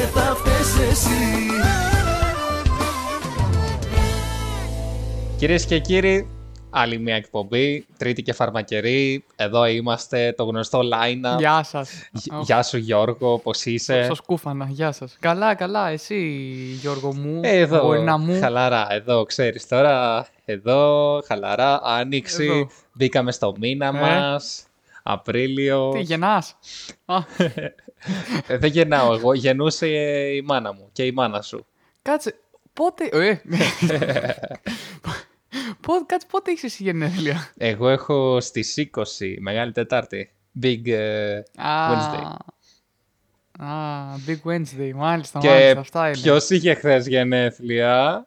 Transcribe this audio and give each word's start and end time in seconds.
και 0.00 0.06
θα 0.06 0.34
φταίς 0.36 0.90
εσύ 0.90 1.10
Κυρίες 5.36 5.64
και 5.66 5.78
κύριοι, 5.78 6.28
άλλη 6.70 6.98
μια 6.98 7.14
εκπομπή, 7.14 7.86
τρίτη 7.96 8.22
και 8.22 8.32
φαρμακερή. 8.32 9.24
Εδώ 9.36 9.66
είμαστε, 9.66 10.34
το 10.36 10.44
γνωστό 10.44 10.78
line-up. 10.80 11.38
Γεια 11.38 11.62
σας. 11.62 11.90
Γ- 12.12 12.42
Γεια 12.42 12.62
σου 12.62 12.76
Γιώργο, 12.76 13.38
πώς 13.38 13.64
είσαι; 13.64 14.04
Σας 14.04 14.20
κούφανα, 14.20 14.66
γεια 14.68 14.92
σας. 14.92 15.16
Καλά, 15.20 15.54
καλά, 15.54 15.88
εσύ 15.88 16.16
Γιώργο 16.80 17.14
μου. 17.14 17.40
Ε, 17.44 17.58
Εδώ, 17.58 17.78
γορίνα 17.78 18.16
μου. 18.18 18.38
χαλαρά, 18.40 18.86
εδώ, 18.92 19.24
ξέρεις 19.24 19.68
τώρα, 19.68 20.26
εδώ, 20.44 21.20
χαλαρά, 21.26 21.80
άνοιξη, 21.84 22.44
Εδώ. 22.44 22.68
μπήκαμε 22.92 23.32
στο 23.32 23.54
μήνα 23.58 23.86
Ε. 23.86 23.90
μας, 23.92 24.62
Απρίλιο. 25.02 25.90
Τι 25.92 26.00
γεννάς; 26.00 26.58
Ε, 28.46 28.56
δεν 28.58 28.70
γεννάω 28.70 29.14
εγώ, 29.14 29.34
γεννούσε 29.34 29.86
ε, 29.86 30.26
η 30.34 30.42
μάνα 30.42 30.72
μου 30.72 30.88
και 30.92 31.04
η 31.06 31.12
μάνα 31.12 31.42
σου. 31.42 31.66
κάτσε. 32.02 32.34
Πότε. 32.72 33.04
Ε, 33.12 33.40
πότε, 35.80 36.04
κάτσε, 36.06 36.26
πότε 36.30 36.50
έχεις 36.50 36.62
εσύ 36.64 36.82
γενέθλια; 36.82 37.52
Εγώ 37.56 37.88
έχω 37.88 38.40
στις 38.40 38.90
20, 38.94 39.34
Μεγάλη 39.40 39.72
Τετάρτη, 39.72 40.32
Big 40.62 40.86
ε, 40.86 41.36
Α, 41.56 41.90
Wednesday. 41.90 42.24
Α, 43.64 44.14
Big 44.26 44.50
Wednesday, 44.50 44.92
μάλιστα, 44.94 45.38
Και 45.38 45.48
μάλιστα, 45.48 45.80
αυτά 45.80 46.06
είναι. 46.08 46.16
ποιος 46.16 46.50
είχε 46.50 46.74
χθες 46.74 47.06
γενέθλια; 47.06 48.26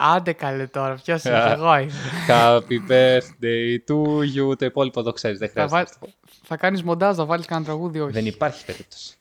Άντε 0.00 0.32
καλέ 0.32 0.66
τώρα, 0.66 0.94
ποιος 0.94 1.24
Α. 1.24 1.30
είναι, 1.30 1.52
εγώ 1.52 1.78
είμαι. 1.78 1.92
Happy 2.28 2.90
birthday 2.90 3.78
to 3.88 4.18
you. 4.36 4.58
Το 4.58 4.64
υπόλοιπο 4.64 5.02
το 5.02 5.12
ξέρεις, 5.12 5.38
δεν 5.38 5.48
θα, 5.48 5.52
χρειάζεται. 5.52 5.76
βάλ, 5.76 5.84
να 5.84 5.98
το 6.00 6.06
πω. 6.06 6.38
θα 6.42 6.56
κάνεις 6.56 6.82
μοντάζ, 6.82 7.16
θα 7.16 7.24
βάλεις 7.24 7.46
κανένα 7.46 7.66
τραγούδι, 7.66 8.00
όχι. 8.00 8.12
Δεν 8.12 8.26
υπάρχει 8.26 8.64
περίπτωση. 8.64 9.16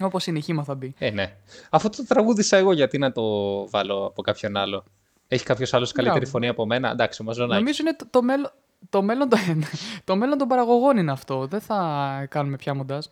Όπως 0.00 0.26
είναι, 0.26 0.40
χήμα 0.40 0.64
θα 0.64 0.74
μπει. 0.74 0.94
Ε, 0.98 1.10
ναι. 1.10 1.36
Αφού 1.70 1.88
το 1.90 2.04
τραγούδισα 2.06 2.56
εγώ, 2.56 2.72
γιατί 2.72 2.98
να 2.98 3.12
το 3.12 3.22
βάλω 3.70 4.06
από 4.06 4.22
κάποιον 4.22 4.56
άλλο. 4.56 4.84
Έχει 5.28 5.44
κάποιος 5.44 5.74
άλλος 5.74 5.92
καλύτερη 5.92 6.18
Μπράβο. 6.20 6.32
φωνή 6.32 6.48
από 6.48 6.66
μένα; 6.66 6.90
Εντάξει, 6.90 7.22
ο 7.22 7.24
Μαζονάκης. 7.24 7.58
Νομίζω 7.58 7.78
είναι 7.82 7.96
το, 7.96 8.06
το, 8.10 8.22
μέλλον, 8.22 8.50
το, 8.88 9.02
μέλλον, 9.02 9.28
το, 9.28 9.36
το 10.04 10.16
μέλλον 10.16 10.38
των 10.38 10.48
παραγωγών 10.48 10.96
είναι 10.96 11.12
αυτό. 11.12 11.46
Δεν 11.46 11.60
θα 11.60 12.26
κάνουμε 12.30 12.56
πια 12.56 12.74
μοντάζ. 12.74 13.04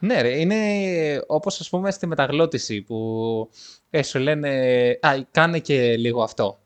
Ναι, 0.00 0.20
ρε, 0.20 0.38
είναι 0.40 0.56
όπως 1.26 1.60
ας 1.60 1.68
πούμε 1.68 1.90
στη 1.90 2.06
μεταγλώτηση 2.06 2.82
που 2.82 3.50
ε, 3.90 4.02
σου 4.02 4.18
λένε 4.18 4.50
«Α, 5.00 5.14
κάνε 5.30 5.58
και 5.58 5.96
λίγο 5.96 6.22
αυτό» 6.22 6.60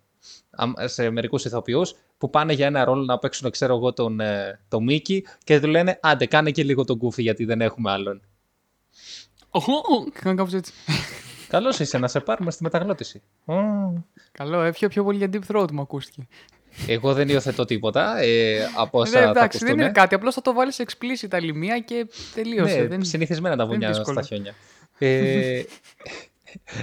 Αμ- 0.50 0.78
σε 0.84 1.10
μερικούς 1.10 1.44
ηθοποιούς 1.44 1.94
που 2.18 2.30
πάνε 2.30 2.52
για 2.52 2.66
ένα 2.66 2.84
ρόλο 2.84 3.04
να 3.04 3.18
παίξουν, 3.18 3.50
ξέρω 3.50 3.76
εγώ, 3.76 3.92
τον, 3.92 4.20
ε, 4.20 4.60
τον 4.68 4.82
Μίκη 4.82 5.26
και 5.44 5.60
του 5.60 5.66
λένε 5.66 5.98
«Άντε, 6.02 6.26
κάνε 6.26 6.50
και 6.50 6.62
λίγο 6.62 6.84
τον 6.84 6.96
Γκούφι 6.96 7.22
γιατί 7.22 7.44
δεν 7.44 7.60
έχουμε 7.60 7.90
άλλον». 7.90 8.22
Κάνω 10.20 10.36
κάπως 10.36 10.52
έτσι. 10.52 10.72
Καλώς 11.48 11.78
είσαι 11.78 11.98
να 11.98 12.08
σε 12.08 12.20
πάρουμε 12.20 12.50
στη 12.50 12.62
μεταγλώτηση. 12.62 13.22
Ω. 13.44 13.54
Καλό, 14.32 14.62
ε, 14.62 14.70
πιο, 14.70 14.88
πιο 14.88 15.04
πολύ 15.04 15.16
για 15.18 15.28
deep 15.32 15.54
throat 15.54 15.70
μου 15.72 15.80
ακούστηκε. 15.80 16.26
Εγώ 16.86 17.12
δεν 17.14 17.28
υιοθετώ 17.28 17.64
τίποτα 17.64 18.18
ε, 18.18 18.58
από 18.76 18.98
όσα 19.00 19.18
Ναι, 19.18 19.24
θα 19.24 19.30
εντάξει, 19.30 19.58
δεν 19.58 19.66
ακουστούν. 19.68 19.78
είναι 19.78 19.90
κάτι. 19.90 20.14
Απλώς 20.14 20.34
θα 20.34 20.40
το 20.42 20.52
βάλεις 20.52 20.80
explicit 20.80 21.26
τα 21.28 21.40
λιμία 21.40 21.78
και 21.78 22.06
τελείωσε. 22.34 22.76
Ναι, 22.80 22.86
δεν... 22.86 23.04
συνηθισμένα 23.04 23.56
τα 23.56 23.62
δεν 23.66 23.72
βουνιά 23.72 23.88
δύσκολο. 23.88 24.22
στα 24.22 24.26
χιόνια. 24.34 24.54
Ε, 24.98 25.62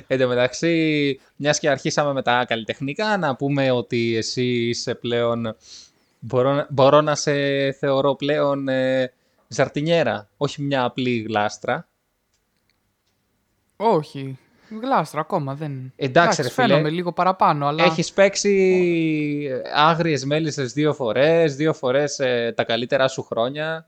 εν 0.08 0.20
τω 0.20 0.28
μεταξύ, 0.28 1.20
μιας 1.36 1.60
και 1.60 1.70
αρχίσαμε 1.70 2.14
με 2.14 2.22
τα 2.22 2.46
καλλιτεχνικά, 2.48 3.18
να 3.18 3.36
πούμε 3.36 3.72
ότι 3.72 4.16
εσύ 4.16 4.44
είσαι 4.46 4.96
πλέον... 4.96 5.56
Μπορώ, 6.20 6.54
να- 6.54 6.68
μπορώ 6.70 7.02
να 7.02 7.16
σε 7.16 7.72
θεωρώ 7.72 8.16
πλέον 8.16 8.68
ε, 8.68 9.14
ζαρτινιέρα, 9.48 10.30
όχι 10.38 10.62
μια 10.62 10.84
απλή 10.84 11.26
γλάστρα. 11.28 11.88
Όχι. 13.76 14.38
Γλάστρα 14.80 15.20
ακόμα 15.20 15.56
δεν. 15.56 15.94
Εντάξει, 15.96 16.42
ρε 16.42 16.50
φίλε. 16.50 16.68
Φαίνομαι 16.68 16.90
λίγο 16.90 17.12
παραπάνω, 17.12 17.68
αλλά. 17.68 17.84
Έχεις 17.84 18.12
παίξει 18.12 19.50
άγριες 19.76 20.26
μέλισσες 20.26 20.74
δύο 20.74 20.94
φορές, 20.94 21.56
δύο 21.56 21.74
φορές 21.74 22.20
ε, 22.20 22.54
τα 22.56 22.64
καλύτερά 22.64 23.08
σου 23.08 23.24
χρόνια. 23.24 23.88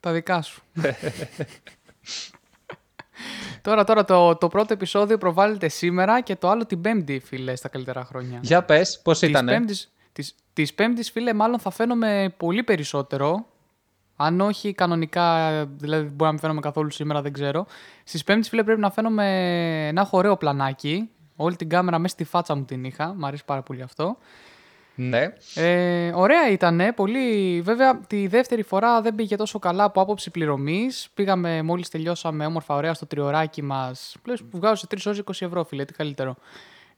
Τα 0.00 0.12
δικά 0.12 0.42
σου. 0.42 0.62
τώρα, 3.62 3.84
τώρα 3.84 4.04
το, 4.04 4.36
το 4.36 4.48
πρώτο 4.48 4.72
επεισόδιο 4.72 5.18
προβάλλεται 5.18 5.68
σήμερα 5.68 6.20
και 6.20 6.36
το 6.36 6.48
άλλο 6.48 6.66
την 6.66 6.80
Πέμπτη, 6.80 7.22
φίλε, 7.24 7.56
στα 7.56 7.68
καλύτερα 7.68 8.04
χρόνια. 8.04 8.38
Για 8.42 8.64
πες, 8.64 9.00
πώς 9.02 9.18
Της 9.18 9.28
ήτανε; 9.28 9.52
Πέμπτης, 9.52 9.92
της, 10.12 10.34
της 10.52 10.74
Πέμπτης, 10.74 11.10
φίλε, 11.10 11.32
μάλλον 11.32 11.58
θα 11.58 11.70
φαίνομαι 11.70 12.34
πολύ 12.36 12.62
περισσότερο. 12.62 13.46
Αν 14.24 14.40
όχι 14.40 14.72
κανονικά, 14.72 15.50
δηλαδή 15.66 16.04
μπορεί 16.04 16.24
να 16.24 16.30
μην 16.30 16.38
φαίνομαι 16.38 16.60
καθόλου 16.60 16.90
σήμερα, 16.90 17.22
δεν 17.22 17.32
ξέρω. 17.32 17.66
Στις 18.04 18.24
Πέμπτης, 18.24 18.48
φίλε, 18.48 18.64
πρέπει 18.64 18.80
να 18.80 18.90
φαίνομαι 18.90 19.92
να 19.92 20.00
έχω 20.00 20.18
ωραίο 20.18 20.36
πλανάκι. 20.36 21.10
Όλη 21.36 21.56
την 21.56 21.68
κάμερα 21.68 21.98
μέσα 21.98 22.14
στη 22.14 22.24
φάτσα 22.24 22.54
μου 22.54 22.64
την 22.64 22.84
είχα. 22.84 23.14
Μ' 23.14 23.24
αρέσει 23.24 23.44
πάρα 23.44 23.62
πολύ 23.62 23.82
αυτό. 23.82 24.16
Ναι. 24.94 25.32
Ε, 25.54 26.12
ωραία 26.14 26.50
ήταν, 26.50 26.80
πολύ. 26.96 27.60
Βέβαια, 27.60 28.00
τη 28.06 28.26
δεύτερη 28.26 28.62
φορά 28.62 29.00
δεν 29.00 29.14
πήγε 29.14 29.36
τόσο 29.36 29.58
καλά 29.58 29.84
από 29.84 30.00
άποψη 30.00 30.30
πληρωμής. 30.30 31.08
Πήγαμε 31.14 31.62
μόλις 31.62 31.88
τελειώσαμε 31.88 32.46
όμορφα, 32.46 32.74
ωραία 32.74 32.94
στο 32.94 33.06
τριωράκι 33.06 33.62
μας. 33.62 34.16
Πλέον 34.22 34.38
που 34.50 34.58
βγάζω 34.58 34.74
σε 34.74 34.86
3 34.90 34.98
ώρες 35.06 35.18
20 35.18 35.46
ευρώ, 35.46 35.64
φίλε, 35.64 35.84
τι 35.84 35.92
καλύτερο. 35.92 36.36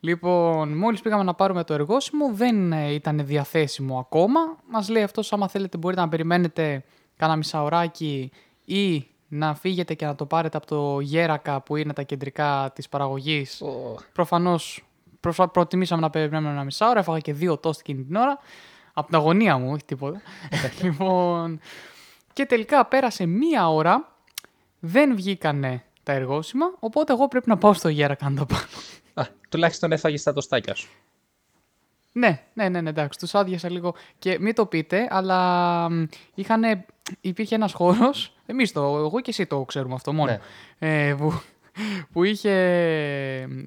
Λοιπόν, 0.01 0.77
μόλις 0.77 1.01
πήγαμε 1.01 1.23
να 1.23 1.35
πάρουμε 1.35 1.65
το 1.65 1.75
εργόσιμο, 1.75 2.31
δεν 2.33 2.73
ε, 2.73 2.93
ήταν 2.93 3.27
διαθέσιμο 3.27 3.99
ακόμα. 3.99 4.41
Μας 4.71 4.89
λέει 4.89 5.03
αυτός, 5.03 5.33
άμα 5.33 5.49
θέλετε, 5.49 5.77
μπορείτε 5.77 6.01
να 6.01 6.09
περιμένετε 6.09 6.85
κάνα 7.17 7.37
μισάωράκι 7.37 8.31
ή 8.65 9.07
να 9.29 9.55
φύγετε 9.55 9.95
και 9.95 10.07
να 10.07 10.15
το 10.15 10.27
πάρετε 10.27 10.57
από 10.57 10.67
το 10.67 11.01
Γέρακα 11.01 11.61
που 11.61 11.77
είναι 11.77 11.93
τα 11.93 12.03
κεντρικά 12.03 12.71
της 12.75 12.89
παραγωγής 12.89 13.61
Ω, 13.61 13.95
Προφανώς 14.13 14.85
προτιμήσαμε 15.53 16.01
να 16.01 16.11
περιμένουμε 16.11 16.53
ένα 16.53 16.65
μισάωρο. 16.65 16.99
Έφαγα 16.99 17.19
και 17.19 17.33
δύο 17.33 17.59
τόστ 17.59 17.81
εκείνη 17.81 18.05
την 18.05 18.17
ώρα. 18.17 18.39
Από 18.93 19.07
την 19.07 19.17
αγωνία 19.17 19.59
μου, 19.59 19.73
όχι 19.73 19.85
τίποτα. 19.85 20.21
λοιπόν. 20.83 21.61
Και 22.33 22.47
τελικά 22.47 22.87
πέρασε 22.87 23.27
μία 23.27 23.69
ώρα. 23.69 24.13
Δεν 24.81 25.17
βγήκανε 25.17 25.85
τα 26.03 26.13
εργόσιμα. 26.13 26.67
Οπότε 26.79 27.13
εγώ 27.13 27.29
πρέπει 27.29 27.49
να 27.49 27.59
πάω 27.59 27.73
στο 27.73 27.89
Γέρακα 27.89 28.29
να 28.29 28.37
τα 28.37 28.47
πάρω. 28.47 28.67
Α, 29.15 29.25
τουλάχιστον 29.49 29.93
έφαγες 29.93 30.23
τα 30.23 30.33
τοστάκια 30.33 30.75
σου. 30.75 30.89
Ναι, 32.13 32.43
ναι, 32.55 32.69
ναι, 32.69 32.81
ναι, 32.81 32.89
εντάξει. 32.89 33.19
Τους 33.19 33.35
άδειασα 33.35 33.71
λίγο. 33.71 33.95
Και 34.19 34.39
μην 34.41 34.55
το 34.55 34.67
πείτε, 34.67 35.07
αλλά 35.11 35.91
μ, 35.91 36.05
είχανε, 36.35 36.87
υπήρχε 37.21 37.55
ένας 37.55 37.73
χώρος. 37.73 38.33
Εμείς 38.47 38.73
το, 38.73 38.81
εγώ 38.81 39.21
και 39.21 39.31
εσύ 39.31 39.47
το 39.47 39.65
ξέρουμε 39.65 39.95
αυτό 39.95 40.13
μόνο. 40.13 40.31
Ναι. 40.79 41.09
Ε, 41.09 41.15
που, 41.15 41.41
που 42.13 42.25
είχε 42.25 42.51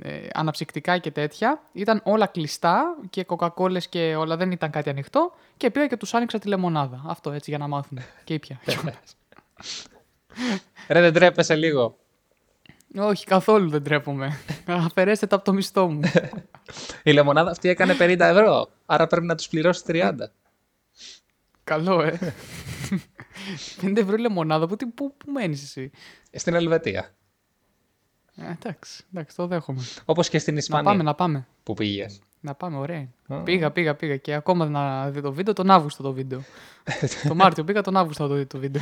ε, 0.04 0.28
αναψυκτικά 0.34 0.98
και 0.98 1.12
τέτοια. 1.12 1.62
Ήταν 1.74 2.02
όλα 2.04 2.26
κλειστά 2.26 2.98
και 3.10 3.24
κοκακόλες 3.24 3.88
και 3.88 4.16
όλα 4.16 4.38
δεν 4.38 4.52
ήταν 4.52 4.70
κάτι 4.70 4.90
ανοιχτό. 4.90 5.34
Και 5.58 5.72
πήγα 5.72 5.88
και 5.88 5.98
τους 5.98 6.14
άνοιξα 6.14 6.40
τη 6.40 6.48
λεμονάδα. 6.48 7.02
Αυτό 7.08 7.32
έτσι 7.32 7.50
για 7.50 7.60
να 7.60 7.68
μάθουν. 7.68 8.00
και 8.24 8.34
ήπια. 8.34 8.60
Ρε, 10.88 11.02
δεν 11.02 11.14
τρέπεσαι 11.14 11.56
λίγο. 11.56 11.98
Όχι, 12.96 13.26
καθόλου 13.26 13.70
δεν 13.70 13.84
τρέπομαι. 13.84 14.40
Αφαιρέστε 14.66 15.28
τα 15.28 15.36
από 15.36 15.46
το 15.46 15.54
μισθό 15.54 15.88
μου. 15.88 16.00
Η 17.04 17.12
λεμονάδα 17.12 17.52
αυτή 17.52 17.70
έκανε 17.70 17.96
50 18.00 18.20
ευρώ. 18.20 18.70
Άρα 18.86 19.08
πρέπει 19.08 19.26
να 19.26 19.36
τους 19.36 19.48
πληρώσεις 19.48 19.84
30. 19.88 20.12
Καλό, 21.68 22.02
ε. 22.02 22.20
5 23.82 23.98
ευρώ 23.98 24.16
λεμονάδα, 24.18 24.68
πού, 24.68 24.76
τι- 24.76 24.86
πού, 24.86 25.14
πού 25.18 25.32
μένεις 25.32 25.64
εσύ; 25.64 25.92
Στην 26.32 26.54
Ελβετία. 26.54 27.16
Ε, 28.36 28.52
εντάξει, 28.52 29.04
εντάξει, 29.14 29.36
το 29.36 29.48
δέχομαι. 29.48 29.82
Όπως 30.06 30.30
και 30.30 30.40
στην 30.40 30.54
Να 30.54 30.60
Ισπανία 30.60 30.84
πάμε, 30.92 31.04
να 31.04 31.16
πάμε. 31.16 31.48
που 31.64 31.74
πήγες. 31.74 32.20
Να 32.40 32.54
πάμε, 32.56 32.78
ωραία. 32.78 33.08
Α. 33.28 33.42
Πήγα, 33.44 33.72
πήγα, 33.72 33.96
πήγα. 33.96 34.18
Και 34.18 34.34
ακόμα 34.34 34.66
να 34.66 35.10
δει 35.12 35.22
το 35.22 35.34
βίντεο, 35.34 35.54
τον 35.54 35.70
Αύγουστο 35.70 36.04
το 36.04 36.14
βίντεο. 36.14 36.42
το 37.28 37.36
Μάρτιο 37.36 37.64
πήγα, 37.64 37.82
τον 37.82 37.98
Αύγουστο 37.98 38.28
το 38.28 38.34
δει 38.36 38.46
το 38.46 38.58
βίντεο. 38.60 38.82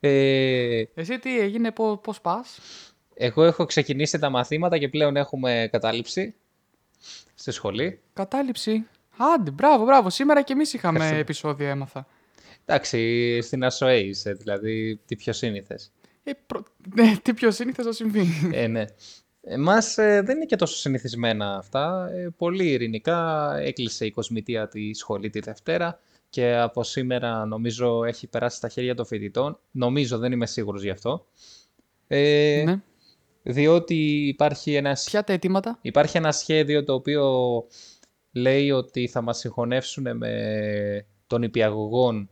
Ε, 0.00 0.82
Εσύ 0.94 1.18
τι 1.18 1.38
έγινε, 1.40 1.70
πώ 1.72 1.96
πώς 1.96 2.20
πας; 2.20 2.58
εγώ 3.14 3.42
έχω 3.44 3.64
ξεκινήσει 3.66 4.18
τα 4.18 4.30
μαθήματα 4.30 4.78
και 4.78 4.88
πλέον 4.88 5.16
έχουμε 5.16 5.68
κατάληψη 5.72 6.34
στη 7.34 7.50
σχολή. 7.50 8.00
Κατάληψη. 8.12 8.86
Άντε, 9.16 9.50
μπράβο, 9.50 9.84
μπράβο. 9.84 10.10
Σήμερα 10.10 10.42
και 10.42 10.52
εμείς 10.52 10.72
είχαμε 10.72 10.96
Ευχαριστώ. 10.96 11.20
επεισόδια, 11.20 11.68
έμαθα. 11.70 12.06
Εντάξει, 12.64 13.40
στην 13.42 13.64
ΑΣΟΕ 13.64 13.98
είσαι, 13.98 14.32
δηλαδή 14.32 15.00
τι 15.06 15.16
πιο 15.16 15.32
σύνηθες. 15.32 15.92
Ε, 16.22 16.32
προ... 16.46 16.62
ναι, 16.94 17.16
τι 17.22 17.34
πιο 17.34 17.50
σύνηθες 17.50 17.84
θα 17.84 17.92
συμβεί. 17.92 18.26
ε, 18.52 18.66
ναι. 18.66 18.84
Εμάς 19.48 19.98
ε, 19.98 20.22
δεν 20.24 20.36
είναι 20.36 20.44
και 20.44 20.56
τόσο 20.56 20.76
συνηθισμένα 20.76 21.56
αυτά. 21.56 22.10
Ε, 22.12 22.28
πολύ 22.36 22.68
ειρηνικά 22.70 23.50
έκλεισε 23.56 24.06
η 24.06 24.10
κοσμητεία 24.10 24.68
τη 24.68 24.94
σχολή 24.94 25.30
τη 25.30 25.40
Δευτέρα 25.40 26.00
και 26.28 26.56
από 26.56 26.82
σήμερα 26.82 27.44
νομίζω 27.44 28.04
έχει 28.04 28.26
περάσει 28.26 28.56
στα 28.56 28.68
χέρια 28.68 28.94
των 28.94 29.06
φοιτητών. 29.06 29.58
Νομίζω, 29.70 30.18
δεν 30.18 30.32
είμαι 30.32 30.46
σίγουρος 30.46 30.82
γι' 30.82 30.90
αυτό. 30.90 31.26
Ε, 32.06 32.62
ναι. 32.66 32.80
Διότι 33.42 34.26
υπάρχει 34.26 34.74
ένας, 34.74 35.04
Ποια 35.04 35.24
τα 35.24 35.32
αιτήματα; 35.32 35.78
υπάρχει 35.82 36.16
ένα 36.16 36.32
σχέδιο 36.32 36.84
το 36.84 36.94
οποίο 36.94 37.64
λέει 38.36 38.70
ότι 38.70 39.08
θα 39.08 39.20
μας 39.20 39.38
συγχωνεύσουν 39.38 40.16
με 40.16 41.06
τον 41.26 41.42
υπηαγωγόν 41.42 42.30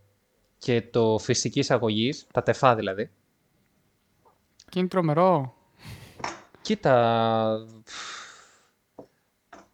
και 0.58 0.82
το 0.82 1.18
φυσικής 1.18 1.70
αγωγής, 1.70 2.26
τα 2.32 2.42
τεφά 2.42 2.74
δηλαδή. 2.74 3.10
Και 4.68 4.78
είναι 4.78 4.88
τρομερό. 4.88 5.54
Κοίτα. 6.60 7.66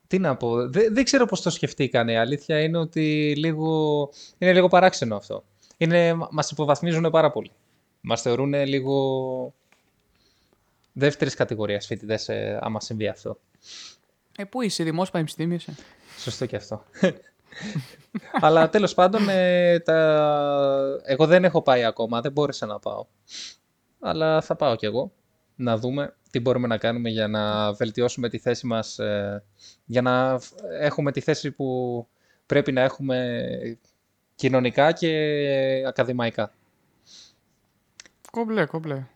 Τι 0.07 0.19
να 0.19 0.37
πω. 0.37 0.69
Δεν, 0.69 0.95
δεν 0.95 1.05
ξέρω 1.05 1.27
πώς 1.27 1.43
το 1.43 1.51
σκεφτήκανε. 1.51 2.13
Η 2.13 2.17
αλήθεια 2.17 2.61
είναι 2.61 2.79
ότι 2.79 3.35
λίγο, 3.37 4.11
είναι 4.39 4.53
λίγο 4.53 4.69
παράξενο 4.69 5.17
αυτό. 5.17 5.45
Είναι, 5.77 6.15
μας 6.31 6.51
υποβαθμίζουν 6.51 7.11
πάρα 7.11 7.31
πολύ. 7.31 7.51
Μας 8.01 8.23
θεωρούν 8.23 8.55
λίγο 8.55 9.55
δεύτερης 10.93 11.35
κατηγορίας 11.35 11.87
φοιτητές 11.87 12.29
ε, 12.29 12.59
άμα 12.63 12.81
συμβεί 12.81 13.09
αυτό. 13.09 13.39
Ε, 14.37 14.45
πού 14.45 14.63
είσαι, 14.63 14.85
δημόσιο 14.85 15.13
πανεπιστήμιος 15.13 15.67
είσαι. 15.67 15.83
Σωστό 16.21 16.47
και 16.47 16.57
αυτό. 16.57 16.85
Αλλά 18.41 18.69
τέλος 18.69 18.95
πάντων, 18.95 19.29
ε, 19.29 19.79
τα... 19.79 21.01
εγώ 21.05 21.27
δεν 21.27 21.45
έχω 21.45 21.63
πάει 21.63 21.85
ακόμα, 21.85 22.21
δεν 22.21 22.33
μπόρεσα 22.33 22.67
να 22.67 22.79
πάω. 22.79 23.07
Αλλά 24.01 24.41
θα 24.41 24.57
πάω 24.57 24.77
κι 24.77 24.85
εγώ, 24.85 25.13
να 25.55 25.77
δούμε 25.77 26.15
τι 26.31 26.41
μπορούμε 26.41 26.67
να 26.67 26.79
κάνουμε 26.79 27.09
για 27.09 27.29
να 27.29 27.73
βελτιώσουμε 27.73 28.29
τη 28.29 28.39
θέση 28.39 28.67
μας, 28.67 28.99
ε, 28.99 29.45
για 29.85 30.03
να 30.03 30.41
έχουμε 30.81 31.13
τη 31.13 31.21
θέση 31.21 31.51
που 31.51 32.07
πρέπει 32.47 32.73
να 32.73 32.81
έχουμε 32.81 33.39
κοινωνικά 34.35 34.93
και 34.93 35.85
ακαδημαϊκά. 35.87 36.53
Κομπλέ, 38.31 38.65
κομπλέ. 38.67 39.07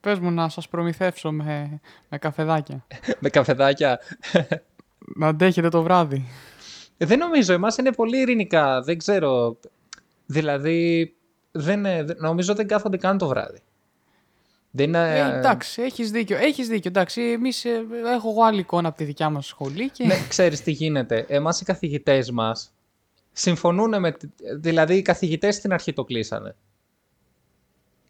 Πες 0.00 0.18
μου 0.18 0.30
να 0.30 0.48
σας 0.48 0.68
προμηθεύσω 0.68 1.32
με, 1.32 1.80
με 2.08 2.18
καφεδάκια. 2.18 2.86
Με 3.20 3.28
καφεδάκια. 3.28 4.00
να 5.16 5.26
αντέχετε 5.28 5.68
το 5.68 5.82
βράδυ. 5.82 6.24
Ε, 6.96 7.06
δεν 7.06 7.18
νομίζω, 7.18 7.52
εμάς 7.52 7.76
είναι 7.76 7.92
πολύ 7.92 8.18
ειρηνικά, 8.18 8.82
δεν 8.82 8.98
ξέρω. 8.98 9.56
Δηλαδή, 10.26 11.14
δεν, 11.52 11.84
ε, 11.86 12.02
δεν- 12.04 12.16
νομίζω 12.20 12.54
δεν 12.54 12.66
κάθονται 12.66 12.96
καν 12.96 13.18
το 13.18 13.26
βράδυ. 13.28 13.58
Δεν 14.70 14.86
είναι... 14.88 15.18
Ε, 15.18 15.38
εντάξει, 15.38 15.82
έχεις 15.82 16.10
δίκιο. 16.10 16.36
Έχεις 16.36 16.68
δίκιο. 16.68 16.90
Εντάξει, 16.90 17.22
εμείς, 17.22 17.64
ε, 17.64 17.84
έχω 18.14 18.28
εγώ 18.30 18.42
άλλη 18.42 18.60
εικόνα 18.60 18.88
από 18.88 18.96
τη 18.96 19.04
δικιά 19.04 19.30
μας 19.30 19.46
σχολή 19.46 19.90
και... 19.90 20.04
Ναι, 20.06 20.14
ξέρεις 20.28 20.62
τι 20.62 20.70
γίνεται. 20.70 21.24
Εμάς 21.28 21.60
οι 21.60 21.64
καθηγητές 21.64 22.30
μας 22.30 22.72
συμφωνούν 23.32 24.00
με... 24.00 24.16
Δηλαδή, 24.56 24.96
οι 24.96 25.02
καθηγητές 25.02 25.54
στην 25.54 25.72
αρχή 25.72 25.92
το 25.92 26.04
κλείσανε. 26.04 26.56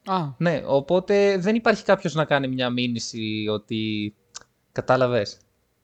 Α, 0.05 0.19
Ναι, 0.37 0.62
οπότε 0.67 1.37
δεν 1.38 1.55
υπάρχει 1.55 1.84
κάποιος 1.84 2.14
να 2.14 2.25
κάνει 2.25 2.49
μια 2.49 2.70
μήνυση 2.70 3.46
ότι... 3.50 4.14
Κατάλαβες. 4.73 5.37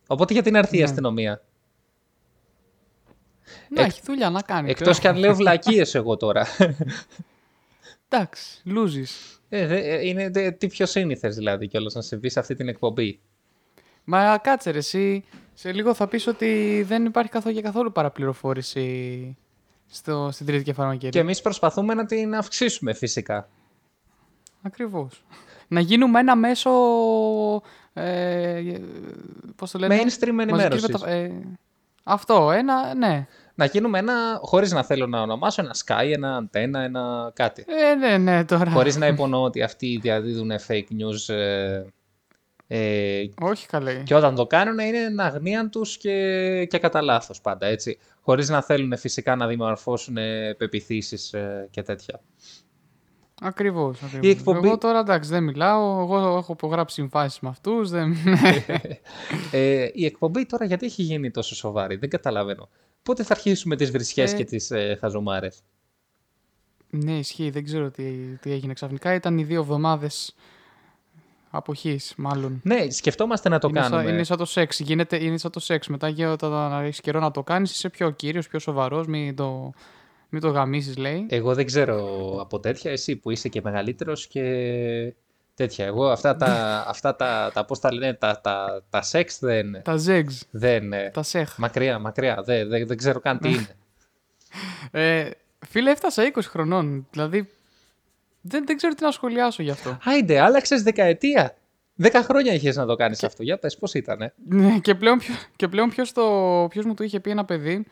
Οπότε 0.06 0.32
γιατί 0.32 0.50
να 0.50 0.58
έρθει 0.58 0.76
η 0.76 0.78
Ναι. 0.78 0.84
αστυνομία. 0.84 1.42
Να 3.68 3.82
έχει 3.82 4.00
δουλειά 4.04 4.30
να 4.30 4.42
κάνει. 4.42 4.70
Εκτός 4.70 4.98
ξέρω. 4.98 5.00
και 5.00 5.08
αν 5.08 5.16
λέω 5.24 5.34
βλακίες 5.34 5.94
εγώ 5.94 6.16
τώρα. 6.16 6.46
Εντάξει, 8.08 8.60
λούζεις. 8.64 9.40
Ε, 9.48 9.66
δε- 9.66 9.78
ε, 9.94 10.06
είναι 10.08 10.30
δε- 10.30 10.50
τι 10.50 10.66
πιο 10.66 10.86
σύνηθες 10.86 11.36
δηλαδή 11.36 11.68
κιόλας 11.68 11.94
να 11.94 12.00
συμβεί 12.00 12.28
σε 12.28 12.38
αυτή 12.40 12.54
την 12.54 12.68
εκπομπή. 12.68 13.20
Μα 14.04 14.38
κάτσε 14.42 14.70
ρε, 14.70 14.78
εσύ 14.78 15.24
σε 15.54 15.72
λίγο 15.72 15.94
θα 15.94 16.06
πεις 16.08 16.26
ότι 16.26 16.82
δεν 16.88 17.04
υπάρχει 17.04 17.30
καθόλου 17.30 17.54
και 17.54 17.60
καθόλου 17.62 17.92
παραπληροφόρηση 17.92 19.36
στο, 19.86 20.28
στην 20.32 20.46
τρίτη 20.46 20.64
και 20.64 20.72
φαρμακερή. 20.72 21.12
Και 21.12 21.18
εμείς 21.18 21.40
προσπαθούμε 21.40 21.94
να 21.94 22.04
την 22.06 22.34
αυξήσουμε 22.34 22.92
φυσικά. 22.94 23.48
Ακριβώς. 24.62 25.24
Να 25.68 25.80
γίνουμε 25.80 26.20
ένα 26.20 26.36
μέσο, 26.36 26.70
ε, 27.92 28.62
πώς 29.56 29.70
το 29.70 29.78
λένε, 29.78 29.94
Mainstream 29.94 30.02
μαζικής 30.04 30.28
ενημέρωσης. 30.28 30.88
μετα- 30.88 31.08
ε, 31.08 31.42
αυτό, 32.08 32.50
ένα, 32.50 32.94
ναι. 32.94 33.26
Να 33.54 33.64
γίνουμε 33.64 33.98
ένα, 33.98 34.38
χωρίς 34.42 34.72
να 34.72 34.82
θέλω 34.84 35.06
να 35.06 35.20
ονομάσω, 35.22 35.62
ένα 35.62 35.74
Sky, 35.86 36.10
ένα 36.12 36.36
αντένα, 36.36 36.80
ένα 36.80 37.32
κάτι. 37.34 37.64
Ε, 37.68 37.94
ναι, 37.94 38.18
ναι, 38.18 38.44
τώρα. 38.44 38.70
χωρίς 38.70 38.96
να 38.96 39.06
υπονοώ 39.06 39.42
ότι 39.42 39.62
αυτοί 39.62 39.98
διαδίδουν 40.02 40.50
fake 40.68 40.88
news 41.00 41.34
ε, 41.34 41.82
ε, 42.70 43.24
Όχι 43.40 43.66
καλέ. 43.66 44.02
και 44.02 44.14
όταν 44.14 44.34
το 44.34 44.46
κάνουν 44.46 44.78
είναι 44.78 44.98
εν 44.98 45.20
αγνία 45.20 45.68
τους 45.68 45.96
και, 45.96 46.66
και 46.70 46.78
κατά 46.78 47.02
λάθος 47.02 47.40
πάντα, 47.40 47.66
έτσι. 47.66 47.98
Χωρίς 48.20 48.48
να 48.48 48.62
θέλουν 48.62 48.96
φυσικά 48.96 49.36
να 49.36 49.46
δημορφώσουν 49.46 50.16
ε, 50.16 50.54
πεπιθήσεις 50.58 51.32
ε, 51.32 51.68
και 51.70 51.82
τέτοια. 51.82 52.20
Ακριβώς, 53.40 54.02
ακριβώς. 54.02 54.30
εκπομπή- 54.30 54.64
Εγώ 54.64 54.78
τώρα 54.78 54.98
εντάξει 54.98 55.30
δεν 55.30 55.42
μιλάω, 55.42 56.00
εγώ 56.00 56.36
έχω 56.36 56.52
υπογράψει 56.52 56.94
συμβάσεις 56.94 57.40
με 57.40 57.48
αυτούς, 57.48 57.90
δεν... 57.90 58.14
Ε, 59.52 59.88
η 59.92 60.04
εκπομπή 60.04 60.46
τώρα 60.46 60.64
γιατί 60.64 60.86
έχει 60.86 61.02
γίνει 61.02 61.30
τόσο 61.30 61.54
σοβαρή, 61.54 61.96
δεν 61.96 62.08
καταλαβαίνω. 62.10 62.68
Πότε 63.02 63.22
θα 63.22 63.32
αρχίσουμε 63.34 63.76
τις 63.76 63.90
βρισιές 63.90 64.32
Ε, 64.32 64.36
και 64.36 64.44
τις 64.44 64.70
ε, 64.70 64.96
χαζομάρες; 65.00 65.62
ναι, 66.90 67.12
ισχύει, 67.12 67.50
δεν 67.50 67.64
ξέρω 67.64 67.90
τι, 67.90 68.02
τι 68.40 68.52
έγινε 68.52 68.72
ξαφνικά. 68.72 69.14
Ήταν 69.14 69.38
οι 69.38 69.44
δύο 69.44 69.60
εβδομάδες 69.60 70.34
αποχής, 71.50 72.14
μάλλον. 72.16 72.60
Ναι, 72.64 72.90
σκεφτόμαστε 72.90 73.48
να 73.48 73.58
το 73.58 73.68
είναι, 73.68 73.80
κάνουμε. 73.80 74.02
σαν, 74.02 74.12
είναι 74.12 74.24
σαν 74.24 74.36
το 74.36 74.44
σεξ. 74.44 74.80
Γίνεται, 74.80 75.24
είναι 75.24 75.38
σαν 75.38 75.50
το 75.50 75.60
σεξ. 75.60 75.88
Μετά 75.88 76.08
για 76.08 76.32
όταν 76.32 76.84
έχει 76.84 77.00
καιρό 77.00 77.20
να 77.20 77.30
το 77.30 77.42
κάνεις, 77.42 77.70
είσαι 77.70 77.88
πιο 77.88 78.10
κύριος, 78.10 78.48
πιο 78.48 78.58
σοβαρός, 78.58 79.06
μην 79.06 79.36
το, 79.36 79.72
μην 80.28 80.40
το 80.40 80.48
γαμίσεις, 80.48 80.96
λέει. 80.96 81.26
Εγώ 81.28 81.54
δεν 81.54 81.66
ξέρω 81.66 82.06
από 82.40 82.60
τέτοια, 82.60 82.90
εσύ 82.90 83.16
που 83.16 83.30
είσαι 83.30 83.48
και 83.48 83.60
μεγαλύτερος 83.64 84.26
και 84.26 85.14
τέτοια. 85.54 85.86
Εγώ 85.86 86.08
αυτά 86.08 86.36
τα, 86.36 86.50
αυτά 86.92 87.16
τα, 87.16 87.50
τα 87.54 87.64
πώς 87.64 87.78
τα 87.78 87.92
λένε, 87.92 88.14
τα, 88.14 88.40
τα, 88.40 88.82
τα 88.90 89.02
σεξ 89.02 89.38
δεν, 89.38 89.82
Τα 89.82 89.96
ζέγς, 89.96 90.42
δεν, 90.50 90.92
ε, 90.92 91.10
τα 91.10 91.22
σεχ. 91.22 91.58
μακριά, 91.58 91.98
μακριά, 91.98 92.42
δεν, 92.44 92.68
δεν, 92.68 92.86
δεν 92.86 92.96
ξέρω 92.96 93.20
καν 93.20 93.38
τι 93.38 93.48
είναι. 93.48 93.76
Ε, 94.90 95.30
φίλε, 95.66 95.90
έφτασα 95.90 96.32
20 96.34 96.40
χρονών. 96.42 97.06
Δηλαδή, 97.10 97.48
δεν, 98.40 98.66
δεν 98.66 98.76
ξέρω 98.76 98.94
τι 98.94 99.04
να 99.04 99.10
σχολιάσω 99.10 99.62
γι' 99.62 99.70
αυτό. 99.70 99.98
Άιντε, 100.04 100.40
άλλαξες 100.40 100.82
δεκαετία. 100.82 101.56
Δέκα 101.94 102.22
χρόνια 102.22 102.52
είχες 102.52 102.76
να 102.76 102.86
το 102.86 102.94
κάνεις 102.96 103.24
αυτό. 103.24 103.42
Για 103.42 103.58
πες, 103.58 103.76
πώς 103.78 103.94
ήτανε; 103.94 104.34
Ναι, 104.48 104.78
και 104.78 104.94
πλέον, 104.94 105.18
ποιο, 105.18 105.34
και 105.56 105.68
πλέον 105.68 105.88
ποιος, 105.88 106.12
το, 106.12 106.22
ποιος 106.70 106.84
μου 106.84 106.94
το 106.94 107.04
είχε 107.04 107.20
πει 107.20 107.30
ένα 107.30 107.44
παιδί 107.44 107.86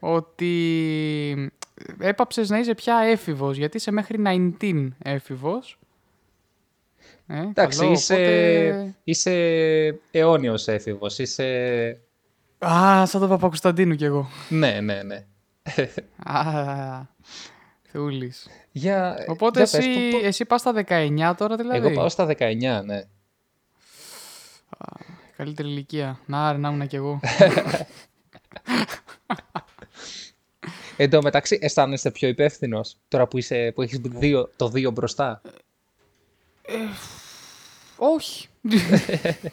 ότι 0.00 1.52
έπαψες 1.98 2.48
να 2.50 2.58
είσαι 2.58 2.74
πια 2.74 2.96
έφηβος, 2.98 3.56
γιατί 3.56 3.76
είσαι 3.76 3.90
μέχρι 3.90 4.18
19 4.60 4.88
έφηβος. 5.02 5.78
Ε, 7.26 7.40
Εντάξει, 7.40 7.78
καλό, 7.78 7.92
είσαι, 7.92 8.14
οπότε- 8.14 8.94
είσαι 9.04 9.30
αιώνιος 10.10 10.68
έφηβος. 10.68 11.18
Είσαι... 11.18 11.44
Α, 12.58 13.06
σαν 13.06 13.20
τον 13.20 13.28
Παπακουσταντίνου 13.28 13.94
κι 13.94 14.04
εγώ. 14.04 14.28
Ναι, 14.48 14.80
ναι, 14.80 15.02
ναι. 15.02 15.24
Α, 16.24 16.42
Θεούλης. 17.82 18.48
Για, 18.72 19.24
Οπότε 19.28 19.62
για 19.62 19.70
πες, 19.70 19.86
εσύ, 19.86 20.10
πο- 20.10 20.18
πο- 20.18 20.26
εσύ 20.26 20.44
πας 20.44 20.60
στα 20.60 20.72
19 20.88 21.34
τώρα 21.36 21.56
δηλαδή; 21.56 21.76
Εγώ 21.86 21.90
πάω 21.90 22.08
στα 22.08 22.26
19, 22.38 22.82
ναι. 22.84 23.02
Καλύτερη 25.36 25.68
ηλικία. 25.68 26.20
Να, 26.26 26.48
άρε, 26.48 26.58
να 26.58 26.68
ήμουν 26.68 26.86
κι 26.86 26.96
εγώ. 26.96 27.20
Εν 31.02 31.10
τω 31.10 31.22
μεταξύ, 31.22 31.58
αισθάνεσαι 31.60 32.10
πιο 32.10 32.28
υπεύθυνος 32.28 32.96
τώρα 33.08 33.26
που, 33.26 33.38
είσαι, 33.38 33.72
που 33.74 33.82
έχεις 33.82 33.98
δύο, 33.98 34.50
το 34.56 34.68
δύο 34.68 34.90
μπροστά; 34.90 35.42
Όχι. 37.96 38.48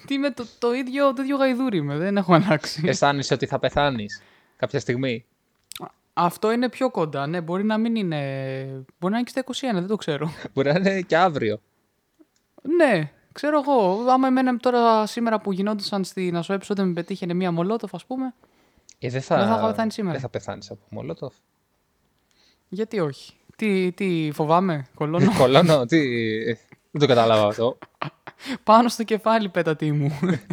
Τι 0.07 0.13
είμαι 0.13 0.31
το, 0.31 0.45
το, 0.59 0.73
ίδιο, 0.73 1.13
το 1.13 1.21
ίδιο 1.21 1.37
γαϊδούρι 1.37 1.77
είμαι, 1.77 1.97
δεν 1.97 2.17
έχω 2.17 2.33
αλλάξει. 2.33 2.81
αισθάνεσαι 2.85 3.33
ότι 3.33 3.45
θα 3.45 3.59
πεθάνεις 3.59 4.21
κάποια 4.57 4.79
στιγμή; 4.79 5.25
Αυτό 6.13 6.51
είναι 6.51 6.69
πιο 6.69 6.89
κοντά, 6.89 7.27
ναι. 7.27 7.41
Μπορεί 7.41 7.63
να 7.63 7.77
μην 7.77 7.95
είναι. 7.95 8.17
Μπορεί 8.99 9.13
να 9.13 9.19
είναι 9.19 9.29
και 9.31 9.41
στα 9.53 9.69
21, 9.71 9.73
δεν 9.73 9.87
το 9.87 9.95
ξέρω. 9.95 10.31
Μπορεί 10.53 10.71
να 10.71 10.79
είναι 10.79 11.01
και 11.01 11.17
αύριο. 11.17 11.61
ναι, 12.61 13.11
ξέρω 13.31 13.59
εγώ. 13.59 14.05
Άμα 14.09 14.27
εμένα 14.27 14.57
τώρα 14.57 15.05
σήμερα 15.05 15.39
που 15.39 15.51
γινόντουσαν 15.51 16.03
στην 16.03 16.37
Ασοέψο 16.37 16.73
δεν 16.73 16.87
με 16.87 16.93
πετύχαινε 16.93 17.33
μία 17.33 17.51
μολότοφ, 17.51 17.93
ας 17.93 18.05
πούμε. 18.05 18.33
Ε, 18.99 19.09
δεν 19.09 19.21
θα, 19.21 19.37
Δεν 19.37 19.47
θα 19.47 19.53
είχα 19.57 19.67
πεθάνει 19.67 19.91
σήμερα. 19.91 20.13
Δεν 20.13 20.21
θα 20.21 20.29
πεθάνεις 20.29 20.71
από 20.71 20.85
μολότοφ. 20.89 21.33
Γιατί 22.67 22.99
όχι; 22.99 23.33
Τι, 23.55 23.91
τι 23.91 24.29
φοβάμαι, 24.33 24.87
κολώνω. 24.95 25.31
Κολώνω, 25.39 25.85
τι... 25.85 25.99
Δεν 26.91 26.99
το 26.99 27.07
κατάλαβα 27.07 27.47
αυτό. 27.47 27.77
Πάνω 28.63 28.89
στο 28.89 29.03
κεφάλι 29.03 29.49
πέτατη 29.49 29.91
μου. 29.91 30.19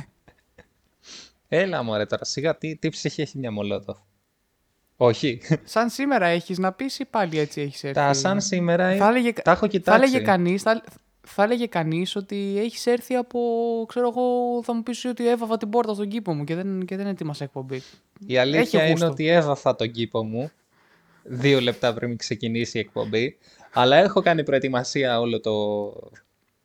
Έλα 1.48 1.82
μωρέ 1.82 2.06
τώρα, 2.06 2.24
σιγά, 2.24 2.56
τι, 2.56 2.76
τι 2.76 2.88
ψυχή 2.88 3.22
έχει 3.22 3.38
μια 3.38 3.50
μολότοφ. 3.52 3.98
Όχι. 4.96 5.40
σαν 5.64 5.90
σήμερα 5.90 6.26
έχεις 6.26 6.58
να 6.58 6.72
πεις 6.72 6.98
ή 6.98 7.04
πάλι 7.04 7.38
έτσι 7.38 7.60
έχεις 7.60 7.84
έρθει; 7.84 7.94
Τα 7.94 8.12
σαν 8.12 8.40
σήμερα 8.40 8.90
είναι... 8.90 8.98
Θα 8.98 9.08
έλεγε, 9.08 9.32
τα 9.32 9.50
έχω 9.50 9.60
θα 9.60 9.66
κοιτάξει. 9.66 10.02
έλεγε 10.02 10.24
κανείς, 10.24 10.62
θα, 10.62 10.82
θα 11.26 11.42
έλεγε 11.42 11.66
κανείς 11.66 12.16
ότι 12.16 12.54
έχεις 12.58 12.86
έρθει 12.86 13.14
από, 13.14 13.40
ξέρω 13.88 14.08
εγώ, 14.08 14.62
θα 14.62 14.74
μου 14.74 14.82
πεις 14.82 15.04
ότι 15.04 15.28
έβαβα 15.28 15.56
την 15.56 15.70
πόρτα 15.70 15.94
στον 15.94 16.08
κήπο 16.08 16.34
μου 16.34 16.44
και 16.44 16.54
δεν, 16.54 16.84
και 16.84 16.96
δεν 16.96 17.06
έτοιμασα 17.06 17.44
εκπομπή. 17.44 17.82
Η 18.26 18.38
αλήθεια 18.38 18.60
Έχει 18.60 18.76
είναι 18.76 18.90
γούστο. 18.90 19.06
ότι 19.06 19.26
έβαφα 19.26 19.74
τον 19.76 19.90
κήπο 19.90 20.24
μου 20.24 20.50
δύο 21.22 21.60
λεπτά 21.60 21.94
πριν 21.94 22.16
ξεκινήσει 22.16 22.78
η 22.78 22.80
εκπομπή. 22.80 23.38
Αλλά 23.72 23.96
έχω 23.96 24.20
κάνει 24.20 24.44
προετοιμασία 24.44 25.20
όλο 25.20 25.40
το... 25.40 25.92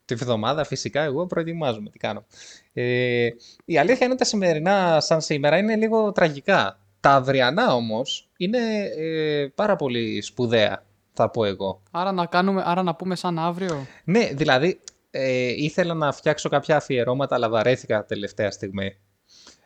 τη 0.05 0.15
βδομάδα. 0.15 0.63
Φυσικά 0.63 1.01
εγώ 1.01 1.25
προετοιμάζομαι. 1.25 1.89
Τι 1.89 1.97
κάνω. 1.97 2.25
Ε, 2.73 3.29
η 3.65 3.77
αλήθεια 3.77 3.97
είναι 4.01 4.13
ότι 4.13 4.17
τα 4.17 4.25
σημερινά 4.25 4.99
σαν 4.99 5.21
σήμερα 5.21 5.57
είναι 5.57 5.75
λίγο 5.75 6.11
τραγικά. 6.11 6.79
Τα 6.99 7.11
αυριανά 7.11 7.73
όμως 7.73 8.29
είναι 8.37 8.57
ε, 8.97 9.47
πάρα 9.55 9.75
πολύ 9.75 10.21
σπουδαία, 10.21 10.85
θα 11.21 11.29
πω 11.29 11.45
εγώ. 11.45 11.81
Άρα 11.91 12.11
να, 12.11 12.25
κάνουμε, 12.25 12.63
άρα 12.65 12.83
να 12.83 12.95
πούμε 12.95 13.15
σαν 13.15 13.39
αύριο; 13.39 13.85
Ναι, 14.03 14.29
δηλαδή 14.33 14.79
ε, 15.11 15.47
ήθελα 15.55 15.93
να 15.93 16.11
φτιάξω 16.11 16.49
κάποια 16.49 16.75
αφιερώματα, 16.75 17.35
αλλά 17.35 17.49
βαρέθηκα 17.49 18.05
τελευταία 18.05 18.51
στιγμή. 18.51 18.97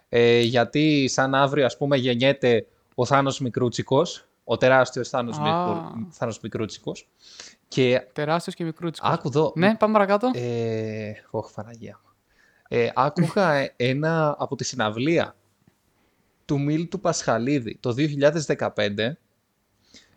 Ε, 0.09 0.39
γιατί 0.39 1.07
σαν 1.07 1.35
αύριο, 1.35 1.65
ας 1.65 1.77
πούμε, 1.77 1.97
γεννιέται 1.97 2.65
ο 2.95 3.05
Θάνος 3.05 3.39
Μικρούτσικος, 3.39 4.27
ο 4.43 4.57
τεράστιος 4.57 5.09
Θάνος, 5.09 5.37
Α. 5.37 5.41
Μικρού, 5.41 6.07
Θάνος 6.11 6.39
Μικρούτσικος. 6.39 7.07
Και 7.67 8.01
Τεράστιος 8.13 8.55
και 8.55 8.63
μικρούτσικος. 8.63 9.09
άκου 9.11 9.27
εδώ, 9.27 9.51
Ναι, 9.55 9.75
πάμε 9.75 9.93
παρακάτω. 9.93 10.31
ε, 10.33 11.11
όχι, 11.29 11.53
Παναγία 11.55 11.99
μου. 12.03 12.09
Ε, 12.67 12.89
άκουγα 12.95 13.51
ένα 13.75 14.35
από 14.39 14.55
τη 14.55 14.63
συναυλία 14.63 15.35
του 16.45 16.59
Μίλ 16.61 16.87
του 16.87 16.99
Πασχαλίδη 16.99 17.77
το 17.79 17.93
2015 18.57 19.13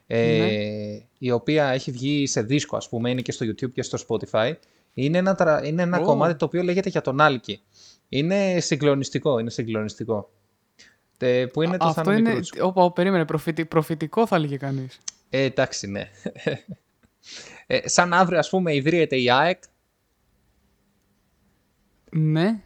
ε, 0.07 0.99
η 1.19 1.31
οποία 1.31 1.67
έχει 1.69 1.91
βγει 1.91 2.27
σε 2.27 2.43
δίσκο 2.43 2.77
ας 2.77 2.89
πούμε, 2.89 3.11
είναι 3.11 3.21
και 3.21 3.33
στο 3.33 3.47
YouTube 3.47 3.73
και 3.73 3.83
στο 3.83 3.99
Spotify. 4.09 4.53
Είναι 4.95 5.19
ένα, 5.19 5.35
τρα- 5.35 5.67
είναι 5.67 5.83
ένα 5.83 5.99
Ω. 6.01 6.05
κομμάτι 6.05 6.37
το 6.37 6.45
οποίο 6.45 6.63
λέγεται 6.63 6.89
για 6.89 7.01
τον 7.01 7.21
Άλκη. 7.21 7.61
Είναι 8.09 8.61
συγκλονιστικό, 8.61 9.39
είναι 9.39 9.51
συγκλονιστικό. 9.51 10.31
Τε, 11.17 11.47
που 11.47 11.63
είναι 11.63 11.77
το 11.77 11.87
Αυτό 11.87 12.03
Θάνο 12.03 12.17
είναι. 12.17 12.29
Μικρούτσικο. 12.29 12.67
Όπα, 12.67 12.93
περίμενε. 12.93 13.25
Προφητι... 13.25 13.65
Προφητικό 13.65 14.27
θα 14.27 14.37
έλεγε 14.37 14.57
κανείς. 14.57 14.99
Ε, 15.31 15.43
εντάξει, 15.43 15.87
ναι. 15.87 16.09
ε, 17.67 17.89
σαν 17.89 18.13
αύριο, 18.13 18.39
ας 18.39 18.49
πούμε, 18.49 18.75
ιδρύεται 18.75 19.17
η 19.21 19.31
ΑΕΚ. 19.31 19.63
Ναι. 22.11 22.61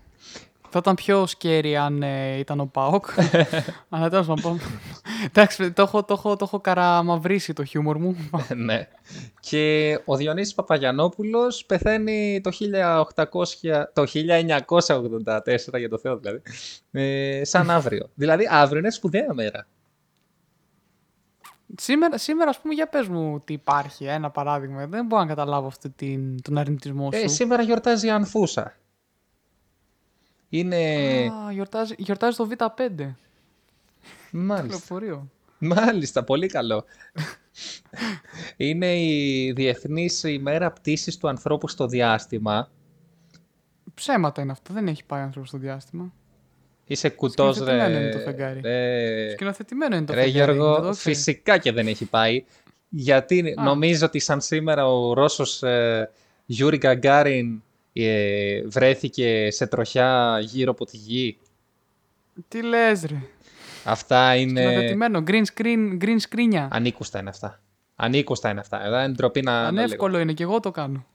Θα 0.73 0.79
ήταν 0.79 0.95
πιο 0.95 1.27
σκέρι 1.27 1.77
αν 1.77 2.03
ε, 2.03 2.39
ήταν 2.39 2.61
ο 2.61 2.67
Πάοκ. 2.67 3.07
Αλλά 3.89 4.09
τέλος 4.11 4.27
πάντων. 4.27 4.61
Εντάξει, 5.27 5.73
το 5.73 5.83
έχω, 5.83 6.05
το, 6.05 6.15
έχω, 6.15 6.37
το 6.37 6.45
έχω 6.45 6.61
καραμαυρίσει 6.61 7.53
το 7.53 7.65
χιούμορ 7.65 7.99
μου. 7.99 8.17
ναι. 8.57 8.89
Και 9.41 9.99
ο 10.05 10.17
Διονύσης 10.17 10.55
Παπαγιανόπουλος 10.55 11.65
πεθαίνει 11.65 12.41
το, 12.41 12.51
1800, 13.15 13.85
το 13.93 14.05
1984, 14.05 15.79
για 15.79 15.89
το 15.89 15.99
Θεό 15.99 16.17
δηλαδή, 16.17 16.43
ε, 16.91 17.45
σαν 17.45 17.71
αύριο. 17.71 18.11
δηλαδή, 18.23 18.49
αύριο 18.51 18.79
είναι 18.79 18.91
σπουδαία 18.91 19.35
μέρα. 19.35 19.67
σήμερα, 21.77 22.19
σήμερα, 22.19 22.51
ας 22.51 22.61
πούμε, 22.61 22.75
για 22.75 22.89
πες 22.89 23.09
μου 23.09 23.41
τι 23.45 23.53
υπάρχει. 23.53 24.05
Ένα 24.05 24.31
παράδειγμα. 24.31 24.87
Δεν 24.87 25.07
μπορώ 25.07 25.23
να 25.23 25.29
καταλάβω 25.29 25.67
αυτή 25.67 25.91
την, 25.91 26.43
τον 26.43 26.59
αρνητισμό 26.59 27.13
σου. 27.13 27.21
Ε, 27.25 27.29
σήμερα 27.29 27.63
γιορτάζει 27.63 28.07
η 28.07 28.11
Ανφούσα. 28.11 28.75
Είναι... 30.51 30.77
Α, 31.47 31.53
γιορτάζει, 31.53 31.95
γιορτάζει 31.99 32.37
το 32.37 32.49
Β5. 32.51 33.13
Μάλιστα. 34.31 34.67
Λεωφορείο. 34.69 35.31
Μάλιστα, 35.59 36.25
πολύ 36.25 36.47
καλό. 36.47 36.85
είναι 38.57 39.01
η 39.01 39.53
Διεθνής 39.53 40.23
ημέρα 40.23 40.71
πτήσης 40.73 41.17
του 41.17 41.29
ανθρώπου 41.29 41.69
στο 41.69 41.87
διάστημα. 41.87 42.71
Ψέματα 43.95 44.43
είναι 44.43 44.53
αυτό. 44.53 44.73
Δεν 44.73 44.87
έχει 44.89 45.05
πάει 45.05 45.23
άνθρωπος 45.23 45.49
στο 45.49 45.59
διάστημα. 45.59 46.13
Είσαι 46.85 47.09
κουτός, 47.09 47.59
ρε. 47.59 47.65
Σκηνοθετημένο 47.65 48.01
είναι 48.01 48.11
το 48.11 48.19
φεγγάρι. 48.19 48.61
ρε. 48.61 49.31
Σκηνοθετημένο 49.31 49.97
είναι 49.97 50.05
το 50.05 50.13
Ρε 50.15 50.23
φεγγάρι, 50.23 50.53
Γιώργο, 50.53 50.75
δεν 50.75 50.83
το 50.83 50.91
ξέρεις. 50.91 51.19
φυσικά 51.19 51.59
και 51.59 51.73
δεν 51.73 51.87
έχει 51.87 52.05
πάει. 52.05 52.45
Γιατί 52.89 53.55
Α. 53.59 53.63
νομίζω 53.63 54.07
ότι 54.07 54.19
σαν 54.19 54.41
σήμερα 54.41 54.87
ο 54.87 55.13
Ρώσος 55.13 55.63
ε, 55.63 56.11
Γιούρι 56.47 56.77
Γκαγκάριν 56.77 57.63
ε, 57.93 58.63
βρέθηκε 58.67 59.49
σε 59.51 59.67
τροχιά 59.67 60.39
γύρω 60.43 60.71
από 60.71 60.85
τη 60.85 60.97
γη. 60.97 61.39
Τι 62.49 62.63
λες 62.63 63.03
ρε. 63.03 63.23
Αυτά 63.85 64.35
είναι... 64.35 64.61
Σκηνοθετημένο. 64.61 65.23
Green 65.27 65.43
screen, 65.55 65.99
green 66.01 66.19
screen 66.29 66.55
ια. 66.55 66.69
Ανήκουστα 66.71 67.19
είναι 67.19 67.29
αυτά. 67.29 67.61
Ανήκουστα 67.97 68.51
είναι 68.51 68.61
αυτά. 68.61 68.85
Εδώ 68.85 68.99
είναι 68.99 69.09
ντροπή 69.09 69.43
να, 69.43 69.53
να 69.53 69.71
λέγω. 69.71 69.83
Αν 69.83 69.92
εύκολο 69.92 70.19
είναι 70.19 70.33
και 70.33 70.43
εγώ 70.43 70.61
το 70.61 70.71
κάνω. 70.71 71.07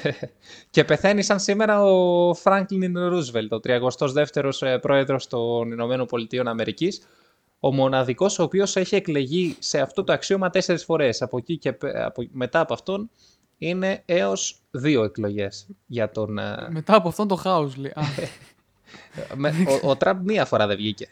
Και 0.70 0.84
πεθαίνει 0.84 1.22
σαν 1.22 1.40
σήμερα 1.40 1.82
ο 1.82 2.34
Φράγκλιν 2.34 3.08
Ρούσβελτ, 3.08 3.52
ο 3.52 3.60
32ος 3.64 4.62
ε, 4.66 4.76
πρόεδρος 4.78 5.26
των 5.26 5.70
Ηνωμένων 5.72 6.06
Πολιτείων 6.06 6.48
Αμερικής, 6.48 7.02
ο 7.60 7.72
μοναδικός 7.74 8.38
ο 8.38 8.42
οποίος 8.42 8.76
έχει 8.76 8.94
εκλεγεί 8.94 9.56
σε 9.58 9.80
αυτό 9.80 10.04
το 10.04 10.12
αξίωμα 10.12 10.50
τέσσερις 10.50 10.84
φορές. 10.84 11.22
Από 11.22 11.38
εκεί 11.38 11.56
και 11.58 11.72
πε- 11.72 11.96
από, 11.96 12.26
μετά 12.32 12.60
από 12.60 12.74
αυτόν 12.74 13.10
είναι 13.62 14.02
έως 14.06 14.62
δύο 14.70 15.04
εκλογές 15.04 15.68
για 15.86 16.10
τον... 16.10 16.38
ε, 16.38 16.68
Μετά 16.70 16.94
από 16.94 17.08
αυτόν 17.08 17.28
το 17.28 17.34
χάος 17.36 17.76
λέει. 17.76 17.92
Α, 17.94 18.02
με- 19.36 19.54
ο, 19.82 19.88
ο 19.88 19.96
Τραμπ 19.96 20.24
μία 20.24 20.44
φορά 20.44 20.66
δεν 20.66 20.76
βγήκε. 20.76 21.08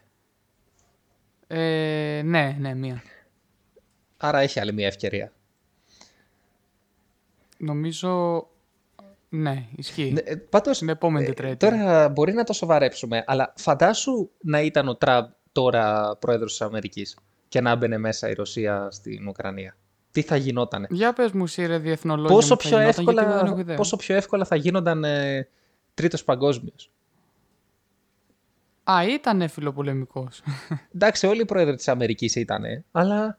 ε, 1.46 2.22
ναι, 2.24 2.56
ναι, 2.60 2.74
μία. 2.74 3.02
Άρα 4.16 4.38
έχει 4.38 4.60
άλλη 4.60 4.72
μία 4.72 4.86
ευκαιρία. 4.86 5.32
Νομίζω. 7.58 8.46
Ναι, 9.28 9.66
ισχύει. 9.76 10.12
Ναι, 10.12 10.20
ε, 10.20 10.36
Πάντως, 10.36 10.76
Στην 10.76 10.88
επόμενη 10.88 11.24
ε, 11.24 11.28
τετραετία. 11.28 11.70
τώρα 11.70 12.08
μπορεί 12.08 12.32
να 12.32 12.44
το 12.44 12.52
σοβαρέψουμε, 12.52 13.24
αλλά 13.26 13.52
φαντάσου 13.56 14.30
να 14.40 14.60
ήταν 14.60 14.88
ο 14.88 14.96
Τραμπ 14.96 15.26
τώρα 15.52 16.16
πρόεδρος 16.16 16.50
της 16.50 16.60
Αμερικής 16.60 17.16
και 17.48 17.60
να 17.60 17.70
έμπαινε 17.70 17.98
μέσα 17.98 18.28
η 18.28 18.32
Ρωσία 18.32 18.88
στην 18.90 19.28
Ουκρανία. 19.28 19.76
Τι 20.20 20.24
θα 20.24 20.36
γινότανε. 20.36 20.86
Για 20.90 21.12
πες 21.12 21.32
μου, 21.32 21.44
εσύ 21.44 21.66
ρε 21.66 21.78
διεθνολόγια. 21.78 22.34
Πόσο 22.34 22.54
μου, 22.54 22.60
θα 22.60 22.68
πιο, 22.68 22.78
γινόταν, 22.78 23.04
γιατί 23.04 23.10
εγώ 23.10 23.12
δεν 23.12 23.24
εύκολα, 23.28 23.50
έχω 23.50 23.60
ιδέα. 23.60 23.76
πόσο 23.76 23.96
πιο 23.96 24.14
εύκολα 24.14 24.44
θα 24.44 24.56
γίνονταν 24.56 25.04
ε, 25.04 25.48
τρίτος 25.94 26.24
παγκόσμιος; 26.24 26.90
Α, 28.84 29.04
ήταν 29.04 29.48
φιλοπολεμικός. 29.48 30.42
Εντάξει, 30.94 31.26
όλοι 31.26 31.40
οι 31.40 31.44
πρόεδροι 31.44 31.76
της 31.76 31.88
Αμερικής 31.88 32.34
ήταν, 32.34 32.64
αλλά 32.92 33.38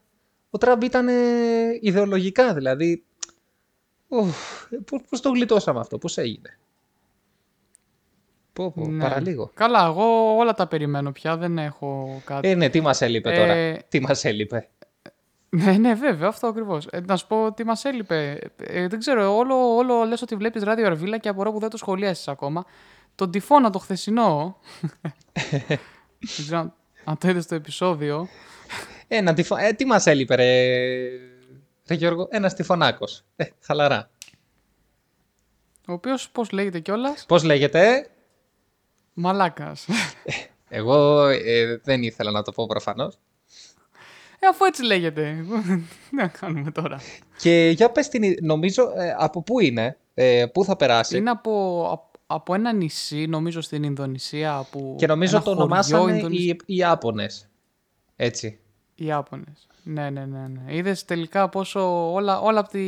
ο 0.50 0.58
Τραμπ 0.58 0.82
ήταν 0.82 1.08
ιδεολογικά, 1.80 2.54
δηλαδή... 2.54 3.04
Ουφ, 4.08 4.66
πώς, 4.84 5.00
πώς 5.10 5.20
το 5.20 5.30
γλιτώσαμε 5.30 5.80
αυτό, 5.80 5.98
πώς 5.98 6.18
έγινε; 6.18 6.58
Πω, 8.52 8.70
πω, 8.72 8.86
Ναι. 8.86 9.02
παραλίγο. 9.02 9.50
Καλά, 9.54 9.84
εγώ 9.86 10.36
όλα 10.36 10.54
τα 10.54 10.66
περιμένω 10.66 11.12
πια, 11.12 11.36
δεν 11.36 11.58
έχω 11.58 12.20
κάτι. 12.24 12.48
Ε, 12.48 12.54
ναι, 12.54 12.68
τι 12.68 12.80
μας 12.80 13.00
έλειπε 13.00 13.32
Ε, 13.32 13.36
τώρα. 13.36 13.76
Τι 13.88 14.00
μας 14.00 14.24
έλειπε; 14.24 14.68
Ναι, 15.50 15.72
ναι, 15.78 15.94
βέβαια, 15.94 16.28
αυτό 16.28 16.46
ακριβώς. 16.46 16.86
Ε, 16.86 17.00
να 17.00 17.16
σου 17.16 17.26
πω 17.26 17.52
τι 17.52 17.64
μας 17.64 17.84
έλειπε. 17.84 18.38
Ε, 18.56 18.86
δεν 18.88 18.98
ξέρω, 18.98 19.36
όλο, 19.36 19.74
όλο 19.76 20.04
λες 20.04 20.22
ότι 20.22 20.36
βλέπεις 20.36 20.62
ράδιο 20.62 20.86
Αρβίλα 20.86 21.18
και 21.18 21.28
απορώ 21.28 21.52
που 21.52 21.58
δεν 21.58 21.68
το 21.70 21.76
σχολίασε 21.76 22.30
ακόμα. 22.30 22.64
Τον 23.14 23.30
τυφώνα 23.30 23.70
το 23.70 23.78
χθεσινό. 23.78 24.56
δεν 25.50 25.78
ξέρω 26.20 26.58
αν- 26.58 26.74
αν 27.04 27.18
το 27.18 27.28
είδες 27.28 27.44
στο 27.44 27.54
επεισόδιο. 27.54 28.28
Ε, 29.08 29.20
να 29.20 29.34
τυφω- 29.34 29.58
ε, 29.60 29.72
τι 29.72 29.84
μας 29.84 30.06
έλειπε, 30.06 30.34
ρε, 30.34 30.68
ρε 31.88 31.94
Γιώργο; 31.94 32.26
Ένας 32.30 32.54
τυφωνάκος. 32.54 33.22
Ε, 33.36 33.44
χαλαρά. 33.60 34.10
Ο 35.88 35.92
οποίος, 35.92 36.30
πώς 36.30 36.50
λέγεται 36.50 36.80
κιόλας, 36.80 37.24
Πώς 37.28 37.42
λέγεται, 37.42 38.08
Μαλάκας. 39.12 39.86
εγώ 40.68 41.26
ε, 41.26 41.76
δεν 41.84 42.02
ήθελα 42.02 42.30
να 42.30 42.42
το 42.42 42.52
πω 42.52 42.66
προφανώς. 42.66 43.18
Ε, 44.42 44.46
αφού 44.46 44.64
έτσι 44.64 44.84
λέγεται. 44.84 45.44
Τι 46.10 46.16
να 46.16 46.26
κάνουμε 46.26 46.70
τώρα. 46.70 47.00
Και 47.38 47.72
για 47.76 47.90
πες 47.90 48.08
την, 48.08 48.34
νομίζω, 48.42 48.82
ε, 48.96 49.14
από 49.18 49.42
πού 49.42 49.60
είναι, 49.60 49.96
ε, 50.14 50.44
πού 50.52 50.64
θα 50.64 50.76
περάσει; 50.76 51.16
Είναι 51.16 51.30
από, 51.30 51.86
απ- 51.92 52.14
από 52.26 52.54
ένα 52.54 52.72
νησί, 52.72 53.26
νομίζω 53.26 53.60
στην 53.60 53.82
Ινδονησία. 53.82 54.66
Που 54.70 54.94
Και 54.98 55.06
νομίζω 55.06 55.34
ένα 55.36 55.44
το 55.44 55.50
χωριό 55.50 55.64
ονομάσανε 55.64 56.12
Ινδονησ- 56.16 56.40
οι, 56.42 56.56
οι 56.66 56.76
Ιάπωνες. 56.76 57.48
Έτσι. 58.16 58.58
Οι 58.94 59.04
Ιάπωνες. 59.06 59.66
Ναι, 59.82 60.10
ναι, 60.10 60.24
ναι. 60.24 60.46
ναι. 60.48 60.74
Είδες 60.76 61.04
τελικά 61.04 61.48
πόσο 61.48 62.12
όλα, 62.12 62.40
όλα 62.40 62.60
από, 62.60 62.68
τη, 62.68 62.80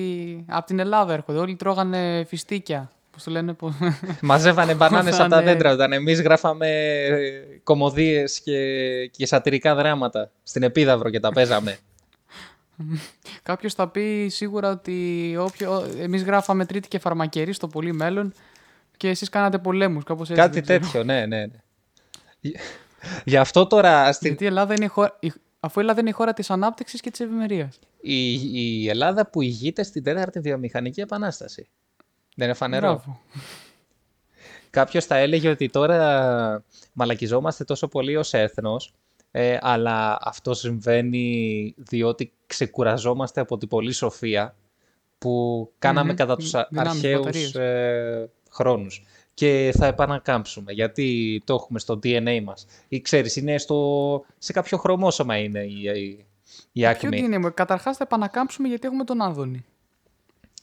απ' 0.46 0.66
την 0.66 0.78
Ελλάδα 0.78 1.12
έρχονται. 1.12 1.38
Όλοι 1.38 1.56
τρώγανε 1.56 2.24
φιστίκια. 2.28 2.90
Πώς 3.12 3.22
το 3.22 3.30
λένε, 3.30 3.52
πώς... 3.54 3.74
Μαζεύανε 4.20 4.74
μπανάνες 4.78 5.16
Θα 5.16 5.22
από 5.22 5.30
τα 5.30 5.40
είναι- 5.42 5.52
δέντρα 5.52 5.72
όταν 5.72 5.92
εμείς 5.92 6.20
γράφαμε 6.22 6.68
ε, 7.04 7.30
κομμωδίες 7.62 8.40
και, 8.40 8.60
και 9.06 9.26
σατυρικά 9.26 9.74
δράματα 9.74 10.30
στην 10.42 10.62
Επίδαυρο 10.62 11.10
και 11.10 11.20
τα 11.20 11.32
παίζαμε. 11.32 11.78
Κάποιος 13.42 13.74
θα 13.74 13.88
πει 13.88 14.28
σίγουρα 14.30 14.70
ότι 14.70 15.36
όποιο... 15.38 15.86
εμείς 16.00 16.22
γράφαμε 16.22 16.64
τρίτη 16.66 16.88
και 16.88 16.98
φαρμακερή 16.98 17.52
στο 17.52 17.66
πολύ 17.68 17.92
μέλλον 17.92 18.32
και 18.96 19.08
εσείς 19.08 19.28
κάνατε 19.28 19.58
πολέμους. 19.58 20.04
Κάπως 20.04 20.30
έτσι. 20.30 20.42
Κάτι 20.42 20.60
δεν 20.60 20.80
ξέρω. 20.80 20.80
τέτοιο, 20.80 21.04
ναι, 21.04 21.26
ναι. 21.26 21.46
ναι. 21.46 22.50
Γι' 23.24 23.36
αυτό 23.36 23.66
τώρα 23.66 24.12
στην, 24.12 24.26
Γιατί 24.28 24.44
η 24.44 24.46
Ελλάδα 24.46 24.74
είναι 24.74 24.84
η 24.84 24.88
χώρα... 24.88 25.16
η- 25.20 25.32
Αφού 25.60 25.78
η 25.78 25.82
Ελλάδα 25.82 26.00
είναι 26.00 26.08
η 26.08 26.12
χώρα 26.12 26.32
της 26.32 26.50
ανάπτυξης 26.50 27.00
και 27.00 27.10
της 27.10 27.20
ευημερίας. 27.20 27.78
η, 28.00 28.32
η 28.82 28.88
Ελλάδα 28.88 29.26
που 29.26 29.42
ηγείται 29.42 29.82
στην 29.82 30.02
τέταρτη 30.02 30.40
βιομηχανική 30.40 31.00
επανάσταση. 31.00 31.68
Δεν 32.36 32.46
είναι 32.46 32.56
φανερό. 32.56 33.18
Κάποιος 34.70 35.04
θα 35.04 35.16
έλεγε 35.16 35.48
ότι 35.48 35.68
τώρα 35.68 36.64
μαλακιζόμαστε 36.92 37.64
τόσο 37.64 37.88
πολύ 37.88 38.16
ως 38.16 38.34
έθνος, 38.34 38.92
ε, 39.30 39.58
αλλά 39.60 40.18
αυτό 40.22 40.54
συμβαίνει 40.54 41.74
διότι 41.76 42.32
ξεκουραζόμαστε 42.46 43.40
από 43.40 43.56
την 43.58 43.68
πολλή 43.68 43.92
σοφία 43.92 44.54
που 45.18 45.70
κάναμε 45.78 46.08
Μμμ. 46.10 46.16
κατά 46.16 46.36
τους 46.36 46.54
α- 46.54 46.66
Δυνάμεις 46.70 46.92
αρχαίους 46.92 47.16
μπαταρίες. 47.24 47.54
ε, 47.54 48.30
χρόνους. 48.50 49.04
Και 49.34 49.72
θα 49.76 49.86
επανακάμψουμε, 49.86 50.72
γιατί 50.72 51.42
το 51.46 51.54
έχουμε 51.54 51.78
στο 51.78 51.98
DNA 52.02 52.40
μας. 52.44 52.66
Ή 52.88 53.00
ξέρεις, 53.00 53.36
είναι 53.36 53.58
στο... 53.58 54.24
σε 54.38 54.52
κάποιο 54.52 54.78
χρωμόσωμα 54.78 55.36
είναι 55.36 55.58
η, 55.60 55.82
η, 55.82 56.26
η 56.72 56.80
Ποιο 56.80 56.88
άκμη. 56.88 57.18
είναι, 57.18 57.50
καταρχάς 57.54 57.96
θα 57.96 58.04
επανακάμψουμε 58.04 58.68
γιατί 58.68 58.86
έχουμε 58.86 59.04
τον 59.04 59.20
Άδωνη. 59.20 59.64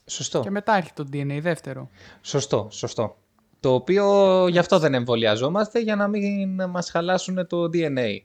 Σωστό. 0.10 0.40
Και 0.40 0.50
μετά 0.50 0.76
έρχεται 0.76 1.04
το 1.04 1.10
DNA 1.14 1.40
δεύτερο. 1.42 1.90
Σωστό, 2.22 2.68
σωστό. 2.72 3.18
Το 3.60 3.74
οποίο 3.74 4.48
γι' 4.48 4.58
αυτό 4.60 4.80
δεν 4.80 4.94
εμβολιαζόμαστε, 4.94 5.80
για 5.80 5.96
να 5.96 6.08
μην 6.08 6.70
μας 6.70 6.90
χαλάσουν 6.90 7.48
το 7.48 7.64
DNA. 7.74 8.18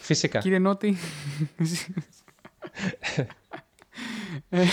Φυσικά. 0.00 0.38
Κύριε 0.38 0.58
Νότι. 0.58 0.96
Ε, 4.48 4.64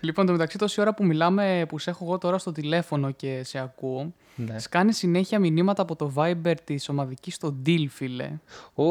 λοιπόν, 0.00 0.26
το 0.26 0.32
μεταξύ 0.32 0.58
τόση 0.58 0.80
ώρα 0.80 0.94
που 0.94 1.04
μιλάμε, 1.04 1.64
που 1.68 1.78
σε 1.78 1.90
έχω 1.90 2.04
εγώ 2.04 2.18
τώρα 2.18 2.38
στο 2.38 2.52
τηλέφωνο 2.52 3.10
και 3.10 3.42
σε 3.44 3.58
ακούω, 3.58 4.12
Ναι. 4.36 4.58
σκάνει 4.58 4.92
συνέχεια 4.92 5.38
μηνύματα 5.38 5.82
από 5.82 5.96
το 5.96 6.12
Viber 6.16 6.54
της 6.64 6.88
ομαδικής 6.88 7.34
στο 7.34 7.56
Deal, 7.66 7.86
φίλε. 7.88 8.30
Ω, 8.74 8.84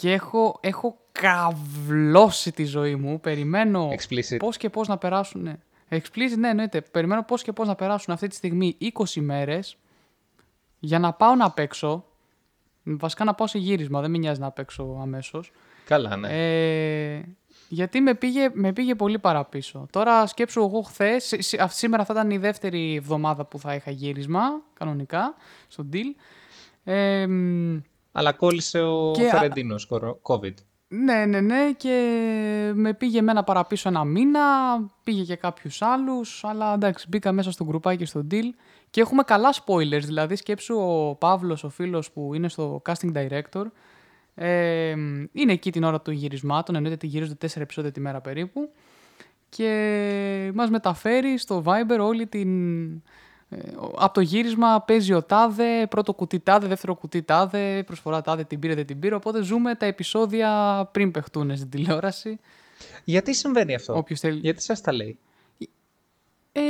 Και 0.00 0.12
έχω, 0.12 0.58
έχω 0.60 0.96
καβλώσει 1.12 2.52
τη 2.52 2.64
ζωή 2.64 2.94
μου. 2.94 3.20
Περιμένω 3.20 3.88
Explicit. 3.88 4.36
πώς 4.38 4.56
και 4.56 4.70
πώς 4.70 4.88
να 4.88 4.98
περάσουν. 4.98 5.42
Ναι. 5.42 5.56
Explicit, 5.88 6.36
ναι, 6.38 6.48
εννοείται. 6.48 6.80
Περιμένω 6.80 7.22
πώς 7.22 7.42
και 7.42 7.52
πώς 7.52 7.68
να 7.68 7.74
περάσουν 7.74 8.14
αυτή 8.14 8.28
τη 8.28 8.34
στιγμή 8.34 8.76
20 8.80 9.20
μέρες 9.20 9.76
για 10.78 10.98
να 10.98 11.12
πάω 11.12 11.34
να 11.34 11.50
παίξω. 11.50 12.04
Βασικά 12.82 13.24
να 13.24 13.34
πάω 13.34 13.46
σε 13.46 13.58
γύρισμα, 13.58 14.00
δεν 14.00 14.10
με 14.10 14.18
νοιάζει 14.18 14.40
να 14.40 14.50
παίξω 14.50 14.98
αμέσως. 15.02 15.52
καλά, 15.84 16.16
ναι. 16.16 16.28
Ε, 17.16 17.22
γιατί 17.68 18.00
με 18.00 18.14
πήγε, 18.14 18.50
με 18.52 18.72
πήγε 18.72 18.94
πολύ 18.94 19.18
παραπίσω. 19.18 19.86
Τώρα 19.90 20.26
σκέψου 20.26 20.60
εγώ 20.60 20.80
χθες, 20.80 21.34
σήμερα 21.68 22.04
θα 22.04 22.12
ήταν 22.12 22.30
η 22.30 22.38
δεύτερη 22.38 22.94
εβδομάδα 22.94 23.44
που 23.44 23.58
θα 23.58 23.74
είχα 23.74 23.90
γύρισμα, 23.90 24.40
κανονικά, 24.74 25.34
στο 25.68 25.86
deal. 25.92 26.22
Ε, 26.84 27.26
μ, 27.26 27.78
Αλλά 28.12 28.32
κόλλησε 28.32 28.80
ο 28.82 29.10
και- 29.14 29.28
Φερεντίνος, 29.28 29.86
κορο- 29.86 30.20
COVID. 30.22 30.54
ναι, 30.88 31.24
ναι, 31.26 31.40
ναι 31.40 31.72
και 31.76 32.72
με 32.74 32.94
πήγε 32.94 33.18
εμένα 33.18 33.44
παραπίσω 33.44 33.88
ένα 33.88 34.04
μήνα, 34.04 34.40
πήγε 35.04 35.22
και 35.24 35.36
κάποιους 35.36 35.82
άλλους, 35.82 36.44
αλλά 36.44 36.72
εντάξει 36.74 37.06
μπήκα 37.08 37.32
μέσα 37.32 37.50
στο 37.50 37.64
γκρουπάκι 37.64 38.04
στο 38.04 38.26
deal 38.30 38.44
και 38.90 39.00
έχουμε 39.00 39.22
καλά 39.22 39.54
spoilers, 39.64 40.02
δηλαδή 40.04 40.36
σκέψου 40.36 40.74
ο 40.76 41.14
Παύλος, 41.14 41.64
ο 41.64 41.68
φίλος 41.68 42.10
που 42.12 42.34
είναι 42.34 42.48
στο 42.48 42.82
casting 42.88 43.12
director, 43.16 43.64
ε, 44.34 44.90
είναι 45.32 45.52
εκεί 45.52 45.72
την 45.72 45.84
ώρα 45.84 46.00
του 46.00 46.10
γυρισμάτων, 46.10 46.74
εννοείται 46.74 46.96
ότι 46.96 47.06
γυρίζονται 47.06 47.36
τέσσερα 47.36 47.62
επεισόδια 47.62 47.90
τη 47.92 48.00
μέρα 48.00 48.20
περίπου 48.20 48.70
και 49.48 50.50
μας 50.54 50.70
μεταφέρει 50.70 51.38
στο 51.38 51.62
Viber 51.66 51.98
όλη 52.00 52.26
την... 52.26 52.48
ε, 53.52 53.58
από 53.96 54.14
το 54.14 54.20
γύρισμα 54.20 54.82
παίζει 54.86 55.12
ο 55.12 55.22
τάδε, 55.22 55.86
πρώτο 55.86 56.14
κουτί 56.14 56.40
τάδε, 56.40 56.66
δεύτερο 56.66 56.94
κουτί 56.94 57.22
τάδε, 57.22 57.82
προσφορά 57.82 58.20
τάδε, 58.20 58.44
την 58.44 58.58
πήρε, 58.58 58.74
δεν 58.74 58.86
την 58.86 58.98
πήρε. 58.98 59.14
Οπότε 59.14 59.42
ζούμε 59.42 59.74
τα 59.74 59.86
επεισόδια 59.86 60.88
πριν 60.92 61.10
παιχτούν 61.10 61.56
στην 61.56 61.70
τηλεόραση. 61.70 62.38
Γιατί 63.04 63.34
συμβαίνει 63.34 63.74
αυτό, 63.74 63.96
Όποιος 63.96 64.20
θέλει. 64.20 64.38
γιατί 64.38 64.62
σας 64.62 64.80
τα 64.80 64.92
λέει; 64.92 65.18
Ε, 66.52 66.62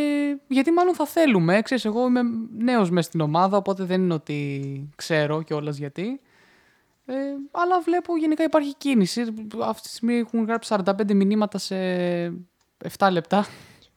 γιατί 0.49 0.71
μάλλον 0.71 0.95
θα 0.95 1.07
θέλουμε. 1.07 1.63
Ξέρεις, 1.63 1.85
εγώ 1.85 2.07
είμαι 2.07 2.21
νέος 2.59 2.91
μες 2.91 3.05
στην 3.05 3.21
ομάδα, 3.21 3.57
οπότε 3.57 3.85
δεν 3.85 4.03
είναι 4.03 4.15
ότι 4.15 4.89
ξέρω 4.97 5.43
κιόλας 5.43 5.77
γιατί. 5.77 6.21
Ε, 7.07 7.15
αλλά 7.51 7.81
βλέπω 7.81 8.17
γενικά 8.17 8.45
υπάρχει 8.45 8.75
κίνηση. 8.75 9.21
Αυτή 9.63 9.83
τη 9.83 9.89
στιγμή 9.89 10.15
έχουν 10.15 10.45
γράψει 10.45 10.75
45 10.85 11.13
μηνύματα 11.15 11.59
σε 11.59 11.77
7 12.99 13.09
λεπτά. 13.11 13.47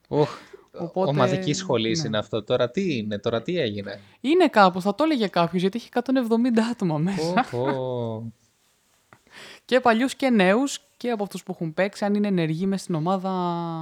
Οχ, 0.07 0.29
Οπότε, 0.77 1.09
ομαδική 1.09 1.53
σχολή 1.53 1.97
ναι. 2.01 2.07
είναι 2.07 2.17
αυτό. 2.17 2.43
Τώρα 2.43 2.69
τι 2.71 2.97
είναι, 2.97 3.19
τώρα 3.19 3.41
τι 3.41 3.59
έγινε; 3.59 3.99
Είναι 4.21 4.47
κάπου, 4.47 4.81
θα 4.81 4.95
το 4.95 5.03
έλεγε 5.03 5.27
κάποιος 5.27 5.61
γιατί 5.61 5.77
έχει 5.77 5.89
170 5.93 6.59
άτομα 6.71 6.97
μέσα. 6.97 7.45
Οχ, 7.51 7.53
ω. 7.53 8.23
Και 9.65 9.79
παλιούς 9.79 10.15
και 10.15 10.29
νέους 10.29 10.79
και 10.97 11.09
από 11.09 11.23
αυτούς 11.23 11.43
που 11.43 11.51
έχουν 11.51 11.73
παίξει, 11.73 12.05
αν 12.05 12.13
είναι 12.15 12.27
ενεργοί 12.27 12.65
μέσα 12.65 12.83
στην 12.83 12.95
ομάδα, 12.95 13.29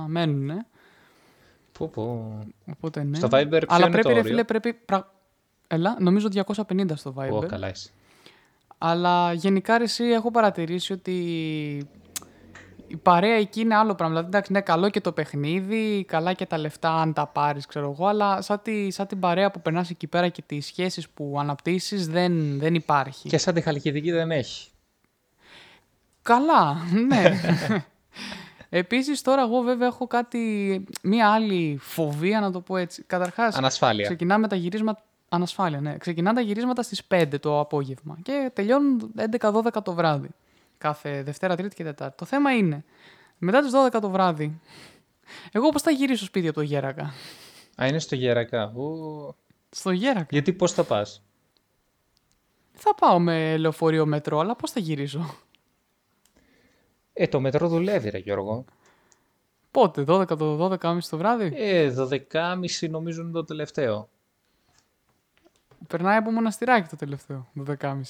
μένουν. 0.08 0.50
Ε. 0.50 0.66
Πω, 1.78 1.88
πω. 1.88 2.38
Οπότε 2.76 3.04
ναι. 3.04 3.18
Στο 3.18 3.28
Viber 3.32 3.48
ποιο 3.50 3.60
Αλλά 3.68 3.86
είναι 3.86 3.92
πρέπει, 3.92 4.02
το 4.08 4.10
ρε 4.10 4.20
όριο; 4.20 4.30
φίλε, 4.30 4.44
πρέπει. 4.44 4.74
πρα- 4.74 5.14
Έλα, 5.68 5.98
νομίζω 6.00 6.28
250 6.32 6.86
στο 6.96 7.14
Viber. 7.18 7.32
Ω, 7.32 7.40
καλά 7.46 7.70
είσαι. 7.70 7.90
Αλλά 8.78 9.34
γενικά 9.34 9.78
ρε, 9.78 9.84
εσύ 9.84 10.04
έχω 10.04 10.32
παρατηρήσει 10.32 10.94
ότι 10.94 11.88
η 12.92 12.98
παρέα 12.98 13.36
εκεί 13.36 13.62
είναι 13.62 13.76
άλλο 13.76 13.96
πράγμα. 13.96 14.16
Δηλαδή, 14.16 14.28
εντάξει, 14.28 14.52
ναι, 14.52 14.62
καλό 14.62 14.90
και 14.90 15.02
το 15.02 15.12
παιχνίδι, 15.12 16.06
καλά 16.08 16.34
και 16.34 16.46
τα 16.46 16.58
λεφτά 16.58 16.94
αν 17.02 17.14
τα 17.14 17.28
πάρεις, 17.28 17.66
ξέρω 17.66 17.92
εγώ, 17.92 18.08
αλλά 18.08 18.42
σαν, 18.42 18.62
τη, 18.62 18.92
σαν 18.92 19.08
την 19.08 19.20
παρέα 19.20 19.52
που 19.52 19.62
περνάς 19.62 19.90
εκεί 19.90 20.08
πέρα 20.08 20.28
και 20.28 20.42
τις 20.46 20.66
σχέσεις 20.66 21.10
που 21.10 21.36
αναπτύσσεις 21.40 22.08
δεν, 22.08 22.60
δεν 22.60 22.76
υπάρχει. 22.76 23.30
Και 23.30 23.38
σαν 23.38 23.54
τη 23.54 23.62
Χαλκιδική 23.62 24.12
δεν 24.12 24.32
έχει. 24.32 24.70
Καλά, 26.22 26.78
ναι. 27.08 27.34
Επίσης 28.70 29.22
τώρα 29.22 29.42
εγώ 29.42 29.62
βέβαια 29.62 29.88
έχω 29.88 30.08
κάτι, 30.08 30.40
μία 31.02 31.30
άλλη 31.30 31.78
φοβία 31.82 32.40
να 32.40 32.52
το 32.52 32.62
πω 32.62 32.78
έτσι. 32.78 33.04
Καταρχάς, 33.04 33.56
Ανασφάλεια. 33.56 34.06
ξεκινάμε 34.06 34.48
τα 34.48 34.56
γυρίσματα, 34.56 35.04
ανασφάλεια 35.30 35.82
ναι, 35.82 35.98
ξεκινάνε 35.98 36.36
τα 36.36 36.42
γυρίσματα 36.42 36.82
στις 36.84 37.02
5 37.08 37.26
το 37.40 37.60
απόγευμα 37.60 38.18
και 38.24 38.52
τελειώνουν 38.54 39.12
11-12 39.40 39.84
το 39.84 39.94
βράδυ. 39.94 40.30
Κάθε 40.82 41.24
Δευτέρα, 41.24 41.56
Τρίτη 41.56 41.76
και 41.76 41.84
Τετάρτη. 41.84 42.18
Το 42.18 42.26
θέμα 42.26 42.52
είναι, 42.56 42.84
μετά 43.38 43.62
τις 43.62 43.72
12 43.72 44.00
το 44.02 44.10
βράδυ, 44.10 44.60
εγώ 45.52 45.70
πώς 45.70 45.82
θα 45.82 45.92
γυρίσω 45.92 46.26
σπίτι 46.26 46.48
από 46.48 46.56
το 46.56 46.62
Γέρακα; 46.62 47.14
Α, 47.82 47.88
είναι 47.88 48.00
στο 48.00 48.16
Γερακα. 48.16 48.64
Ω. 48.64 49.36
Στο 49.70 49.92
Γέρακα. 49.92 50.28
Γιατί 50.30 50.54
πώς 50.54 50.72
θα 50.74 50.84
πας; 50.84 51.24
Θα 52.74 52.96
πάω 52.96 53.20
με 53.20 53.58
λεωφορείο 53.58 54.06
μετρό, 54.06 54.40
αλλά 54.40 54.56
πώς 54.56 54.72
θα 54.72 54.80
γυρίσω; 54.80 55.36
Ε, 57.14 57.28
το 57.28 57.40
μετρό 57.40 57.68
δουλεύει 57.68 58.10
ρε 58.10 58.18
Γιώργο. 58.18 58.66
Πότε, 59.72 60.04
12 60.08 60.38
το 60.38 60.70
12 60.72 61.00
το 61.10 61.18
βράδυ; 61.18 61.52
Ε, 61.56 61.94
12.30 62.32 62.90
νομίζω 62.90 63.22
είναι 63.22 63.32
το 63.32 63.44
τελευταίο. 63.44 64.10
Περνάει 65.88 66.18
από 66.18 66.32
μοναστηράκι 66.32 66.90
το 66.90 66.96
τελευταίο, 66.96 67.48
12.30. 67.66 68.02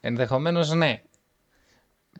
Ενδεχομένως 0.00 0.70
ναι. 0.70 1.02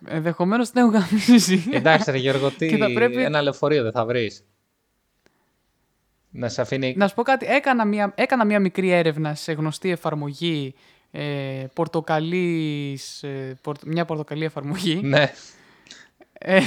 Ενδεχομένως 0.06 0.70
δεν 0.70 0.82
έχω 0.84 0.92
γαμίσει. 0.98 1.64
Εντάξει 1.72 2.10
ρε 2.10 2.18
Γιώργο, 2.18 2.50
τι, 2.50 2.68
Και 2.68 2.76
θα 2.76 2.92
πρέπει- 2.92 3.16
ένα 3.16 3.42
λεωφορείο 3.42 3.82
δεν 3.82 3.92
θα 3.92 4.04
βρεις. 4.04 4.44
Να 6.30 6.48
σε 6.48 6.60
αφήνει... 6.60 6.94
Να 6.96 7.08
σου 7.08 7.14
πω 7.14 7.22
κάτι, 7.22 7.46
έκανα 7.46 7.84
μια, 7.84 8.12
έκανα 8.16 8.44
μια 8.44 8.60
μικρή 8.60 8.90
έρευνα 8.90 9.34
σε 9.34 9.52
γνωστή 9.52 9.90
εφαρμογή 9.90 10.74
ε, 11.10 11.64
πορτοκαλής, 11.74 13.22
ε, 13.22 13.58
πορτο- 13.62 13.86
μια 13.86 14.04
πορτοκαλί 14.04 14.44
εφαρμογή 14.44 15.00
Ναι. 15.02 15.32
ε, 16.32 16.60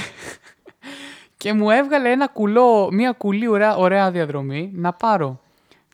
και 1.37 1.53
μου 1.53 1.69
έβγαλε 1.69 2.11
ένα 2.11 2.27
κουλό, 2.27 2.89
μια 2.91 3.11
κουλή 3.11 3.47
ωραία, 3.47 3.75
ωραία 3.75 4.11
διαδρομή 4.11 4.71
να 4.73 4.93
πάρω 4.93 5.39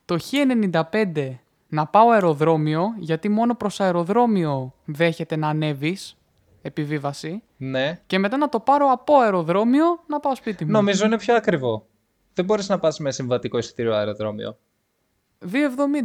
το 0.06 0.17
Χ95 0.32 1.30
να 1.67 1.86
πάω 1.86 2.10
αεροδρόμιο 2.10 2.93
γιατί 2.97 3.30
μόνο 3.30 3.56
προς 3.56 3.80
αεροδρόμιο 3.80 4.73
δέχεται 4.86 5.36
να 5.36 5.47
ανέβεις 5.47 6.17
επιβίβαση 6.62 7.43
Ναι. 7.58 8.02
και 8.06 8.19
μετά 8.19 8.38
να 8.38 8.50
το 8.50 8.60
πάρω 8.60 8.88
από 8.91 9.17
αεροδρόμιο 9.17 9.86
να 10.08 10.19
πάω 10.19 10.36
σπίτι 10.36 10.65
μου. 10.65 10.72
Νομίζω 10.72 11.06
είναι 11.06 11.17
πιο 11.17 11.36
ακριβό. 11.36 11.88
Δεν 12.34 12.45
μπορείς 12.45 12.69
να 12.69 12.80
πας 12.80 13.00
με 13.00 13.12
συμβατικό 13.12 13.58
εισιτήριο 13.58 13.93
αεροδρόμιο. 13.93 14.58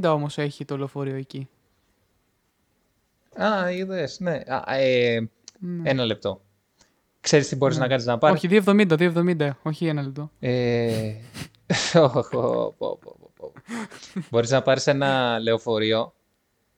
2,70 0.02 0.10
όμως 0.12 0.38
έχει 0.38 0.64
το 0.64 0.76
λεωφορείο 0.76 1.16
εκεί. 1.16 1.48
Α, 3.42 3.70
είδες, 3.70 4.20
ναι. 4.20 4.40
Α, 4.46 4.74
ε, 4.76 5.30
Ένα 5.82 6.04
λεπτό. 6.04 6.40
Ξέρεις 7.20 7.48
τι 7.48 7.56
μπορείς 7.56 7.76
να 7.76 7.88
κάνεις 7.88 8.04
να 8.06 8.18
πάρεις; 8.18 8.36
Όχι, 8.44 8.48
2,70, 8.64 8.96
2,70, 8.96 9.50
όχι 9.62 9.86
ένα 9.86 10.02
λεπτό. 10.02 10.30
Ε... 10.40 11.14
οχ, 11.94 12.28
πω, 12.28 12.74
πω, 12.78 12.98
πω, 13.02 13.30
πω. 13.36 13.52
Μπορείς 14.30 14.50
να 14.50 14.62
πάρεις 14.62 14.86
ένα 14.86 15.38
λεωφορείο 15.38 16.14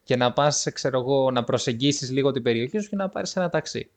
και 0.07 0.17
να 0.17 0.33
πας, 0.33 0.67
ξέρω 0.73 1.01
εγώ, 1.01 1.31
να 1.31 1.45
προσεγγίσεις 1.45 2.11
λίγο 2.11 2.33
την 2.33 2.43
περιοχή 2.43 2.79
σου 2.79 2.89
και 2.89 2.97
να 2.97 3.09
πάρεις 3.09 3.37
ένα 3.37 3.49
ταξί. 3.49 3.91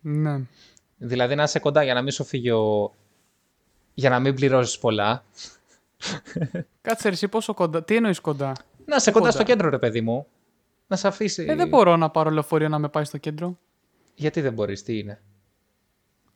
Ναι. 0.00 0.40
Δηλαδή 0.96 1.34
να 1.34 1.42
είσαι 1.42 1.58
κοντά 1.58 1.82
για 1.82 1.94
να 1.94 2.02
μην 2.02 2.12
σου 2.12 2.24
φύγει 2.24 2.50
ο... 2.50 2.94
για 3.94 4.10
να 4.10 4.20
μην 4.20 4.34
πληρώσεις 4.34 4.78
πολλά. 4.78 5.24
Κάτσε 6.82 7.08
ρε, 7.08 7.14
εσύ 7.14 7.28
πόσο 7.28 7.54
κοντά. 7.54 7.84
Τι 7.84 7.96
εννοείς 7.96 8.20
κοντά; 8.20 8.52
Να 8.84 8.96
είσαι 8.96 9.10
κοντά, 9.10 9.24
Κοντά. 9.24 9.36
στο 9.38 9.42
κέντρο, 9.42 9.68
ρε 9.68 9.78
παιδί 9.78 10.00
μου. 10.00 10.26
Να 10.86 10.96
σε 10.96 11.08
αφήσει. 11.08 11.46
Ε, 11.48 11.54
δεν 11.54 11.68
μπορώ 11.68 11.96
να 11.96 12.10
πάρω 12.10 12.30
λεωφορείο 12.30 12.68
να 12.68 12.78
με 12.78 12.88
πάει 12.88 13.04
στο 13.04 13.18
κέντρο. 13.18 13.58
Γιατί 14.14 14.40
δεν 14.40 14.52
μπορείς, 14.52 14.82
τι 14.82 14.98
είναι; 14.98 15.20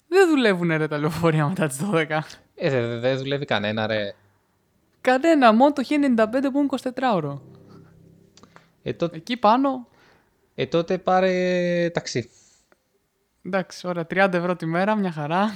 Δεν 0.08 0.28
δουλεύουν 0.28 0.68
ρε 0.76 0.88
τα 0.88 0.98
λεωφορεία 0.98 1.48
μετά 1.48 1.66
τις 1.66 1.78
12. 1.92 2.20
Ε, 2.54 2.70
δεν 2.70 2.88
δε, 2.88 2.98
δεν 2.98 3.18
δουλεύει 3.18 3.44
κανένα, 3.44 3.86
ρε. 3.86 4.14
Κανένα, 5.00 5.52
μόνο 5.52 5.72
το 5.72 5.82
1095 5.88 6.26
που 6.52 6.58
είναι 6.58 6.68
24 6.82 7.14
ώρο. 7.14 7.42
Ε, 8.82 8.92
τότε, 8.92 9.16
Εκεί 9.16 9.36
πάνω, 9.36 9.86
ε, 10.54 10.66
τότε 10.66 10.98
πάρε 10.98 11.90
ταξί. 11.90 12.30
εντάξει, 13.42 13.86
ωραία, 13.86 14.06
30 14.10 14.32
ευρώ 14.32 14.56
τη 14.56 14.66
μέρα, 14.66 14.94
μια 14.94 15.12
χαρά. 15.12 15.54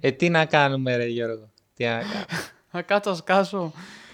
Ε, 0.00 0.10
τι 0.10 0.28
να 0.28 0.44
κάνουμε, 0.44 0.96
ρε 0.96 1.06
Γιώργο. 1.06 1.48
Τι 1.74 1.84
να 1.84 1.90
κάνουμε. 1.90 2.24
Θα 2.72 2.82
κάτσω, 2.82 3.10
να 3.10 3.16
σκάσω 3.16 3.72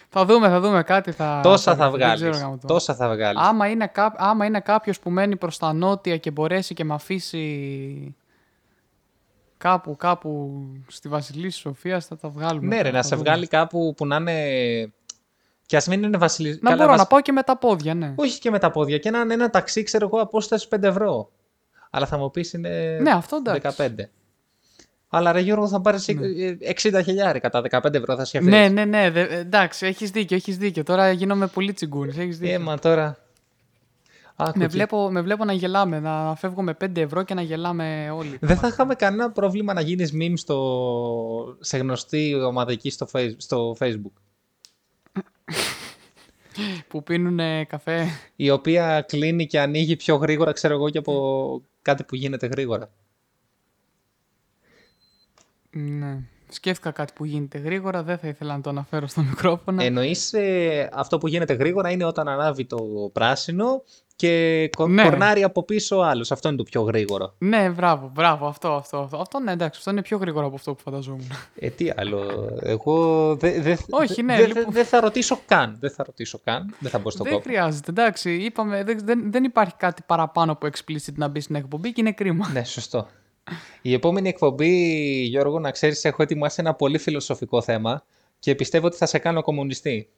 Θα 0.08 0.24
δούμε, 0.24 0.48
θα 0.48 0.60
δούμε 0.60 0.82
κάτι. 0.82 1.12
Θα... 1.12 1.40
Τόσα 1.42 1.76
θα 1.76 1.90
δεν 1.90 2.00
ξέρω 2.00 2.16
βγάλεις. 2.18 2.40
γάμο 2.40 2.58
το. 2.58 2.66
Τόσα 2.66 2.94
θα 2.94 3.08
βγάλεις. 3.08 3.42
Άμα 3.42 3.68
είναι, 3.68 3.86
κά... 3.86 4.14
Άμα 4.16 4.44
είναι 4.44 4.60
κάποιος 4.60 4.98
που 5.00 5.10
μένει 5.10 5.36
προς 5.36 5.58
τα 5.58 5.72
νότια 5.72 6.16
και 6.16 6.30
μπορέσει 6.30 6.74
και 6.74 6.84
με 6.84 6.94
αφήσει 6.94 8.16
κάπου, 9.68 9.96
κάπου 9.96 10.62
στη 10.86 11.08
Βασιλή 11.08 11.50
Σοφίας 11.50 12.06
θα 12.06 12.16
τα 12.16 12.28
βγάλουμε. 12.28 12.66
Ναι, 12.66 12.82
ρε, 12.82 12.88
Θα 12.90 12.96
να 12.96 13.02
σε 13.02 13.08
δούμε. 13.16 13.28
βγάλει 13.28 13.46
κάπου 13.46 13.94
που 13.96 14.06
να 14.06 14.16
είναι. 14.16 14.92
Και 15.66 15.76
ας 15.76 15.86
μην 15.86 16.02
είναι 16.02 16.16
βασιλή. 16.16 16.58
Να 16.62 16.76
μπορώ 16.76 16.94
να 16.94 17.06
πάω 17.06 17.20
και 17.20 17.32
με 17.32 17.42
τα 17.42 17.56
πόδια, 17.58 17.94
ναι. 17.94 18.12
Όχι 18.16 18.38
και 18.38 18.50
με 18.50 18.58
τα 18.58 18.70
πόδια. 18.70 18.98
Και 18.98 19.10
να 19.10 19.20
είναι 19.20 19.34
ένα 19.34 19.50
ταξί, 19.50 19.82
ξέρω 19.82 20.06
εγώ, 20.12 20.20
απόσταση 20.20 20.68
5 20.70 20.82
ευρώ. 20.82 21.30
Αλλά 21.90 22.06
θα 22.06 22.18
μου 22.18 22.30
πεις 22.30 22.52
είναι. 22.52 22.98
Ναι, 23.00 23.10
αυτό 23.10 23.36
εντάξει. 23.36 23.76
15. 23.98 24.08
Αλλά 25.08 25.32
ρε 25.32 25.40
Γιώργο, 25.40 25.68
θα 25.68 25.80
πάρεις 25.80 26.06
60 26.82 27.00
χιλιάρικα. 27.04 27.50
Τα 27.50 27.62
15 27.70 27.94
ευρώ 27.94 28.16
θα 28.16 28.24
σκεφτεί. 28.24 28.50
Ναι, 28.50 28.68
ναι, 28.68 28.84
ναι. 28.84 29.10
δε- 29.10 29.38
εντάξει, 29.38 29.86
έχεις 29.86 30.10
δίκιο, 30.10 30.36
έχεις 30.36 30.56
δίκιο. 30.58 30.82
Τώρα 30.82 31.10
γίνομαι 31.10 31.46
πολύ 31.46 31.72
τσιγκούνης, 31.72 32.16
έχεις 32.18 32.38
δίκιο. 32.38 32.54
Έμα 32.54 32.78
τώρα. 32.78 33.18
Άκου 34.36 34.58
με, 34.58 34.66
τι. 34.66 34.72
βλέπω, 34.72 35.10
με 35.10 35.20
βλέπω 35.20 35.44
να 35.44 35.52
γελάμε, 35.52 36.00
να 36.00 36.34
φεύγω 36.34 36.62
με 36.62 36.76
5 36.84 36.96
ευρώ 36.96 37.22
και 37.22 37.34
να 37.34 37.42
γελάμε 37.42 38.10
όλοι. 38.10 38.38
Δεν 38.40 38.56
θα 38.56 38.68
είχαμε 38.68 38.94
κανένα 38.94 39.30
πρόβλημα 39.30 39.72
να 39.72 39.80
γίνεις 39.80 40.12
meme 40.14 40.32
στο... 40.34 41.56
σε 41.60 41.78
γνωστή 41.78 42.34
ομαδική 42.34 42.90
στο, 42.90 43.06
face... 43.12 43.34
στο 43.36 43.76
facebook. 43.78 44.12
Που 46.88 47.02
πίνουν 47.02 47.66
καφέ. 47.66 48.06
Η 48.36 48.50
οποία 48.50 49.04
κλείνει 49.08 49.46
και 49.46 49.60
ανοίγει 49.60 49.96
πιο 49.96 50.16
γρήγορα, 50.16 50.52
ξέρω 50.52 50.74
εγώ, 50.74 50.90
και 50.90 50.98
από 50.98 51.62
κάτι 51.82 52.04
που 52.04 52.14
γίνεται 52.14 52.46
γρήγορα. 52.46 52.90
Ναι. 55.70 56.18
Σκέφτηκα 56.54 56.90
κάτι 56.90 57.12
που 57.16 57.24
γίνεται 57.24 57.58
γρήγορα, 57.58 58.02
δεν 58.02 58.18
θα 58.18 58.28
ήθελα 58.28 58.54
να 58.54 58.60
το 58.60 58.70
αναφέρω 58.70 59.06
στο 59.06 59.20
μικρόφωνο. 59.22 59.82
Εννοείς 59.82 60.32
ε, 60.32 60.88
αυτό 60.92 61.18
που 61.18 61.28
γίνεται 61.28 61.52
γρήγορα 61.52 61.90
είναι 61.90 62.04
όταν 62.04 62.28
ανάβει 62.28 62.64
το 62.64 62.76
πράσινο 63.12 63.82
και 64.16 64.68
κο- 64.76 64.86
Ναι. 64.88 65.02
κορνάρει 65.02 65.42
από 65.42 65.62
πίσω 65.62 65.96
ο 65.98 66.02
άλλος. 66.02 66.32
Αυτό 66.32 66.48
είναι 66.48 66.56
το 66.56 66.62
πιο 66.62 66.82
γρήγορο. 66.82 67.34
Ναι, 67.38 67.68
μπράβο, 67.70 68.10
μπράβο, 68.14 68.46
αυτό, 68.46 68.68
αυτό, 68.72 68.98
αυτό. 68.98 69.16
Αυτό 69.16 69.38
ναι, 69.40 69.52
εντάξει, 69.52 69.78
αυτό 69.78 69.90
είναι 69.90 70.02
πιο 70.02 70.16
γρήγορο 70.18 70.46
από 70.46 70.54
αυτό 70.54 70.74
που 70.74 70.82
φανταζόμουν. 70.82 71.30
Ε, 71.58 71.68
τι 71.68 71.90
άλλο. 71.96 72.48
Εγώ 72.62 73.34
δεν 73.36 73.62
δε, 73.62 73.76
Όχι, 73.90 74.22
ναι, 74.22 74.36
δε- 74.36 74.46
λοιπόν. 74.46 74.64
δεν 74.72 74.84
θα 74.84 75.00
ρωτήσω 75.00 75.38
καν. 75.46 75.76
Δεν 75.80 75.90
θα 75.90 76.04
ρωτήσω 76.06 76.40
καν. 76.44 76.74
Δεν 76.78 76.90
θα 76.90 76.98
μπω 76.98 77.10
στον 77.10 77.24
δεν 77.26 77.34
κόπο. 77.34 77.44
χρειάζεται, 77.48 77.90
εντάξει. 77.90 78.32
Είπαμε, 78.34 78.84
δεν, 78.84 78.98
δεν, 79.04 79.32
δεν 79.32 79.44
υπάρχει 79.44 79.74
κάτι 79.76 80.02
παραπάνω 80.06 80.52
από 80.52 80.66
explicit 80.66 81.12
να 81.14 81.28
μπει 81.28 81.40
στην 81.40 81.54
εκπομπή 81.54 81.92
και 81.92 82.00
είναι 82.00 82.12
κρίμα. 82.12 82.48
Ναι, 82.52 82.64
σωστό. 82.64 83.06
Η 83.82 83.92
επόμενη 83.92 84.28
εκπομπή, 84.28 84.70
Γιώργο, 85.22 85.58
να 85.58 85.70
ξέρεις, 85.70 86.04
έχω 86.04 86.22
ετοιμάσει 86.22 86.56
ένα 86.60 86.74
πολύ 86.74 86.98
φιλοσοφικό 86.98 87.62
θέμα 87.62 88.04
και 88.38 88.54
πιστεύω 88.54 88.86
ότι 88.86 88.96
θα 88.96 89.06
σε 89.06 89.18
κάνω 89.18 89.42
κομμουνιστή. 89.42 90.08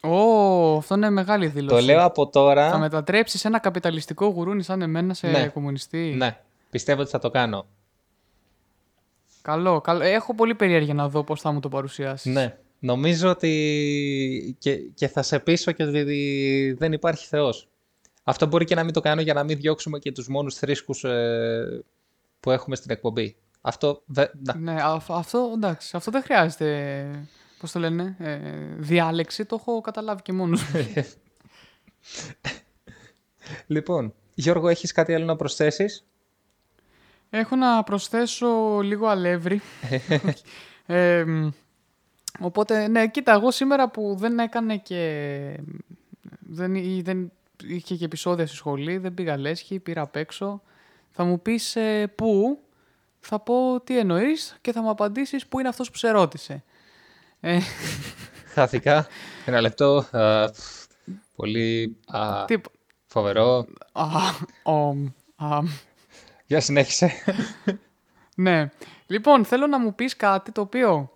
Ω, 0.00 0.76
αυτό 0.76 0.94
είναι 0.94 1.10
μεγάλη 1.10 1.46
δήλωση. 1.46 1.74
Το 1.74 1.92
λέω 1.92 2.04
από 2.04 2.28
τώρα. 2.28 2.70
Θα 2.70 2.78
μετατρέψεις 2.78 3.44
ένα 3.44 3.58
καπιταλιστικό 3.58 4.26
γουρούνι 4.26 4.62
σαν 4.62 4.82
εμένα 4.82 5.14
σε 5.14 5.26
Ναι. 5.28 5.46
κομμουνιστή; 5.48 6.14
Ναι, 6.16 6.38
πιστεύω 6.70 7.00
ότι 7.00 7.10
θα 7.10 7.18
το 7.18 7.30
κάνω. 7.30 7.66
Καλό, 9.42 9.80
καλό. 9.80 10.02
Έχω 10.04 10.34
πολύ 10.34 10.54
περιέργεια 10.54 10.94
να 10.94 11.08
δω 11.08 11.24
πώς 11.24 11.40
θα 11.40 11.52
μου 11.52 11.60
το 11.60 11.68
παρουσιάσεις. 11.68 12.32
Ναι. 12.34 12.56
Νομίζω 12.78 13.30
ότι 13.30 14.56
και, 14.58 14.76
και 14.76 15.08
θα 15.08 15.22
σε 15.22 15.38
πείσω 15.38 15.72
και 15.72 15.82
ότι 15.84 16.76
δεν 16.78 16.92
υπάρχει 16.92 17.26
Θεός. 17.26 17.68
Αυτό 18.28 18.46
μπορεί 18.46 18.64
και 18.64 18.74
να 18.74 18.84
μην 18.84 18.92
το 18.92 19.00
κάνω 19.00 19.20
για 19.20 19.34
να 19.34 19.44
μην 19.44 19.56
διώξουμε 19.56 19.98
και 19.98 20.12
τους 20.12 20.28
μόνους 20.28 20.54
θρήσκους 20.54 21.04
ε, 21.04 21.84
που 22.40 22.50
έχουμε 22.50 22.76
στην 22.76 22.90
εκπομπή. 22.90 23.36
Αυτό 23.60 24.02
δεν... 24.06 24.30
να. 24.44 24.54
Ναι, 24.54 24.82
α- 24.82 25.02
αυτό, 25.08 25.50
εντάξει, 25.54 25.96
αυτό 25.96 26.10
δεν 26.10 26.22
χρειάζεται, 26.22 27.28
πώς 27.58 27.72
το 27.72 27.78
λένε, 27.78 28.16
ε, 28.18 28.38
διάλεξη, 28.76 29.44
το 29.44 29.56
έχω 29.60 29.80
καταλάβει 29.80 30.22
και 30.22 30.32
μόνος 30.32 30.62
μου. 30.62 30.80
Λοιπόν, 33.66 34.14
Γιώργο, 34.34 34.68
έχεις 34.68 34.92
κάτι 34.92 35.14
άλλο 35.14 35.24
να 35.24 35.36
προσθέσεις; 35.36 36.06
Έχω 37.30 37.56
να 37.56 37.82
προσθέσω 37.82 38.80
λίγο 38.82 39.06
αλεύρι. 39.06 39.60
ε, 40.86 41.24
μ, 41.24 41.48
οπότε, 42.40 42.88
ναι, 42.88 43.08
κοίτα, 43.08 43.32
εγώ 43.32 43.50
σήμερα 43.50 43.90
που 43.90 44.14
δεν 44.18 44.38
έκανε 44.38 44.76
και... 44.76 45.60
Δεν, 46.48 46.74
ή 46.74 47.00
δεν 47.04 47.32
είχε 47.62 47.94
και 47.94 48.04
επεισόδια 48.04 48.46
στη 48.46 48.56
σχολή, 48.56 48.96
δεν 48.98 49.14
πήγα 49.14 49.36
λέσχη, 49.38 49.78
πήρα 49.78 50.00
απ' 50.00 50.16
έξω. 50.16 50.62
Θα 51.10 51.24
μου 51.24 51.42
πεις 51.42 51.76
ε, 51.76 52.06
πού, 52.14 52.60
θα 53.20 53.40
πω 53.40 53.80
τι 53.84 53.98
εννοείς 53.98 54.56
και 54.60 54.72
θα 54.72 54.82
μου 54.82 54.90
απαντήσεις 54.90 55.46
πού 55.46 55.58
είναι 55.58 55.68
αυτός 55.68 55.90
που 55.90 55.96
σε 55.96 56.10
ρώτησε. 56.10 56.64
Ε, 57.40 57.58
Χάθηκα. 58.54 59.06
Ένα 59.44 59.60
λεπτό. 59.60 60.06
Α, 60.10 60.50
πφ, 60.50 60.86
πολύ 61.36 61.96
α, 62.06 62.44
τι, 62.44 62.56
φοβερό. 63.06 63.66
α, 63.92 64.06
ομ, 64.62 65.06
α, 65.36 65.58
Για 66.46 66.60
συνέχισε. 66.60 67.12
Ναι. 68.38 68.70
Λοιπόν, 69.06 69.44
θέλω 69.44 69.66
να 69.66 69.78
μου 69.78 69.94
πεις 69.94 70.16
κάτι 70.16 70.52
το 70.52 70.60
οποίο 70.60 71.10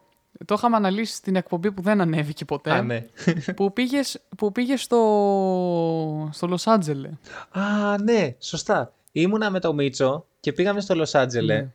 το 0.45 0.55
είχαμε 0.59 0.77
αναλύσει 0.77 1.15
στην 1.15 1.37
εκπομπή 1.37 1.73
που 1.73 1.83
δεν 1.83 2.01
ανέβηκε 2.01 2.45
ποτέ. 2.45 2.71
Α, 2.71 2.83
ναι. 2.83 3.07
που 3.57 3.73
πήγες, 3.73 4.21
που 4.37 4.53
πήγες 4.53 4.83
στο, 4.83 6.29
στο 6.33 6.47
Λος 6.47 6.67
Άντζελε. 6.67 7.11
Α, 7.51 7.63
ναι, 8.03 8.35
σωστά. 8.39 8.93
Ήμουνα 9.13 9.51
με 9.51 9.61
το 9.61 9.73
Μίτσο 9.75 10.27
και 10.41 10.53
πήγαμε 10.53 10.81
στο 10.81 10.95
Λος 10.95 11.15
Άντζελε 11.15 11.55
Ναι. 11.55 11.73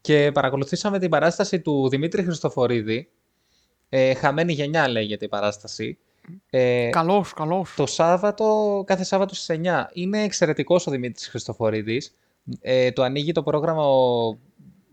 και 0.00 0.30
παρακολουθήσαμε 0.34 0.98
την 0.98 1.10
παράσταση 1.10 1.60
του 1.60 1.88
Δημήτρη 1.88 2.22
Χριστοφορίδη. 2.22 3.08
Ε, 3.88 4.14
Χαμένη 4.14 4.52
γενιά 4.52 4.88
λέγεται 4.88 5.24
η 5.24 5.28
παράσταση. 5.28 5.98
Ε, 6.50 6.88
Καλός, 6.90 7.32
καλός. 7.32 7.74
το 7.76 7.86
Σάββατο, 7.86 8.82
κάθε 8.86 9.04
Σάββατο 9.04 9.34
στις 9.34 9.58
9. 9.62 9.86
Είναι 9.92 10.22
εξαιρετικός 10.22 10.86
ο 10.86 10.90
Δημήτρης 10.90 11.28
Χριστοφορίδης. 11.28 12.14
Ε, 12.60 12.90
το 12.92 13.02
ανοίγει 13.02 13.32
το 13.32 13.42
πρόγραμμα 13.42 13.84
ο 13.86 14.36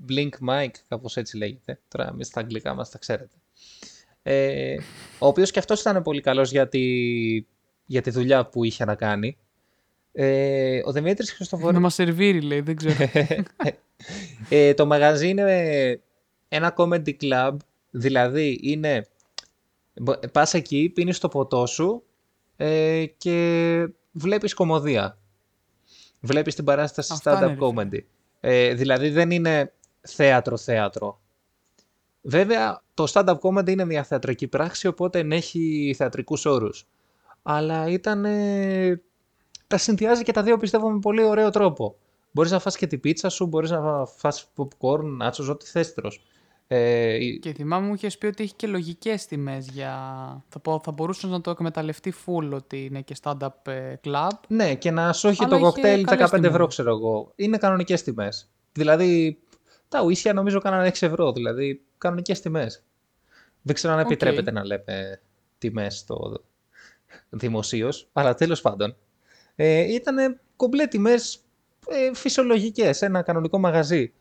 Blink 0.09 0.29
Mike, 0.49 0.73
κάπως 0.87 1.17
έτσι 1.17 1.37
λέγεται. 1.37 1.79
Τώρα 1.87 2.07
εμείς 2.07 2.27
στα 2.27 2.39
αγγλικά 2.39 2.73
μας 2.73 2.89
τα 2.89 2.97
ξέρετε. 2.97 3.35
Ε, 4.23 4.75
ο 5.19 5.27
οποίος 5.27 5.51
και 5.51 5.59
αυτός 5.59 5.81
ήταν 5.81 6.01
πολύ 6.03 6.21
καλός 6.21 6.51
για 6.51 6.67
τη, 6.67 6.81
για 7.85 8.01
τη 8.01 8.09
δουλειά 8.09 8.45
που 8.45 8.63
είχε 8.63 8.85
να 8.85 8.95
κάνει. 8.95 9.37
Ε, 10.11 10.81
ο 10.85 10.91
Δημήτρης 10.91 11.31
Χριστοφορίδης... 11.33 11.75
Να 11.75 11.81
μας 11.81 11.93
σερβίρει, 11.93 12.41
λέει, 12.41 12.59
δεν 12.61 12.75
ξέρω. 12.75 12.95
Ε, 14.49 14.73
το 14.73 14.85
μαγαζί 14.85 15.27
είναι 15.29 16.01
ένα 16.49 16.73
comedy 16.77 17.13
club, 17.21 17.57
δηλαδή 17.91 18.59
είναι... 18.63 19.05
μπο- 19.93 20.19
Πας 20.31 20.53
εκεί, 20.53 20.91
πίνεις 20.95 21.19
το 21.19 21.27
ποτό 21.27 21.65
σου 21.65 22.03
ε, 22.57 23.05
και 23.17 23.87
βλέπεις 24.11 24.53
κομμωδία. 24.53 25.17
Βλέπεις 26.19 26.55
την 26.55 26.63
παράσταση 26.63 27.13
Αυτά 27.13 27.37
stand-up 27.39 27.41
είναι, 27.41 27.51
ρε 27.51 27.57
comedy. 27.59 28.03
Ε, 28.39 28.73
δηλαδή 28.73 29.09
δεν 29.09 29.31
είναι 29.31 29.73
θέατρο-θέατρο. 30.01 31.19
Βέβαια, 32.21 32.81
το 32.93 33.05
stand-up 33.13 33.37
comedy 33.39 33.69
είναι 33.69 33.85
μια 33.85 34.03
θεατρική 34.03 34.47
πράξη, 34.47 34.87
οπότε 34.87 35.19
ενέχει 35.19 35.93
θεατρικούς 35.97 36.45
όρους. 36.45 36.87
Αλλά 37.43 37.87
ήταν... 37.87 38.25
ε, 38.25 39.01
τα 39.67 39.77
συνδυάζει 39.77 40.23
και 40.23 40.31
τα 40.31 40.43
δύο 40.43 40.57
πιστεύω 40.57 40.89
με 40.89 40.99
πολύ 40.99 41.23
ωραίο 41.23 41.49
τρόπο. 41.49 41.95
Μπορείς 42.31 42.51
να 42.51 42.59
φας 42.59 42.77
και 42.77 42.87
την 42.87 42.99
πίτσα 42.99 43.29
σου, 43.29 43.45
μπορείς 43.45 43.69
να 43.71 44.05
φας 44.05 44.51
popcorn, 44.55 45.03
nachos, 45.03 45.47
ό,τι 45.49 45.65
θες 45.65 45.93
τρως. 45.93 46.21
Ε, 46.67 47.13
η- 47.25 47.39
και 47.39 47.53
θυμάμαι 47.53 47.87
μου 47.87 47.93
είχες 47.93 48.17
πει 48.17 48.25
ότι 48.25 48.43
έχει 48.43 48.53
και 48.53 48.67
λογικές 48.67 49.25
τιμές 49.25 49.67
για... 49.69 49.93
Θα, 50.49 50.59
πω, 50.59 50.81
θα 50.83 50.91
μπορούσες 50.91 51.29
να 51.29 51.41
το 51.41 51.49
εκμεταλλευτεί 51.51 52.13
full 52.25 52.49
ότι 52.53 52.85
είναι 52.85 53.01
και 53.01 53.15
stand-up 53.23 53.47
ε, 53.71 53.93
club. 54.03 54.29
ναι, 54.47 54.75
και 54.75 54.91
να 54.91 55.13
σου 55.13 55.27
έχει 55.27 55.43
Αλλά 55.43 55.49
το 55.49 55.55
είχε 55.55 55.65
κοκτέιλ 55.65 56.01
15 56.01 56.05
καλές 56.05 56.31
ευρώ, 56.31 56.49
τιμές. 56.51 56.67
ξέρω 56.67 56.89
εγώ. 56.89 57.31
Είναι 57.35 57.57
κανονικές 57.57 58.03
τιμές. 58.03 58.49
Δηλαδή, 58.71 59.39
τα 59.89 60.01
ουίσκια 60.03 60.33
νομίζω 60.33 60.59
κάνανε 60.59 60.87
6 60.87 61.01
ευρώ, 61.07 61.31
δηλαδή 61.31 61.81
κανονικές 61.97 62.41
τιμές. 62.41 62.83
Δεν 63.61 63.75
ξέρω 63.75 63.93
αν 63.93 63.99
Οκ. 63.99 64.05
επιτρέπεται 64.05 64.51
να 64.51 64.65
λέμε 64.65 65.21
τιμές 65.57 65.97
στο 65.97 66.43
δημοσίως, 67.29 68.09
αλλά 68.13 68.33
τέλος 68.33 68.61
πάντων. 68.61 68.95
Ε, 69.55 69.93
ήταν 69.93 70.39
κομπλέ 70.55 70.87
τιμές 70.87 71.39
ε, 71.87 72.13
φυσιολογικές, 72.13 73.01
ένα 73.01 73.21
κανονικό 73.21 73.57
μαγαζί. 73.57 74.13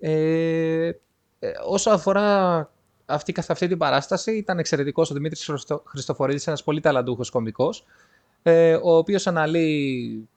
Ε, 0.00 0.90
ε, 1.38 1.52
όσο 1.66 1.90
αφορά 1.90 2.70
αυτή, 3.06 3.32
καθ' 3.32 3.50
αυτή 3.50 3.66
την 3.68 3.78
παράσταση, 3.78 4.36
ήταν 4.36 4.58
εξαιρετικός 4.58 5.10
ο 5.10 5.14
Δημήτρης 5.14 5.44
Χριστο- 5.44 5.82
Χριστοφορίδης, 5.86 6.46
ένας 6.46 6.62
πολύ 6.64 6.80
ταλαντούχος 6.80 7.30
κωμικός, 7.30 7.84
ε, 8.42 8.74
ο 8.74 8.96
οποίος 8.96 9.26
αναλύει 9.26 10.28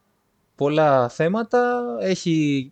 πολλά 0.56 1.10
θέματα, 1.10 1.84
έχει 2.00 2.72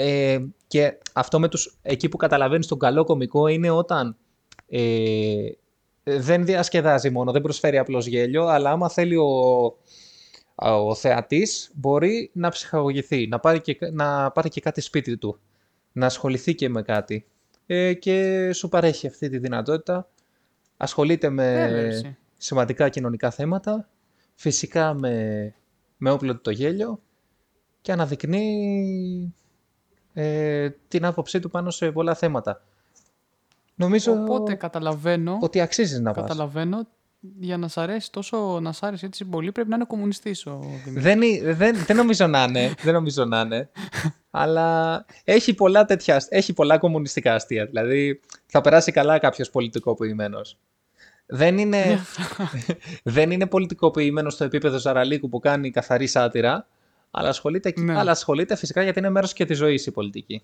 ε, 0.00 0.38
και 0.66 0.98
αυτό 1.12 1.40
με 1.40 1.48
τους, 1.48 1.78
εκεί 1.82 2.08
που 2.08 2.16
καταλαβαίνεις 2.16 2.66
τον 2.66 2.78
καλό 2.78 3.04
κωμικό 3.04 3.46
είναι 3.46 3.70
όταν 3.70 4.16
ε, 4.68 5.48
δεν 6.02 6.44
διασκεδάζει 6.44 7.10
μόνο, 7.10 7.32
δεν 7.32 7.42
προσφέρει 7.42 7.78
απλώς 7.78 8.06
γέλιο, 8.06 8.46
αλλά 8.46 8.70
άμα 8.70 8.88
θέλει 8.88 9.16
ο, 9.16 9.28
ο 10.54 10.94
θεατής 10.94 11.70
μπορεί 11.74 12.30
να 12.32 12.48
ψυχαγωγηθεί, 12.48 13.26
να 13.26 13.38
πάρει, 13.38 13.60
και, 13.60 13.78
να 13.92 14.30
πάρει 14.30 14.48
και 14.48 14.60
κάτι 14.60 14.80
σπίτι 14.80 15.16
του, 15.16 15.40
να 15.92 16.06
ασχοληθεί 16.06 16.54
και 16.54 16.68
με 16.68 16.82
κάτι 16.82 17.26
ε, 17.66 17.94
και 17.94 18.50
σου 18.52 18.68
παρέχει 18.68 19.06
αυτή 19.06 19.28
τη 19.28 19.38
δυνατότητα 19.38 20.08
ασχολείται 20.76 21.30
με 21.30 21.66
Βέβαια, 21.66 21.86
εσύ. 21.86 22.16
σημαντικά 22.36 22.88
κοινωνικά 22.88 23.30
θέματα, 23.30 23.88
φυσικά 24.34 24.94
με, 24.94 25.54
με 25.96 26.10
όπλο 26.10 26.34
του 26.34 26.40
το 26.40 26.50
γέλιο 26.50 27.00
και 27.80 27.92
αναδεικνύει 27.92 29.34
ε, 30.12 30.68
την 30.88 31.04
άποψή 31.04 31.40
του 31.40 31.50
πάνω 31.50 31.70
σε 31.70 31.90
πολλά 31.90 32.14
θέματα. 32.14 32.62
Νομίζω 33.74 34.12
Οπότε 34.12 34.54
καταλαβαίνω, 34.54 35.38
ότι 35.40 35.60
αξίζει 35.60 36.00
να 36.00 36.12
πας. 36.12 36.22
καταλαβαίνω 36.22 36.86
για 37.38 37.56
να 37.56 37.68
σ' 37.68 37.78
αρέσει 37.78 38.12
τόσο, 38.12 38.60
να 38.60 38.72
σ' 38.72 38.82
άρεσε 38.82 39.06
έτσι 39.06 39.24
πολύ 39.24 39.52
πρέπει 39.52 39.68
να 39.68 39.76
είναι 39.76 39.84
κομμουνιστής 39.84 40.46
ο 40.46 40.58
Δημήτρης. 40.62 41.02
Δεν, 41.02 41.22
είναι- 41.22 41.52
δεν, 41.54 41.76
δεν 41.76 41.96
νομίζω 41.96 42.26
να 42.26 42.42
είναι, 42.42 42.74
δεν 42.82 42.92
νομίζω 42.94 43.24
να 43.24 43.40
είναι. 43.40 43.68
αλλά 44.30 45.04
έχει 45.24 45.54
πολλά 45.54 45.84
τέτοια, 45.84 46.24
έχει 46.28 46.52
πολλά 46.52 46.78
κομμουνιστικά 46.78 47.34
αστεία. 47.34 47.66
Δηλαδή 47.66 48.20
θα 48.46 48.60
περάσει 48.60 48.92
καλά 48.92 49.18
κάποιος 49.18 49.50
πολιτικοποιημένος. 49.50 50.58
Δεν 51.26 51.58
είναι, 51.58 51.98
δεν 53.02 53.30
είναι 53.30 53.46
πολιτικοποιημένος 53.46 54.34
στο 54.34 54.44
επίπεδο 54.44 54.78
Ζαραλίκου 54.78 55.28
που 55.28 55.38
κάνει 55.38 55.70
καθαρή 55.70 56.06
σάτυρα, 56.06 56.66
αλλά 57.18 57.28
ασχολείται, 57.28 57.72
Ναι. 57.76 57.98
αλλά 57.98 58.10
ασχολείται 58.10 58.56
φυσικά 58.56 58.82
γιατί 58.82 58.98
είναι 58.98 59.10
μέρος 59.10 59.32
και 59.32 59.44
της 59.44 59.56
ζωής 59.56 59.86
η 59.86 59.90
πολιτική. 59.90 60.42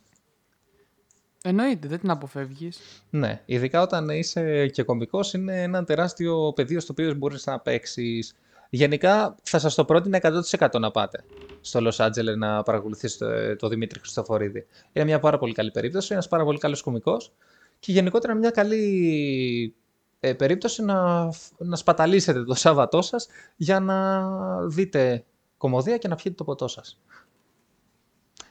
Εννοείται, 1.46 1.88
δεν 1.88 1.98
την 2.00 2.10
αποφεύγεις. 2.10 2.78
Ναι, 3.10 3.42
ειδικά 3.44 3.82
όταν 3.82 4.08
είσαι 4.08 4.66
και 4.66 4.82
κομβικός 4.82 5.32
είναι 5.32 5.62
ένα 5.62 5.84
τεράστιο 5.84 6.52
πεδίο 6.54 6.80
στο 6.80 6.92
οποίο 6.92 7.14
μπορείς 7.14 7.46
να 7.46 7.60
παίξεις. 7.60 8.34
Γενικά 8.70 9.34
θα 9.42 9.58
σας 9.58 9.74
το 9.74 9.84
πρότεινα 9.84 10.16
100% 10.16 10.78
να 10.80 10.90
πάτε 10.90 11.24
στο 11.60 11.80
Λος 11.80 12.00
Άντζελε 12.00 12.36
να 12.36 12.62
παρακολουθήσετε 12.62 13.48
το, 13.48 13.56
το 13.56 13.68
Δημήτρη 13.68 13.98
Χριστοφορίδη. 13.98 14.66
Είναι 14.92 15.04
μια 15.04 15.18
πάρα 15.18 15.38
πολύ 15.38 15.52
καλή 15.52 15.70
περίπτωση, 15.70 16.12
ένας 16.12 16.28
πάρα 16.28 16.44
πολύ 16.44 16.58
καλός 16.58 16.82
κομικός 16.82 17.32
και 17.78 17.92
γενικότερα 17.92 18.34
μια 18.34 18.50
καλή 18.50 19.74
ε, 20.20 20.32
περίπτωση 20.32 20.82
να, 20.82 21.24
να 21.58 21.76
σπαταλίσετε 21.76 22.44
το 22.44 22.54
Σάββατό 22.54 23.02
σας 23.02 23.26
για 23.56 23.80
να 23.80 24.28
δείτε 24.66 25.24
κωμωδία 25.56 25.98
και 25.98 26.08
να 26.08 26.14
πιείτε 26.14 26.36
το 26.36 26.44
ποτό 26.44 26.68
σας. 26.68 27.00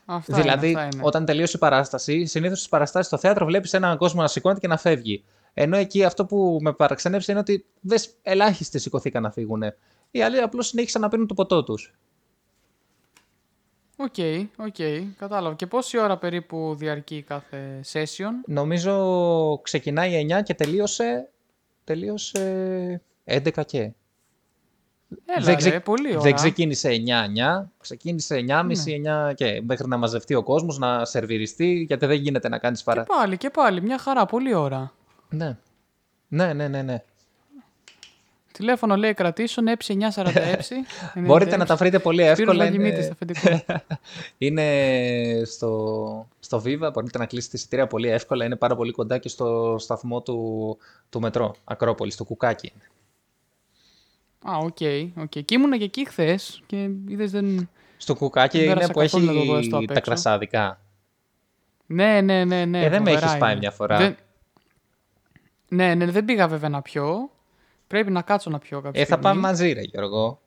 Αυτά 0.05 0.41
δηλαδή, 0.41 0.69
είναι, 0.69 0.81
αυτά 0.81 0.95
είναι. 0.95 1.05
όταν 1.07 1.25
τελείωσε 1.25 1.57
η 1.57 1.59
παράσταση, 1.59 2.25
συνήθως 2.25 2.57
στις 2.57 2.69
παραστάσεις 2.69 3.07
στο 3.07 3.17
θέατρο 3.17 3.45
βλέπεις 3.45 3.73
έναν 3.73 3.97
κόσμο 3.97 4.21
να 4.21 4.27
σηκώνεται 4.27 4.59
και 4.59 4.67
να 4.67 4.77
φεύγει. 4.77 5.23
Ενώ 5.53 5.77
εκεί 5.77 6.03
αυτό 6.03 6.25
που 6.25 6.57
με 6.61 6.73
παραξενεύσε 6.73 7.31
είναι 7.31 7.39
ότι 7.39 7.65
δες, 7.81 8.15
ελάχιστοι 8.21 8.79
σηκωθήκαν 8.79 9.21
να 9.21 9.31
φύγουν. 9.31 9.63
Οι 10.11 10.21
άλλοι 10.21 10.39
απλώς 10.39 10.67
συνέχισαν 10.67 11.01
να 11.01 11.09
πίνουν 11.09 11.27
το 11.27 11.33
ποτό 11.33 11.63
τους. 11.63 11.93
OK, 13.97 14.15
OK, 14.57 14.75
κατάλαβα. 15.17 15.55
Και 15.55 15.67
πόση 15.67 15.99
ώρα 15.99 16.17
περίπου 16.17 16.75
διαρκεί 16.75 17.21
κάθε 17.21 17.81
session; 17.93 18.31
Νομίζω 18.45 19.59
ξεκινάει 19.61 20.27
9 20.39 20.43
και 20.43 20.53
τελείωσε. 20.53 21.31
Τελείωσε 21.83 23.01
11 23.23 23.63
και. 23.65 23.93
Έλα 25.25 25.45
δεν, 25.45 25.53
ρε, 25.53 25.55
ξε- 25.55 25.79
πολύ 25.83 26.11
ώρα. 26.11 26.19
δεν 26.21 26.35
ξεκίνησε 26.35 26.89
9-9, 27.63 27.63
ξεκίνησε 27.81 28.45
9.30-9 28.47 29.33
και 29.35 29.61
μέχρι 29.65 29.87
να 29.87 29.97
μαζευτεί 29.97 30.33
ο 30.33 30.43
κόσμος, 30.43 30.77
να 30.77 31.05
σερβιριστεί, 31.05 31.85
γιατί 31.87 32.05
δεν 32.05 32.17
γίνεται 32.17 32.49
να 32.49 32.57
κάνεις 32.57 32.83
παρά... 32.83 33.01
Και 33.03 33.13
πάλι, 33.17 33.37
και 33.37 33.49
πάλι, 33.49 33.81
μια 33.81 33.97
χαρά, 33.97 34.25
πολύ 34.25 34.53
ώρα. 34.53 34.93
Ναι. 35.29 35.57
Ναι, 36.27 36.53
ναι, 36.53 36.67
ναι, 36.67 36.81
ναι. 36.81 37.01
Τηλέφωνο 38.51 38.95
λέει 38.95 39.13
κρατήσουν, 39.13 39.67
έψη 39.67 39.97
946. 40.15 40.33
Μπορείτε 41.25 41.57
να 41.57 41.65
τα 41.65 41.75
βρείτε 41.75 41.99
πολύ 41.99 42.21
εύκολα. 42.21 42.35
Σπύρος 42.35 42.55
Λαγιμίτης, 42.55 43.05
Είναι, 43.05 43.11
αφεντικό. 43.11 43.63
είναι 44.37 44.65
στο, 45.45 46.27
στο 46.39 46.57
Viva, 46.65 46.89
μπορείτε 46.93 47.17
να 47.17 47.25
κλείσετε 47.25 47.57
εισιτήρια 47.57 47.87
πολύ 47.87 48.09
εύκολα. 48.09 48.45
Είναι 48.45 48.55
πάρα 48.55 48.75
πολύ 48.75 48.91
κοντά 48.91 49.17
και 49.17 49.29
στο 49.29 49.75
σταθμό 49.79 50.21
του, 50.21 50.77
του 51.09 51.19
μετρό, 51.19 51.55
Ακρόπολης, 51.63 52.15
του 52.15 52.25
Κουκάκι. 52.25 52.73
Α, 54.43 54.57
OK, 54.57 54.77
OK. 55.17 55.29
Και 55.29 55.45
ήμουνα 55.53 55.77
και 55.77 55.83
εκεί 55.83 56.05
χθες 56.07 56.61
και 56.65 56.89
είδες 57.07 57.31
δεν. 57.31 57.69
Στο 57.97 58.15
Κουκάκι 58.15 58.57
Δεν 58.57 58.65
είναι 58.65 58.73
πέρασα 58.75 58.93
που 58.93 58.99
καθόλου 58.99 59.25
να 59.25 59.33
το 59.33 59.43
δω 59.43 59.55
έχει 59.55 59.65
στο 59.65 59.77
απ' 59.77 59.85
τα 59.85 59.93
έξω. 59.93 60.03
κρασάδικα. 60.11 60.79
Ναι, 61.85 62.21
ναι, 62.21 62.43
ναι. 62.45 62.65
ναι 62.65 62.83
Ε, 62.85 62.89
δεν 62.89 63.01
με 63.01 63.09
φοβερά 63.09 63.25
έχεις 63.27 63.37
πάει 63.39 63.51
είναι. 63.51 63.59
μια 63.59 63.71
φορά. 63.71 63.97
Δεν... 63.97 64.15
Ναι, 65.67 65.95
ναι, 65.95 66.05
δεν 66.05 66.25
πήγα 66.25 66.47
βέβαια 66.47 66.69
να 66.69 66.81
πιω. 66.81 67.29
Πρέπει 67.87 68.11
να 68.11 68.21
κάτσω 68.21 68.49
να 68.49 68.59
πιω 68.59 68.81
κάποια 68.81 69.01
Ε, 69.01 69.05
θα 69.05 69.15
στιγμή. 69.15 69.23
πάμε 69.23 69.39
μαζί, 69.39 69.71
ρε 69.71 69.81
Γιώργο. 69.81 70.41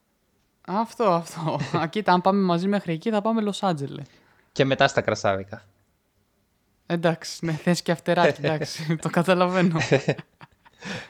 Αυτό, 0.67 1.05
αυτό. 1.05 1.59
Α, 1.79 1.87
κοίτα, 1.87 2.13
αν 2.13 2.21
πάμε 2.21 2.41
μαζί 2.43 2.69
μέχρι 2.69 2.93
εκεί 2.93 3.11
θα 3.11 3.21
πάμε 3.21 3.41
Λος 3.41 3.63
Άντζελε. 3.63 4.03
Και 4.53 4.65
μετά 4.65 4.89
στα 4.89 5.01
κρασάδικα. 5.01 5.63
Εντάξει, 6.87 7.45
ναι, 7.45 7.53
θες 7.53 7.83
και 7.83 7.93
αφτεράκι, 7.92 8.40
εντάξει, 8.45 8.97
το 8.97 9.09
καταλαβαίνω. 9.11 9.79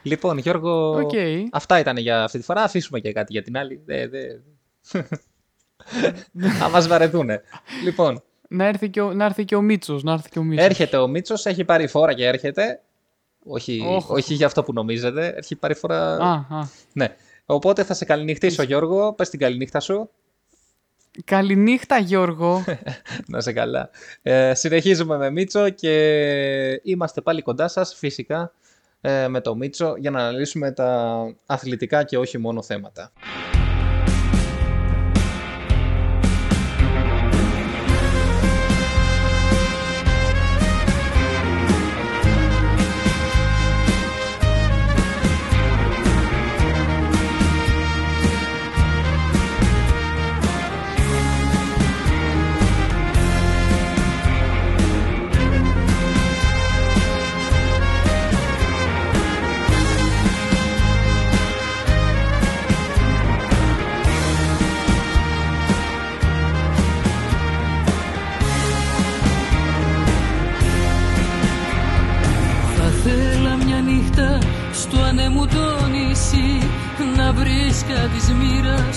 Λοιπόν, 0.02 0.38
Γιώργο, 0.38 0.90
Οκ. 0.90 1.12
αυτά 1.52 1.78
ήταν 1.78 1.96
για 1.96 2.24
αυτή 2.24 2.38
τη 2.38 2.44
φορά. 2.44 2.62
Αφήσουμε 2.62 3.00
και 3.00 3.12
κάτι 3.12 3.32
για 3.32 3.42
την 3.42 3.56
άλλη. 3.56 3.82
Δε, 3.84 4.08
δε. 4.08 4.20
Θα 6.58 6.68
μας 6.68 6.88
βαρεθούνε. 6.88 7.42
Λοιπόν, 7.84 8.22
να, 8.48 8.64
έρθει 8.64 8.90
και 8.90 9.00
ο, 9.00 9.12
να 9.12 9.24
έρθει 9.24 9.44
και 9.44 9.54
ο 9.56 9.60
Μίτσος, 9.60 10.02
να 10.02 10.12
έρθει 10.12 10.28
και 10.28 10.38
ο 10.38 10.42
Μίτσος. 10.42 10.66
έρχεται 10.66 10.96
ο 10.96 11.08
Μίτσος, 11.08 11.46
έχει 11.46 11.64
πάρει 11.64 11.86
φόρα 11.86 12.14
και 12.14 12.26
έρχεται. 12.26 12.80
Όχι, 13.44 13.82
Όχ. 13.86 14.10
όχι 14.10 14.34
για 14.34 14.46
αυτό 14.46 14.62
που 14.62 14.72
νομίζετε. 14.72 15.34
Έχει 15.36 15.56
πάρει 15.56 15.74
φόρα. 15.74 16.16
Α, 16.16 16.32
α. 16.32 16.68
Ναι. 16.92 17.16
Οπότε 17.46 17.84
θα 17.84 17.94
σε 17.94 18.04
καληνυχτήσω, 18.04 18.62
Γιώργο. 18.62 19.12
Πες 19.12 19.28
την 19.28 19.38
καληνύχτα 19.38 19.80
σου. 19.80 20.10
Καληνύχτα 21.24 21.98
Γιώργο. 21.98 22.64
Να 23.28 23.40
σε 23.40 23.52
καλά. 23.52 23.90
Ε, 24.22 24.54
συνεχίζουμε 24.54 25.16
με 25.16 25.30
Μίτσο 25.30 25.70
και 25.70 26.80
είμαστε 26.82 27.20
πάλι 27.20 27.42
κοντά 27.42 27.68
σας 27.68 27.94
φυσικά 27.94 28.40
ε, 28.42 28.50
με 29.28 29.40
το 29.40 29.56
Μίτσο 29.56 29.94
για 29.98 30.10
να 30.10 30.18
αναλύσουμε 30.18 30.72
τα 30.72 31.20
αθλητικά 31.46 32.02
και 32.04 32.18
όχι 32.18 32.38
μόνο 32.38 32.62
θέματα. 32.62 33.12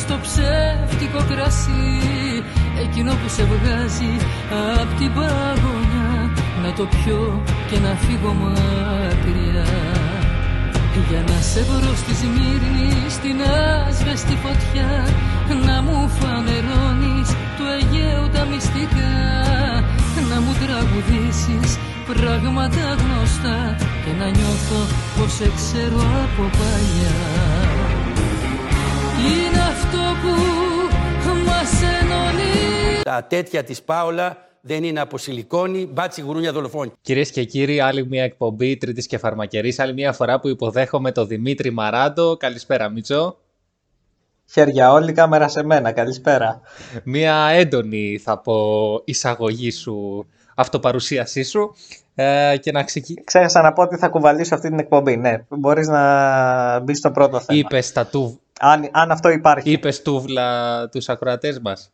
Στο 0.10 0.20
ψεύτικο 0.28 1.22
κρασί 1.30 1.98
Εκείνο 2.84 3.12
που 3.12 3.30
σε 3.36 3.44
βγάζει 3.52 4.14
απ' 4.82 4.94
την 5.00 5.12
παγωνιά. 5.18 6.12
Να 6.64 6.74
το 6.78 6.86
πιω 6.86 7.42
και 7.70 7.78
να 7.80 7.94
φύγω 8.04 8.34
μακριά. 8.34 9.70
Για 11.10 11.22
να 11.30 11.38
σε 11.42 11.62
βρω 11.64 11.94
στη 12.02 12.14
Σμύρνη 12.22 12.92
στην 13.10 13.38
άσβεστη 13.88 14.36
φωτιά 14.44 14.92
Να 15.66 15.82
μου 15.82 16.10
φανερώνεις 16.20 17.30
του 17.56 17.66
Αιγαίου 17.76 18.30
τα 18.34 18.44
μυστικά. 18.52 19.14
Να 20.30 20.38
μου 20.42 20.54
τραγουδήσεις 20.62 21.70
πράγματα 22.10 22.84
γνωστά 23.02 23.76
Και 24.04 24.12
να 24.20 24.28
νιώθω 24.30 24.82
πως 25.16 25.32
σε 25.34 25.52
ξέρω 25.56 26.02
από 26.24 26.44
παλιά. 26.58 27.18
Είναι 27.42 27.59
αυτό 29.90 30.28
που 31.24 31.36
μας 31.46 31.72
ενώνει 32.02 33.02
Τα 33.04 33.24
τέτοια 33.24 33.64
της 33.64 33.82
Πάολα 33.82 34.38
δεν 34.62 34.84
είναι 34.84 35.00
από 35.00 35.18
σιλικόνη, 35.18 35.86
μπάτσι 35.86 36.22
γουρούνια 36.22 36.52
δολοφόνη. 36.52 36.92
Κυρίες 37.02 37.32
και 37.32 37.44
κύριοι, 37.44 37.80
άλλη 37.80 38.08
μια 38.08 38.24
εκπομπή 38.24 38.78
Τρίτης 38.78 39.08
και 39.08 39.18
Φαρμακερής. 39.18 39.80
Άλλη 39.80 39.94
μια 39.94 40.14
φορά 40.14 40.40
που 40.40 40.48
υποδέχομαι 40.48 41.12
τον 41.12 41.28
Δημήτρη 41.28 41.72
Μαράντο. 41.72 42.38
Καλησπέρα, 42.38 42.90
Μίτσο. 42.90 43.38
Χέρια 44.52 44.92
όλη, 44.92 45.12
κάμερα 45.12 45.48
σε 45.48 45.64
μένα. 45.64 45.92
Καλησπέρα. 45.92 46.62
Μια 47.04 47.36
έντονη, 47.52 48.20
θα 48.24 48.38
πω, 48.38 49.02
εισαγωγή 49.06 49.72
σου, 49.72 50.26
αυτοπαρουσίασή 50.56 51.44
σου. 51.44 51.76
Ε, 52.16 52.58
και 52.58 52.72
να 52.72 52.84
ξεκινήσει. 52.84 53.24
Ξέχασα 53.26 53.62
να 53.62 53.74
πω 53.74 53.82
ότι 53.82 53.98
θα 53.98 54.08
κουβαλήσω 54.08 54.56
αυτή 54.56 54.70
την 54.70 54.80
εκπομπή. 54.80 55.18
Ναι, 55.18 55.46
μπορείς 55.50 55.88
να 55.88 56.80
μπεις 56.80 56.98
στο 56.98 57.12
πρώτο 57.12 57.40
θέμα. 57.40 57.60
Είπες 57.60 57.92
τα 57.92 58.06
του, 58.06 58.40
Αν, 58.60 58.90
αν 58.92 59.12
αυτό 59.12 59.30
υπάρχει. 59.30 59.72
είπες 59.72 60.02
τούβλα 60.02 60.90
τους 60.90 61.10
ακροατές 61.10 61.60
μας. 61.60 61.92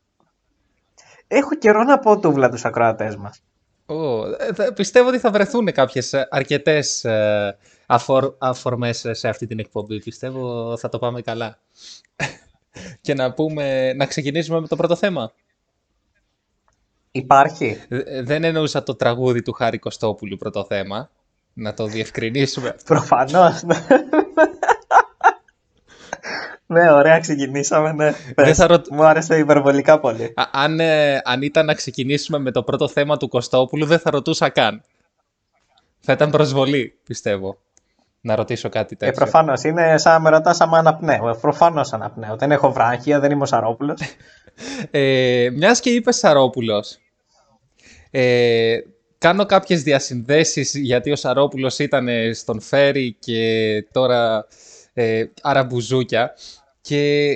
Έχω 1.28 1.56
καιρό 1.56 1.84
να 1.84 2.00
πω 2.00 2.20
τούβλα 2.20 2.50
τους 2.50 2.66
ακροατές 2.66 3.16
μας. 3.16 3.42
Ω, 3.86 4.26
ε, 4.28 4.54
θα- 4.56 4.74
πιστεύω 4.74 5.08
ότι 5.08 5.20
θα 5.20 5.32
βρεθούν 5.32 5.72
κάποιες 5.72 6.14
ε, 6.14 6.28
αρκετές 6.32 7.04
ε, 7.06 7.58
αφορ, 7.86 8.34
αφορμές 8.38 9.06
σε 9.12 9.28
αυτή 9.28 9.48
την 9.48 9.60
εκπομπή. 9.60 10.00
Πιστεύω 10.00 10.78
θα 10.78 10.90
το 10.90 11.00
πάμε 11.00 11.22
καλά. 11.22 11.58
Και 13.02 13.14
να 13.14 13.34
πούμε, 13.34 13.94
να 13.94 14.06
ξεκινήσουμε 14.06 14.60
με 14.60 14.68
το 14.68 14.76
πρώτο 14.76 14.96
θέμα. 14.96 15.32
Υπάρχει. 17.12 17.82
Ε, 17.88 18.22
Δεν 18.24 18.44
εννοούσα 18.44 18.84
το 18.84 18.96
τραγούδι 18.96 19.42
του 19.42 19.52
Χάρη 19.54 19.80
Κωστόπουλου 19.80 20.38
πρώτο 20.38 20.66
θέμα. 20.66 21.10
Να 21.54 21.74
το 21.74 21.86
διευκρινίσουμε. 21.86 22.76
Προφανώς. 22.86 23.64
Ναι. 26.68 26.84
ναι, 26.84 26.92
ωραία, 26.92 27.20
ξεκινήσαμε. 27.20 27.92
Ναι. 27.94 28.12
Πες. 28.36 28.58
θα 28.58 28.68
ρωτ- 28.68 28.92
Μου 28.92 29.04
άρεσε 29.06 29.38
υπερβολικά 29.38 30.00
πολύ. 30.00 30.34
Α- 30.36 30.50
αν, 30.52 30.80
ε, 30.80 31.22
αν 31.24 31.42
ήταν 31.42 31.66
να 31.66 31.74
ξεκινήσουμε 31.74 32.40
με 32.40 32.52
το 32.52 32.64
πρώτο 32.64 32.88
θέμα 32.88 33.18
του 33.18 33.28
Κωστόπουλου, 33.28 33.86
δεν 33.86 34.00
θα 34.00 34.10
ρωτούσα 34.12 34.50
καν. 34.50 34.84
Θα 36.00 36.14
ήταν 36.14 36.30
προσβολή, 36.30 36.98
πιστεύω. 37.04 37.58
Να 38.22 38.36
ρωτήσω 38.36 38.70
κάτι 38.70 38.94
Ε, 39.00 39.06
τέτοιο. 39.06 39.16
Προφανώς 39.22 39.64
είναι 39.64 39.98
σαν 39.98 40.14
να 40.14 40.20
με 40.20 40.30
ρωτάς 40.30 40.62
άμα 40.62 40.78
αναπνέω. 40.78 41.38
Προφανώς 41.42 41.94
αναπνέω. 41.94 42.36
Δεν 42.36 42.52
έχω 42.52 42.72
βράχια, 42.72 43.20
δεν 43.20 43.32
είμαι 43.32 43.42
ο 43.42 43.46
Σαρόπουλος. 43.46 44.00
Ε, 44.92 45.50
μιας 45.54 45.80
και 45.80 45.90
είπες 45.90 46.16
Σαρόπουλος, 46.18 46.98
ε, 48.12 48.78
κάνω 49.18 49.46
κάποιες 49.46 49.84
διασυνδέσεις 49.84 50.76
γιατί 50.76 51.12
ο 51.12 51.16
Σαρόπουλος 51.16 51.80
ήταν 51.80 52.08
στον 52.34 52.62
Φέρι 52.62 53.16
και 53.20 53.88
τώρα 53.92 54.48
ε, 54.98 55.26
άρα 55.42 55.64
μπουζούκια 55.64 56.34
και 56.82 57.30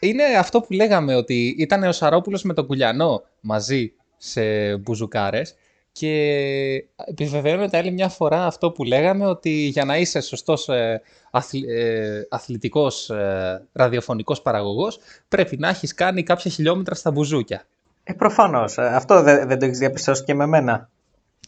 είναι 0.00 0.24
αυτό 0.24 0.60
που 0.60 0.72
λέγαμε 0.72 1.14
ότι 1.14 1.54
ήταν 1.58 1.82
ο 1.82 1.92
Σαρόπουλος 1.92 2.42
με 2.42 2.54
τον 2.54 2.66
Κουλιανό 2.66 3.22
μαζί 3.40 3.92
σε 4.16 4.76
μπουζουκάρες 4.76 5.54
και 5.92 6.84
επιβεβαιώνεται 7.08 7.76
άλλη 7.76 7.90
μια 7.90 8.08
φορά 8.08 8.46
αυτό 8.46 8.70
που 8.70 8.84
λέγαμε 8.84 9.26
ότι 9.26 9.50
για 9.50 9.84
να 9.84 9.96
είσαι 9.96 10.20
σωστός 10.20 10.68
ε, 10.68 11.02
αθλη- 11.30 11.68
ε, 11.68 12.26
αθλητικός 12.30 13.10
ε, 13.10 13.66
ραδιοφωνικός 13.72 14.42
παραγωγός 14.42 14.98
πρέπει 15.28 15.56
να 15.56 15.68
έχεις 15.68 15.94
κάνει 15.94 16.22
κάποια 16.22 16.50
χιλιόμετρα 16.50 16.94
στα 16.94 17.10
μπουζούκια. 17.10 17.62
Ε, 18.04 18.12
Προφανώς. 18.12 18.78
Αυτό 18.78 19.22
δεν, 19.22 19.48
δεν 19.48 19.58
το 19.58 19.64
έχεις 19.64 19.78
διαπιστώσει 19.78 20.24
και 20.24 20.34
με 20.34 20.46
μένα. 20.46 20.90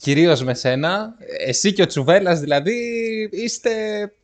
Κυρίως 0.03 0.43
με 0.43 0.55
σένα, 0.55 1.15
εσύ 1.47 1.73
και 1.73 1.83
ο 1.83 1.87
Τσουβέλλας 1.87 2.41
δηλαδή 2.41 2.75
είστε 3.33 3.71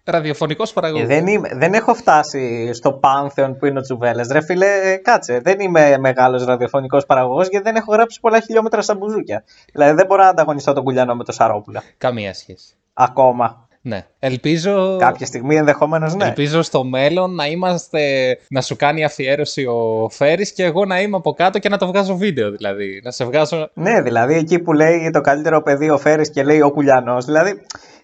ραδιοφωνικός 0.05 0.73
παραγωγός. 0.73 1.05
Ε, 1.05 1.07
δεν, 1.07 1.27
είμαι, 1.27 1.49
δεν 1.53 1.75
έχω 1.75 1.95
φτάσει 1.95 2.73
στο 2.73 2.93
πάνθεον 2.93 3.57
που 3.57 3.67
είναι 3.67 3.79
ο 3.79 3.83
Τσουβέλλα. 3.83 4.27
Ρε 4.31 4.43
φίλε, 4.43 4.67
ε, 4.67 4.97
κάτσε. 4.97 5.41
Δεν 5.41 5.61
είμαι 5.61 5.99
μεγάλος 5.99 6.45
ραδιοφωνικός 6.45 7.07
παραγωγός 7.07 7.49
γιατί 7.49 7.65
δεν 7.65 7.77
έχω 7.77 7.93
γράψει 7.93 8.21
πολλά 8.21 8.41
χιλιόμετρα 8.41 8.83
στα 8.83 8.95
μπουζούκια. 8.95 9.45
Δηλαδή 9.73 9.95
δεν 9.95 10.07
μπορώ 10.07 10.23
να 10.23 10.29
ανταγωνιστώ 10.29 10.73
τον 10.73 10.85
Κουλιανό 10.85 11.15
με 11.15 11.25
τον 11.25 11.35
Σαρόπουλα. 11.35 11.83
Καμία 11.99 12.35
σχέση. 12.35 12.75
Ακόμα. 12.93 13.66
Ναι. 13.87 14.07
Ελπίζω... 14.19 14.97
Κάποια 14.99 15.27
στιγμή 15.27 15.57
ενδεχομένω 15.57 16.15
ναι. 16.15 16.25
Ελπίζω 16.25 16.63
στο 16.63 16.85
μέλλον 16.85 17.35
να 17.35 17.47
είμαστε, 17.47 18.01
να 18.49 18.61
σου 18.61 18.77
κάνει 18.77 19.05
αφιέρωση 19.05 19.65
ο 19.65 20.09
Φέρης 20.11 20.53
και 20.53 20.65
εγώ 20.65 20.85
να 20.85 21.01
είμαι 21.01 21.17
από 21.17 21.33
κάτω 21.33 21.59
και 21.59 21.69
να 21.69 21.77
το 21.77 21.87
βγάζω 21.87 22.17
βίντεο 22.17 22.51
δηλαδή. 22.51 23.01
Να 23.05 23.11
σε 23.11 23.25
βγάζω... 23.25 23.71
Ναι, 23.75 24.03
δηλαδή 24.03 24.35
εκεί 24.35 24.59
που 24.59 24.73
λέει 24.73 25.11
το 25.13 25.21
καλύτερο 25.21 25.63
παιδί 25.63 25.91
ο 25.91 25.99
Φέρης 25.99 26.31
και 26.31 26.43
λέει 26.43 26.61
ο 26.61 26.71
Κουλιανός, 26.71 27.25
δηλαδή 27.25 27.61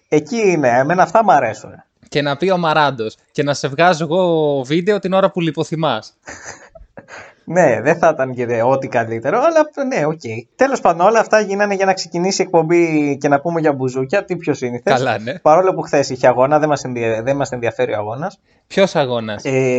εκεί 0.09 0.37
είναι, 0.37 0.67
εμένα 0.67 1.03
αυτά 1.03 1.23
μου 1.23 1.31
αρέσουν. 1.31 1.71
και 2.09 2.21
να 2.21 2.37
πει 2.37 2.49
ο 2.49 2.57
Μαράντος 2.57 3.17
και 3.31 3.43
να 3.43 3.53
σε 3.53 3.67
βγάζω 3.67 4.03
εγώ 4.03 4.63
βίντεο 4.65 4.99
την 4.99 5.13
ώρα 5.13 5.31
που 5.31 5.41
λιποθυμάς. 5.41 6.13
Ναι, 7.45 7.81
δεν 7.81 7.97
θα 7.97 8.09
ήταν 8.13 8.33
και 8.33 8.61
ό,τι 8.63 8.87
καλύτερο, 8.87 9.37
αλλά 9.37 9.87
ναι, 9.87 10.05
οκ. 10.05 10.21
Τέλος 10.55 10.81
πάντων, 10.81 11.07
όλα 11.07 11.19
αυτά 11.19 11.39
γίνανε 11.39 11.73
για 11.73 11.85
να 11.85 11.93
ξεκινήσει 11.93 12.41
η 12.41 12.45
εκπομπή 12.45 13.17
και 13.17 13.27
να 13.27 13.41
πούμε 13.41 13.59
για 13.59 13.73
μπουζούκια, 13.73 14.25
τι 14.25 14.35
πιο 14.35 14.53
σύνηθες. 14.53 14.93
Καλά, 14.93 15.19
ναι. 15.19 15.39
Παρόλο 15.39 15.73
που 15.73 15.81
χθες 15.81 16.09
είχε 16.09 16.27
αγώνα, 16.27 16.59
δεν 16.59 16.69
μας, 16.69 16.83
ενδια... 16.83 17.21
δεν 17.23 17.35
μας 17.35 17.51
ενδιαφέρει 17.51 17.93
ο 17.93 17.97
αγώνας. 17.97 18.39
Ποιος 18.67 18.95
αγώνας; 18.95 19.43
Ε, 19.43 19.77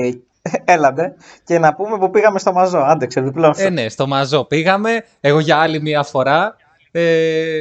έλατε 0.65 1.15
και 1.45 1.59
να 1.59 1.75
πούμε 1.75 1.99
που 1.99 2.11
πήγαμε 2.11 2.39
στο 2.39 2.53
μαζό, 2.53 2.79
άντε 2.79 3.07
ξεδιπλώσω. 3.07 3.65
Ε, 3.65 3.71
ναι, 3.71 3.89
στο 3.89 4.07
Μαζό 4.07 4.45
πήγαμε. 4.45 5.05
Εγώ 5.21 5.39
για 5.39 5.57
άλλη 5.57 5.81
μία 5.81 6.03
φορά. 6.03 6.57
Ε, 6.93 7.61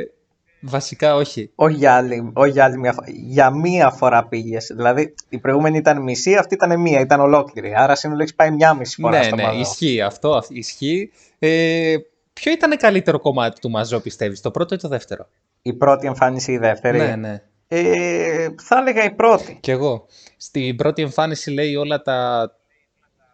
βασικά 0.65 1.15
όχι. 1.15 1.51
Όχι 1.55 1.75
για 1.75 1.95
άλλη, 1.95 2.31
όχι 2.33 2.51
για 2.51 2.63
άλλη 2.63 2.77
μια 2.77 2.93
φορά. 2.93 3.07
Για 3.11 3.49
μία 3.49 3.89
φορά 3.89 4.27
πήγες. 4.27 4.71
Δηλαδή 4.75 5.13
η 5.29 5.37
προηγούμενη 5.37 5.77
ήταν 5.77 6.01
μισή, 6.01 6.35
αυτή 6.35 6.53
ήταν 6.53 6.79
μία, 6.81 6.99
ήταν 6.99 7.19
ολόκληρη. 7.19 7.73
Άρα 7.75 7.95
συνολικά 7.95 8.23
έχει 8.23 8.35
πάει 8.35 8.51
μία 8.51 8.73
μισή 8.73 9.01
φορά 9.01 9.17
ναι, 9.17 9.23
στο 9.23 9.35
ναι, 9.35 9.43
μαζό. 9.43 9.59
ισχύει 9.59 10.01
αυτό. 10.01 10.33
αυ- 10.35 10.51
Ισχύει. 10.51 11.11
Ε, 11.39 11.95
ποιο 12.33 12.51
ήταν 12.51 12.77
καλύτερο 12.77 13.19
κομμάτι 13.19 13.59
του 13.59 13.69
Μαζό, 13.69 13.99
πιστεύεις, 13.99 14.41
το 14.41 14.51
πρώτο 14.51 14.75
ή 14.75 14.77
το 14.77 14.87
δεύτερο; 14.87 15.27
Η 15.61 15.73
πρώτη 15.73 16.07
εμφάνιση 16.07 16.51
ή 16.51 16.53
η 16.53 16.57
δεύτερη; 16.57 16.97
Ναι, 16.97 17.15
ναι. 17.15 17.41
Ε, 17.67 18.47
θα 18.61 18.77
έλεγα 18.77 19.03
η 19.03 19.11
πρώτη. 19.11 19.57
Κι 19.61 19.71
εγώ. 19.71 20.05
Στην 20.37 20.75
πρώτη 20.75 21.01
εμφάνιση 21.01 21.51
λέει 21.51 21.75
όλα 21.75 22.01
τα, 22.01 22.51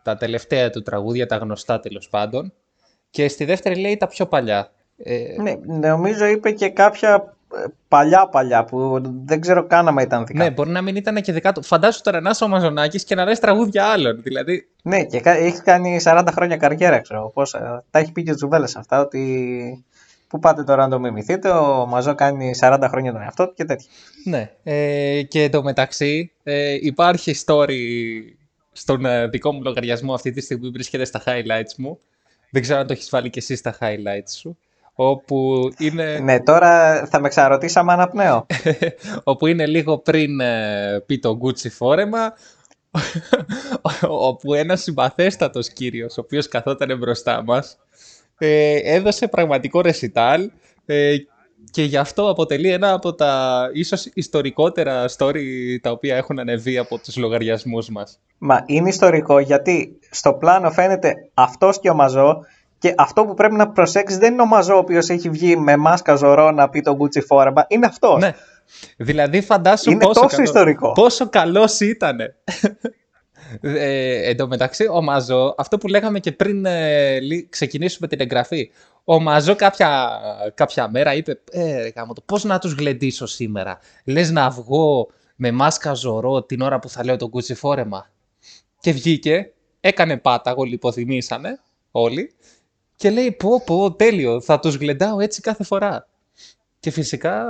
τα 0.04 0.18
τελευταία 0.18 0.70
του 0.70 0.82
τραγούδια, 0.82 1.26
τα 1.26 1.36
γνωστά 1.36 1.80
τέλος 1.80 2.10
πάντων. 2.10 2.54
Και 3.10 3.28
στη 3.28 3.46
δεύτερη 3.46 3.76
λέει 3.80 3.98
τα 3.98 4.08
πιο 4.08 4.26
παλιά. 4.26 4.72
Ε, 5.04 5.42
Ναι, 5.42 5.54
νομίζω 5.66 6.26
είπε 6.26 6.52
και 6.52 6.70
κάποια 6.70 7.34
ε, 7.56 7.64
παλιά 7.88 8.28
παλιά 8.28 8.64
που 8.66 9.02
δεν 9.26 9.42
ξέρω 9.42 9.68
καν 9.68 9.88
άμα 9.88 10.02
ήταν 10.02 10.26
δικά. 10.26 10.44
ναι, 10.44 10.52
μπορεί 10.52 10.70
να 10.70 10.82
μην 10.82 10.96
ήταν 10.96 11.22
και 11.22 11.32
δικά 11.32 11.52
του. 11.52 11.64
Φαντάσου 11.64 12.02
τώρα 12.02 12.22
να 12.22 12.30
είσαι 12.30 12.44
ο 12.44 12.48
Μαζονάκης 12.48 13.04
και 13.04 13.16
να 13.16 13.26
λες 13.26 13.40
τραγούδια 13.40 13.86
άλλων. 13.86 14.22
Δηλαδή, 14.24 14.68
Ναι, 14.82 15.04
και 15.04 15.20
κα- 15.20 15.32
έχει 15.38 15.62
κάνει 15.62 16.00
40 16.04 16.28
χρόνια 16.32 16.58
καριέρα, 16.58 17.00
ξέρω. 17.00 17.32
Πώς, 17.34 17.54
ε, 17.54 17.84
τα 17.92 18.00
έχει 18.00 18.12
πει 18.12 18.24
και 18.24 18.32
ο 18.32 18.36
Τζουβέλλας 18.36 18.76
αυτά, 18.76 19.02
ότι 19.02 19.86
πού 20.28 20.40
πάτε 20.40 20.64
τώρα 20.64 20.84
να 20.84 20.90
το 20.90 21.00
μιμηθείτε, 21.00 21.50
ο 21.50 21.86
Μαζό 21.86 22.16
κάνει 22.16 22.52
40 22.60 22.88
χρόνια 22.90 23.12
τον 23.12 23.22
εαυτό 23.22 23.48
του 23.48 23.54
και 23.54 23.66
τέτοια. 23.66 23.90
ναι. 24.24 24.52
Ε, 24.64 25.22
και 25.24 25.44
εντωμεταξύ 25.44 26.32
ε, 26.44 26.74
υπάρχει 26.82 27.34
story 27.46 27.78
στον 28.72 29.06
ε, 29.06 29.28
δικό 29.28 29.52
μου 29.54 29.62
λογαριασμό 29.64 30.14
αυτή 30.14 30.32
τη 30.32 30.42
στιγμή 30.42 30.70
βρίσκεται 30.70 31.06
στα 31.06 31.22
highlights 31.26 31.74
μου. 31.78 32.00
Δεν 32.52 32.62
ξέρω 32.62 32.80
αν 32.80 32.88
το 32.88 32.94
έχεις 32.94 33.10
βάλει 33.10 33.30
και 33.30 33.40
εσύ 33.40 33.56
στα 33.56 33.78
highlights 33.80 34.32
σου. 34.38 34.58
Όπου 35.02 35.70
είναι... 35.78 36.20
Ναι, 36.20 36.40
τώρα 36.40 37.06
θα 37.06 37.20
με 37.20 37.28
ξαναρωτήσεις 37.30 37.78
άμα 37.78 37.94
αναπνέω. 37.94 38.46
όπου 39.24 39.48
είναι 39.48 39.66
λίγο 39.66 39.98
πριν 39.98 40.40
ε, 40.40 41.04
πει 41.06 41.20
το 41.20 41.38
Gucci 41.42 41.70
φόρεμα, 41.72 42.34
όπου 44.30 44.54
ένας 44.54 44.82
συμπαθέστατος 44.82 45.70
κύριος, 45.70 46.18
ο 46.18 46.22
οποίος 46.22 46.48
καθόταν 46.48 46.98
μπροστά 46.98 47.44
μας, 47.44 47.78
ε, 48.38 48.76
έδωσε 48.96 49.28
πραγματικό 49.28 49.82
ρεσιτάλ 49.82 50.52
ε, 50.86 51.16
και 51.72 51.84
γι' 51.84 51.98
αυτό 51.98 52.30
αποτελεί 52.30 52.72
ένα 52.72 52.94
από 52.94 53.14
τα 53.14 53.64
ίσως 53.74 54.06
ιστορικότερα 54.14 55.06
story 55.18 55.78
τα 55.82 55.92
οποία 55.92 56.16
έχουν 56.16 56.40
ανεβεί 56.40 56.78
από 56.78 56.98
τους 56.98 57.18
λογαριασμούς 57.18 57.90
μας. 57.90 58.20
Μα 58.38 58.64
είναι 58.66 58.90
ιστορικό 58.90 59.40
γιατί 59.40 60.00
στο 60.10 60.34
πλάνο 60.34 60.72
φαίνεται 60.72 61.14
αυτός 61.34 61.80
και 61.80 61.90
ο 61.90 61.94
Μαζό 61.94 62.46
και 62.80 62.94
αυτό 62.98 63.26
που 63.26 63.34
πρέπει 63.34 63.56
να 63.56 63.70
προσέξεις 63.70 64.18
δεν 64.18 64.34
είναι 64.34 64.42
ο 64.42 64.46
Μαζό 64.46 64.76
ο 64.76 64.78
οποίος 64.78 65.10
έχει 65.10 65.30
βγει 65.30 65.56
με 65.56 65.76
μάσκα 65.78 66.16
ζωρό 66.16 66.52
να 66.52 66.70
πει 66.70 66.82
τον 66.82 66.98
Gucci 67.02 67.24
φόρεμα, 67.26 67.66
είναι 67.68 67.86
αυτός. 67.86 68.20
Ναι. 68.22 68.34
Δηλαδή 68.98 69.42
φαντάσου 69.42 69.92
Είναι 69.92 70.00
πόσο, 70.06 70.14
τόσο 70.22 70.28
καλό- 70.36 70.44
ιστορικό. 70.48 70.92
πόσο 70.92 71.30
καλός 71.30 71.80
ήτανε. 71.80 72.36
Ε, 73.62 74.30
εν 74.30 74.38
τω 74.38 74.48
μεταξύ, 74.48 74.88
ο 74.92 75.02
Μαζό, 75.02 75.56
αυτό 75.58 75.78
που 75.78 75.88
λέγαμε 75.88 76.20
και 76.20 76.32
πριν 76.32 76.66
ε, 76.66 77.20
λι- 77.20 77.50
ξεκινήσουμε 77.50 78.08
την 78.08 78.22
εγγραφή, 78.22 78.72
ο 79.04 79.20
Μαζό 79.20 79.56
κάποια, 79.56 80.10
κάποια 80.54 80.90
μέρα 80.90 81.14
είπε, 81.14 81.40
ε, 81.52 81.82
ρε 81.82 81.92
γάμο 81.96 82.14
το, 82.14 82.22
πώς 82.26 82.44
να 82.44 82.60
τους 82.60 82.74
γλεντήσω 82.74 83.26
σήμερα; 83.26 83.78
Λες 84.06 84.32
να 84.32 84.50
βγω 84.50 85.08
με 85.36 85.52
μάσκα 85.52 85.94
ζωρό 85.94 86.44
την 86.44 86.62
ώρα 86.62 86.80
που 86.80 86.90
θα 86.90 87.04
λέω 87.06 87.16
τον 87.16 87.30
κουτσι 87.30 87.54
φόρεμα. 87.54 88.10
Και 88.80 88.92
βγήκε, 88.92 89.52
έκανε 89.80 90.18
πάταγο, 90.18 90.64
λιποθυμήσανε 90.64 91.60
όλοι 91.92 92.34
και 93.00 93.10
λέει 93.10 93.32
πω 93.32 93.62
πω 93.66 93.92
τέλειο, 93.92 94.42
θα 94.42 94.60
τους 94.60 94.76
γλεντάω 94.76 95.20
έτσι 95.20 95.42
κάθε 95.42 95.64
φορά. 95.64 96.08
Και 96.80 96.92
φυσικά 96.92 97.46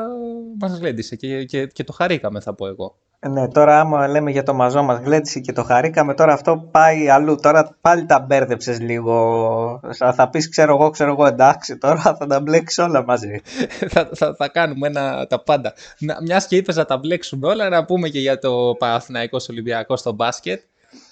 μας 0.59 0.77
γλέντισε 0.77 1.15
και, 1.15 1.43
και, 1.43 1.65
και 1.65 1.83
το 1.83 1.93
χαρήκαμε 1.93 2.39
θα 2.39 2.53
πω 2.53 2.67
εγώ. 2.67 2.95
Ναι, 3.29 3.47
τώρα 3.47 3.79
άμα 3.79 4.07
λέμε 4.07 4.31
για 4.31 4.43
το 4.43 4.53
μαζό 4.53 4.83
μας 4.83 4.99
γλέντισε 4.99 5.39
και 5.39 5.51
το 5.51 5.63
χαρήκαμε, 5.63 6.13
τώρα 6.13 6.33
αυτό 6.33 6.67
πάει 6.71 7.09
αλλού. 7.09 7.35
Τώρα 7.35 7.77
πάλι 7.81 8.05
τα 8.05 8.19
μπέρδεψες 8.19 8.79
λίγο. 8.79 9.79
Θα, 9.93 10.13
θα 10.13 10.29
πεις 10.29 10.49
ξέρω 10.49 10.75
εγώ, 10.75 10.89
ξέρω 10.89 11.11
εγώ, 11.11 11.25
εντάξει, 11.25 11.77
τώρα 11.77 12.01
θα 12.01 12.27
τα 12.27 12.39
μπλέξεις 12.39 12.77
όλα 12.77 13.03
μαζί. 13.03 13.41
θα, 13.91 14.09
θα, 14.13 14.35
θα 14.37 14.47
κάνουμε 14.47 14.87
ένα, 14.87 15.27
τα 15.27 15.43
πάντα. 15.43 15.73
Να, 15.99 16.17
μιας 16.21 16.47
και 16.47 16.55
είπες 16.55 16.75
να 16.75 16.85
τα 16.85 16.97
μπλέξουμε 16.97 17.47
όλα, 17.47 17.69
να 17.69 17.85
πούμε 17.85 18.09
και 18.09 18.19
για 18.19 18.39
το 18.39 18.75
Παναθηναϊκός 18.79 19.49
Ολυμπιακός 19.49 19.99
στο 19.99 20.11
μπάσκετ. 20.11 20.61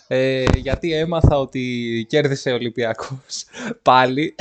Ε, 0.07 0.43
γιατί 0.55 0.93
έμαθα 0.93 1.39
ότι 1.39 2.05
κέρδισε 2.09 2.51
ο 2.51 2.53
Ολυμπιακός 2.53 3.45
πάλι. 3.81 4.35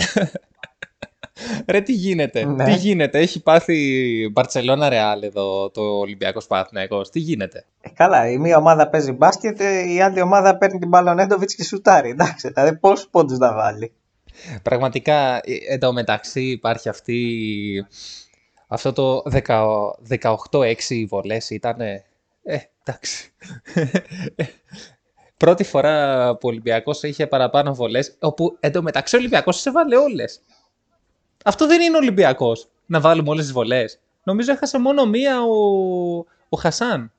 Ρε 1.66 1.80
τι 1.80 1.92
γίνεται, 1.92 2.44
Ναι. 2.44 2.64
τι 2.64 2.74
γίνεται, 2.74 3.18
έχει 3.18 3.42
πάθει 3.42 4.28
Μπαρτσελώνα 4.32 4.88
Ρεάλ 4.88 5.22
εδώ 5.22 5.70
το 5.70 5.82
Ολυμπιακός 5.82 6.46
Παναθηναϊκός, 6.46 7.10
τι 7.10 7.18
γίνεται; 7.18 7.64
Ε, 7.80 7.88
καλά, 7.88 8.30
η 8.30 8.38
μία 8.38 8.56
ομάδα 8.56 8.88
παίζει 8.88 9.12
μπάσκετ, 9.12 9.60
ε, 9.60 9.92
η 9.92 10.00
άλλη 10.00 10.20
ομάδα 10.20 10.58
παίρνει 10.58 10.78
την 10.78 10.88
μπαλονέντοβιτς 10.88 11.54
και 11.54 11.64
σουτάρει. 11.64 12.10
Εντάξει, 12.10 12.48
δηλαδή 12.48 12.76
πόσους 12.76 13.08
πόντους 13.10 13.38
να 13.38 13.54
βάλει. 13.54 13.92
Πραγματικά, 14.62 15.36
ε, 15.36 15.40
εν 15.68 15.80
τω 15.80 15.92
μεταξύ 15.92 16.40
υπάρχει 16.42 16.88
αυτή, 16.88 17.86
αυτό 18.66 18.92
το 18.92 19.22
18-6 20.08 21.06
βολές 21.08 21.50
ήταν, 21.50 21.80
ε, 21.80 22.04
εντάξει. 22.84 23.32
Πρώτη 25.36 25.64
φορά 25.64 26.28
που 26.32 26.40
ο 26.42 26.48
Ολυμπιακός 26.48 27.02
είχε 27.02 27.26
παραπάνω 27.26 27.74
βολές, 27.74 28.16
όπου 28.18 28.56
εν 28.60 28.72
τω 28.72 28.82
μεταξύ 28.82 29.16
ο 29.16 29.18
Ολυμπιακός 29.18 29.60
σε 29.60 29.70
βάλε 29.70 29.96
όλες. 29.96 30.40
Αυτό 31.44 31.66
δεν 31.66 31.80
είναι 31.80 31.96
Ολυμπιακός, 31.96 32.68
να 32.86 33.00
βάλουμε 33.00 33.30
όλες 33.30 33.44
τις 33.44 33.52
βολές. 33.52 33.98
Νομίζω 34.22 34.52
έχασε 34.52 34.78
μόνο 34.78 35.06
μία 35.06 35.42
ο, 35.42 35.54
ο 36.48 36.56
Χασάν. 36.58 37.12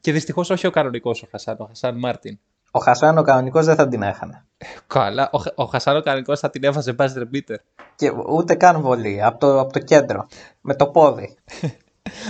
Και 0.00 0.12
δυστυχώς 0.12 0.50
όχι 0.50 0.66
ο 0.66 0.70
κανονικός 0.70 1.22
ο 1.22 1.26
Χασάν, 1.30 1.56
ο 1.58 1.64
Χασάν 1.64 1.98
Μάρτιν. 1.98 2.38
Ο 2.70 2.78
Χασάν 2.78 3.18
ο 3.18 3.22
κανονικός 3.22 3.64
δεν 3.66 3.76
θα 3.76 3.88
την 3.88 4.02
έχανε. 4.02 4.44
Καλά, 4.86 5.28
ο, 5.32 5.38
Χα- 5.38 5.52
ο 5.54 5.64
Χασάν 5.64 5.96
ο 5.96 6.00
κανονικός 6.00 6.40
θα 6.40 6.50
την 6.50 6.64
έβαζε 6.64 6.94
buzzer 6.98 7.22
beater. 7.34 7.56
Και 7.96 8.12
ούτε 8.28 8.54
καν 8.54 8.80
βολή. 8.80 9.22
Από 9.22 9.38
το, 9.38 9.60
από 9.60 9.72
το 9.72 9.78
κέντρο. 9.78 10.26
Με 10.60 10.74
το 10.74 10.86
πόδι. 10.86 11.36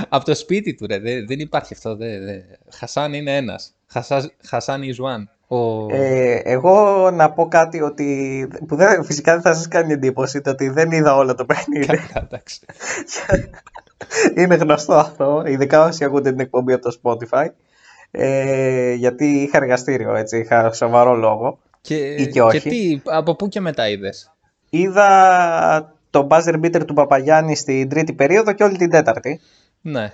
Από 0.09 0.25
το 0.25 0.35
σπίτι 0.35 0.75
του, 0.75 0.87
ρε. 0.87 0.99
Δεν, 0.99 1.27
δεν 1.27 1.39
υπάρχει 1.39 1.73
αυτό. 1.75 1.97
Δε, 1.97 2.18
δε. 2.18 2.41
Χασάν 2.73 3.12
είναι 3.12 3.37
ένας. 3.37 3.75
Χασά, 3.93 4.30
Χασάν 4.49 4.80
is 4.82 5.05
one. 5.05 5.57
Ο... 5.57 5.86
Ε, 5.95 6.40
εγώ 6.45 7.11
να 7.11 7.32
πω 7.32 7.49
κάτι 7.49 7.82
ότι. 7.82 8.49
που 8.66 8.76
δεν, 8.76 9.05
φυσικά 9.05 9.32
δεν 9.32 9.43
θα 9.43 9.55
σας 9.55 9.68
κάνει 9.68 9.93
εντύπωση 9.93 10.40
το 10.40 10.51
ότι 10.51 10.68
δεν 10.68 10.90
είδα 10.90 11.16
όλο 11.16 11.34
το 11.34 11.45
παιχνίδι. 11.45 11.86
Καλά, 11.86 12.26
εντάξει. 12.26 12.61
Είναι 14.36 14.55
γνωστό 14.55 14.95
αυτό, 14.95 15.43
ειδικά 15.47 15.84
όσοι 15.84 16.05
ακούτε 16.05 16.30
την 16.30 16.40
εκπομπή 16.40 16.72
από 16.72 16.90
το 16.90 16.99
Spotify. 17.03 17.47
Ε, 18.11 18.93
γιατί 18.93 19.24
είχα 19.24 19.57
εργαστήριο, 19.57 20.14
έτσι, 20.14 20.38
είχα 20.38 20.72
σοβαρό 20.72 21.14
λόγο. 21.14 21.59
Και, 21.80 21.95
Ή 21.95 22.26
και 22.26 22.43
όχι. 22.43 22.68
τι, 22.68 23.01
από 23.05 23.36
πού 23.36 23.49
και 23.49 23.61
μετά 23.61 23.88
είδες; 23.88 24.32
Είδα 24.70 25.95
το 26.11 26.26
buzzer 26.30 26.55
beater 26.55 26.86
του 26.86 26.95
Παπαγιάννη 26.95 27.57
στην 27.57 27.88
τρίτη 27.88 28.12
περίοδο 28.12 28.53
και 28.53 28.64
όλη 28.64 28.76
την 28.76 28.90
τέταρτη. 28.90 29.40
Ναι. 29.80 30.12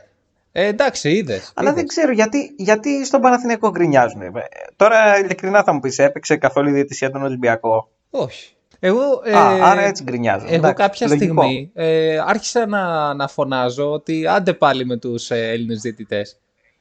Ε, 0.61 0.67
εντάξει, 0.67 1.11
είδες. 1.11 1.53
Αλλά 1.55 1.73
δεν 1.73 1.87
ξέρω 1.87 2.13
γιατί, 2.13 2.55
γιατί 2.57 3.05
στον 3.05 3.21
Παναθηναϊκό 3.21 3.71
γκρινιάζουν. 3.71 4.21
Ε, 4.23 4.31
Τώρα 4.77 5.19
ειλικρινά 5.19 5.63
θα 5.63 5.73
μου 5.73 5.81
πεις, 5.81 5.99
έπαιξε 5.99 6.37
καθόλου 6.37 6.69
η 6.69 6.73
διαιτησία 6.73 7.11
τον 7.11 7.23
Ολυμπιακό; 7.23 7.91
Όχι. 8.11 8.53
Εγώ, 8.81 9.21
ε, 9.25 9.35
Α, 9.35 9.71
άρα 9.71 9.81
έτσι 9.81 10.03
γκρινιάζουν. 10.03 10.47
Εγώ 10.47 10.57
Εντάξει, 10.57 10.75
κάποια 10.75 11.07
λογικό. 11.09 11.43
στιγμή 11.43 11.71
ε, 11.75 12.19
άρχισα 12.27 12.67
να, 12.67 13.15
να 13.15 13.29
φωνάζω 13.29 13.93
ότι 13.93 14.27
άντε 14.27 14.53
πάλι 14.53 14.85
με 14.87 14.97
τους 14.97 15.31
ε, 15.31 15.49
Έλληνες 15.49 15.81
διαιτητές. 15.81 16.39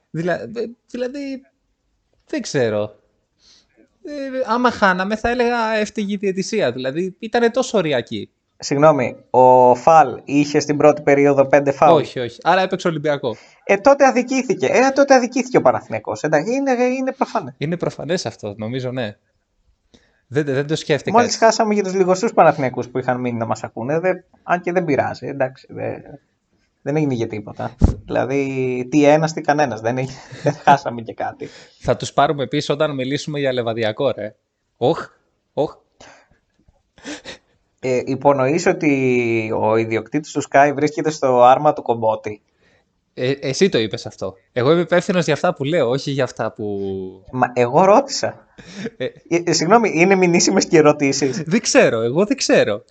Δηλα, 0.09 0.41
ε, 0.41 0.49
δηλαδή, 0.87 1.41
δεν 2.27 2.41
ξέρω. 2.41 2.95
Ε, 4.03 4.11
άμα 4.45 4.71
χάναμε 4.71 5.15
θα 5.15 5.29
έλεγα 5.29 5.73
έφταιγε 5.75 6.13
η 6.13 6.17
διαιτησία. 6.17 6.71
Δηλαδή 6.71 7.15
ήταν 7.19 7.51
τόσο 7.51 7.77
ωριακή. 7.77 8.29
Συγγνώμη, 8.59 9.15
ο 9.29 9.75
Φαλ 9.75 10.21
είχε 10.25 10.59
στην 10.59 10.77
πρώτη 10.77 11.01
περίοδο 11.01 11.47
5 11.51 11.69
φάουλ. 11.73 12.01
Όχι, 12.01 12.19
όχι. 12.19 12.37
Άρα 12.43 12.61
έπαιξε 12.61 12.87
Ολυμπιακό. 12.87 13.35
Ε, 13.63 13.77
τότε 13.77 14.05
αδικήθηκε. 14.05 14.65
Ε, 14.65 14.89
τότε 14.89 15.13
αδικήθηκε 15.15 15.57
ο 15.57 15.61
Παναθηναϊκός. 15.61 16.23
Εντάξει, 16.23 16.53
είναι, 16.53 16.71
είναι 16.83 17.11
προφανές. 17.11 17.53
Είναι 17.57 17.77
προφανές 17.77 18.25
αυτό, 18.25 18.53
νομίζω, 18.57 18.91
ναι. 18.91 19.15
Δεν, 20.27 20.45
δεν 20.45 20.67
το 20.67 20.75
σκέφτηκα. 20.75 21.11
Μόλις 21.17 21.27
έτσι. 21.33 21.39
χάσαμε 21.45 21.73
για 21.73 21.83
τους 21.83 21.93
λιγοστούς 21.93 22.33
Παναθηναϊκούς 22.33 22.89
που 22.89 22.97
είχαν 22.97 23.19
μείνει 23.19 23.37
να 23.37 23.45
μας 23.45 23.63
ακούνε, 23.63 23.99
δε, 23.99 24.13
αν 24.43 24.61
και 24.61 24.71
δεν 24.71 24.85
πειράζει. 24.85 25.27
Εντάξει, 25.27 25.67
δε, 25.69 25.95
δεν 26.81 26.95
έγινε 26.95 27.13
για 27.13 27.27
τίποτα. 27.27 27.75
δηλαδή, 28.05 28.87
τι 28.91 29.03
ένας, 29.05 29.33
τι 29.33 29.41
κανένας. 29.41 29.81
Δεν, 29.81 29.97
έγινε- 29.97 30.15
δεν 30.43 30.53
χάσαμε 30.53 31.01
και 31.01 31.13
κάτι. 31.13 31.47
Θα 31.79 31.95
τους 31.95 32.13
πάρουμε 32.13 32.47
πίσω 32.47 32.73
όταν 32.73 32.95
μιλήσουμε 32.95 33.39
για 33.39 33.53
λεβαδιακό, 33.53 34.11
ρε. 34.11 34.35
Όχ, 34.77 35.07
όχ. 35.53 35.75
Ε, 37.79 38.01
υπονοείς 38.05 38.65
ότι 38.65 39.51
ο 39.59 39.75
ιδιοκτήτης 39.75 40.31
του 40.31 40.43
Sky 40.51 40.71
βρίσκεται 40.75 41.09
στο 41.09 41.43
άρμα 41.43 41.73
του 41.73 41.81
κομπότη. 41.81 42.41
Ε, 43.13 43.31
εσύ 43.31 43.69
το 43.69 43.77
είπες 43.77 44.05
αυτό. 44.05 44.35
Εγώ 44.53 44.71
είμαι 44.71 44.81
υπεύθυνος 44.81 45.25
για 45.25 45.33
αυτά 45.33 45.53
που 45.53 45.63
λέω, 45.63 45.89
όχι 45.89 46.11
για 46.11 46.23
αυτά 46.23 46.51
που... 46.51 46.79
Μα 47.31 47.51
εγώ 47.55 47.85
ρώτησα. 47.85 48.47
Ε, 48.97 49.05
Ε, 49.05 49.41
ε, 49.45 49.53
συγγνώμη, 49.53 49.91
είναι 49.95 50.15
μηνύσιμες 50.15 50.65
και 50.65 50.77
ερωτήσεις. 50.77 51.43
δεν 51.43 51.59
ξέρω, 51.61 52.01
εγώ 52.01 52.25
δεν 52.25 52.37
ξέρω. 52.37 52.83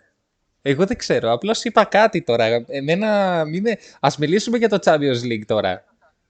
Εγώ 0.62 0.86
δεν 0.86 0.96
ξέρω. 0.96 1.32
Απλώς 1.32 1.64
είπα 1.64 1.84
κάτι 1.84 2.22
τώρα. 2.22 2.64
Εμένα, 2.66 3.44
μην 3.44 3.62
με... 3.62 3.76
Ας 4.00 4.16
μιλήσουμε 4.18 4.58
για 4.58 4.68
το 4.68 4.78
Champions 4.84 5.22
League 5.24 5.44
τώρα. 5.46 5.84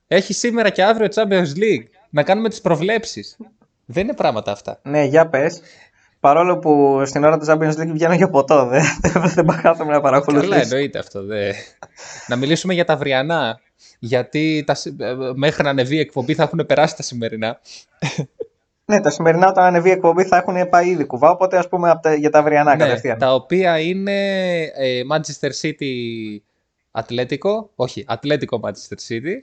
Έχει 0.06 0.32
σήμερα 0.32 0.70
και 0.70 0.84
αύριο 0.84 1.08
Champions 1.14 1.56
League. 1.56 1.86
Να 2.10 2.22
κάνουμε 2.22 2.48
τις 2.48 2.60
προβλέψεις. 2.60 3.36
Δεν 3.86 4.04
είναι 4.04 4.14
πράγματα 4.14 4.52
αυτά. 4.52 4.80
ναι, 4.82 5.04
για 5.04 5.28
πες. 5.28 5.60
Παρόλο 6.26 6.58
που 6.58 7.02
στην 7.04 7.24
ώρα 7.24 7.38
του 7.38 7.46
Champions 7.48 7.72
League 7.80 7.90
βγαίνω 7.92 8.14
για 8.14 8.28
ποτό, 8.30 8.66
δεν, 8.70 8.82
δεν 9.34 9.44
πάω 9.44 9.56
κάθομαι 9.62 9.84
να 9.92 10.00
Καλά 10.00 10.00
παρακολουθήσω. 10.00 10.54
εννοείται 10.54 10.98
αυτό. 10.98 11.24
Δε. 11.24 11.52
να 12.26 12.36
μιλήσουμε 12.36 12.74
για 12.74 12.84
τα 12.84 12.92
αυριανά. 12.92 13.60
Γιατί 13.98 14.64
τα... 14.66 14.74
συ- 14.74 15.00
ε, 15.00 15.14
μέχρι 15.34 15.62
να 15.62 15.70
ανεβεί 15.70 15.96
η 15.96 15.98
εκπομπή 15.98 16.34
θα 16.34 16.42
έχουν 16.42 16.66
περάσει 16.66 16.96
τα 16.96 17.02
σημερινά. 17.02 17.58
Ναι, 18.88 19.00
τα 19.00 19.10
σημερινά 19.10 19.48
όταν 19.48 19.64
ανεβεί 19.64 19.88
η 19.88 19.92
εκπομπή 19.92 20.24
θα 20.24 20.36
έχουν 20.36 20.68
πάει 20.68 20.88
ήδη 20.88 21.04
κουβά, 21.04 21.30
οπότε 21.30 21.58
ας 21.58 21.68
πούμε 21.68 21.90
απ' 21.90 22.02
τα- 22.02 22.14
για 22.14 22.30
τα 22.30 22.38
αυριανά 22.38 22.76
ναι, 22.76 22.84
κατευθείαν. 22.84 23.18
τα 23.18 23.34
οποία 23.34 23.78
είναι 23.80 24.12
ε, 24.62 25.00
Manchester 25.12 25.50
City 25.62 25.90
Ατλέτικο. 26.90 27.70
Όχι, 27.74 28.04
Ατλέτικο 28.08 28.60
Manchester 28.64 28.96
City. 29.08 29.34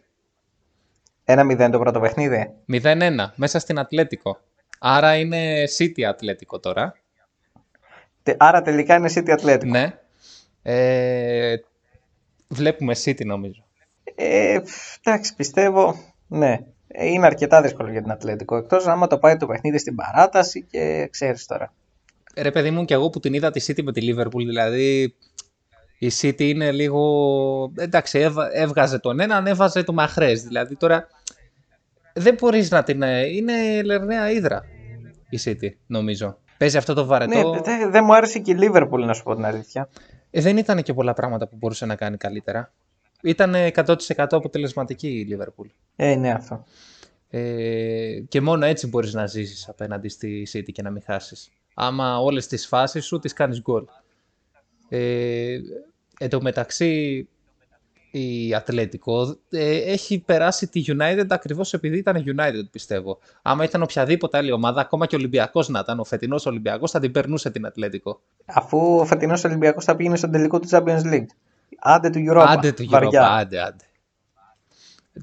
Ένα 1.24 1.68
0 1.68 1.70
το 1.72 1.80
πρώτο 1.80 2.00
παιχνίδι. 2.00 2.50
0-1 2.72 2.76
μέσα 3.36 3.60
στην 3.60 3.80
Ατλέτικο. 3.80 4.38
Άρα 4.86 5.16
είναι 5.16 5.64
City 5.78 6.02
Ατλέτικο 6.02 6.60
τώρα. 6.60 6.96
Τε- 8.24 8.36
Άρα 8.40 8.62
τελικά 8.62 8.96
είναι 8.96 9.10
City 9.16 9.40
Athletic. 9.40 9.66
Ναι. 9.66 9.94
Ε, 10.62 11.56
βλέπουμε 12.48 12.96
City 13.04 13.26
νομίζω. 13.26 13.64
Ε, 14.16 14.60
φ, 14.66 14.98
εντάξει, 15.04 15.36
πιστεύω. 15.36 15.96
Ναι. 16.28 16.60
Ε, 16.88 17.08
Είναι 17.08 17.26
αρκετά 17.26 17.62
δύσκολο 17.62 17.92
για 17.92 18.02
την 18.02 18.12
Ατλέτικο. 18.12 18.56
Εκτός 18.58 18.88
άμα 18.88 19.08
το 19.08 19.18
πάει 19.18 19.38
το 19.38 19.46
παιχνίδι 19.48 19.78
στην 19.78 19.96
παράταση 19.96 20.62
και 20.64 21.08
ξέρεις 21.12 21.46
τώρα. 21.46 21.74
Ρε 22.36 22.52
παιδί 22.52 22.72
μου 22.72 22.86
και 22.86 22.94
εγώ 22.94 23.10
που 23.10 23.20
την 23.20 23.34
είδα 23.34 23.52
τη 23.52 23.66
City 23.68 23.84
με 23.84 23.92
τη 23.92 24.14
Liverpool, 24.14 24.46
δηλαδή 24.46 25.16
η 26.00 26.12
City 26.22 26.42
είναι 26.42 26.72
λίγο... 26.72 27.72
Εντάξει, 27.78 28.20
έβα- 28.20 28.50
έβγαζε 28.54 29.00
τον 29.00 29.20
έναν, 29.20 29.48
έβαζε 29.48 29.84
το 29.84 29.94
Μαχρές. 29.94 30.44
Δηλαδή 30.44 30.76
τώρα 30.76 31.08
δεν 32.14 32.34
μπορείς 32.34 32.70
να 32.72 32.84
την... 32.84 33.02
ε, 33.02 33.26
Είναι 33.26 33.82
λερναία 33.84 34.32
ύδρα 34.32 34.66
η 35.34 35.40
City, 35.44 35.70
νομίζω. 35.88 36.38
Παίζει 36.58 36.78
αυτό 36.78 36.94
το 36.94 37.06
βαρετό. 37.06 37.54
Ναι, 37.54 37.62
δεν 37.62 37.92
δεν 37.92 38.04
μου 38.04 38.16
άρεσε 38.16 38.40
και 38.40 38.52
η 38.52 38.56
Λίβερπουλ, 38.56 39.06
να 39.06 39.14
σου 39.14 39.24
πω 39.24 39.36
την 39.36 39.46
αλήθεια. 39.46 39.90
Ε, 40.32 40.42
δεν 40.42 40.58
ήταν 40.58 40.84
και 40.84 40.94
πολλά 40.94 41.14
πράγματα 41.14 41.48
που 41.48 41.56
μπορούσε 41.56 41.86
να 41.86 41.96
κάνει 41.96 42.18
καλύτερα. 42.18 42.74
Ήταν 43.22 43.54
100% 43.74 43.96
αποτελεσματική 44.30 45.08
η 45.08 45.28
Liverpool. 45.32 45.66
Ε, 45.96 46.16
ναι, 46.16 46.32
αυτό. 46.32 46.64
Ε, 47.30 48.20
και 48.28 48.42
μόνο 48.42 48.66
έτσι 48.66 48.88
μπορείς 48.88 49.14
να 49.14 49.26
ζήσεις 49.26 49.70
απέναντι 49.70 50.10
στη 50.10 50.48
City 50.54 50.72
και 50.72 50.82
να 50.82 50.90
μην 50.90 51.02
χάσεις. 51.06 51.52
Άμα 51.74 52.20
όλες 52.20 52.48
τις 52.48 52.68
φάσεις 52.68 53.06
σου 53.06 53.20
τις 53.20 53.34
κάνεις 53.34 53.62
γκολ. 53.62 53.86
Ε, 54.90 55.58
εν 56.20 56.30
τω 56.30 56.42
μεταξύ 56.42 57.28
η 58.16 58.56
Ατλέτικο 58.56 59.38
ε, 59.50 59.76
έχει 59.76 60.20
περάσει 60.20 60.68
τη 60.68 60.84
United 60.88 61.26
ακριβώς 61.30 61.74
επειδή 61.74 61.98
ήταν 61.98 62.24
United 62.26 62.70
πιστεύω. 62.72 63.18
Άμα 63.42 63.64
ήταν 63.64 63.82
οποιαδήποτε 63.82 64.38
άλλη 64.38 64.52
ομάδα, 64.52 64.82
ακόμα 64.82 65.06
και 65.06 65.16
ο 65.16 65.18
Ολυμπιακός 65.18 65.70
να 65.70 65.80
ήταν, 65.80 66.00
ο 66.00 66.04
φετινός 66.04 66.46
Ολυμπιακός 66.46 66.92
θα 66.92 67.00
την 67.00 67.12
περνούσε 67.12 67.52
την 67.52 67.66
Ατλέτικο. 67.66 68.22
Αφού 68.46 68.98
ο 69.00 69.06
φετινός 69.06 69.44
Ολυμπιακός 69.44 69.86
θα 69.86 69.96
πήγαινε 69.96 70.16
στον 70.16 70.32
τελικό 70.32 70.60
του 70.60 70.68
Champions 70.72 71.04
League. 71.04 71.26
Άντε 71.80 72.10
του 72.10 72.20
Europa. 72.28 72.46
Άντε 72.48 72.72
του 72.72 72.84
Europa, 72.84 72.90
βαριά. 72.90 73.30
άντε, 73.30 73.62
άντε. 73.62 73.86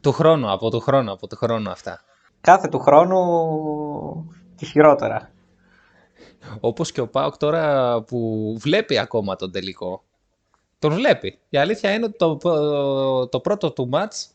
Του 0.03 0.13
χρόνου, 0.13 0.51
από 0.51 0.71
του 0.71 0.81
χρόνου, 0.81 1.11
από 1.11 1.27
του 1.27 1.37
χρόνου 1.37 1.71
αυτά. 1.71 2.01
Κάθε 2.41 2.69
του 2.69 2.79
χρόνου 2.79 3.21
και 4.55 4.67
χειρότερα. 4.67 5.31
Όπως 6.61 6.93
και 6.93 7.01
ο 7.01 7.09
Πάοκ 7.09 7.37
τώρα 7.37 8.03
που 8.03 8.57
βλέπει 8.61 8.99
ακόμα 8.99 9.37
τον 9.37 9.53
τελικό. 9.53 10.05
Τον 10.81 10.93
βλέπει. 10.93 11.39
Η 11.49 11.57
αλήθεια 11.59 11.93
είναι 11.93 12.05
ότι 12.05 12.17
το, 12.19 13.29
το 13.29 13.41
πρώτο 13.41 13.73
του 13.73 13.89
μάτς 13.89 14.31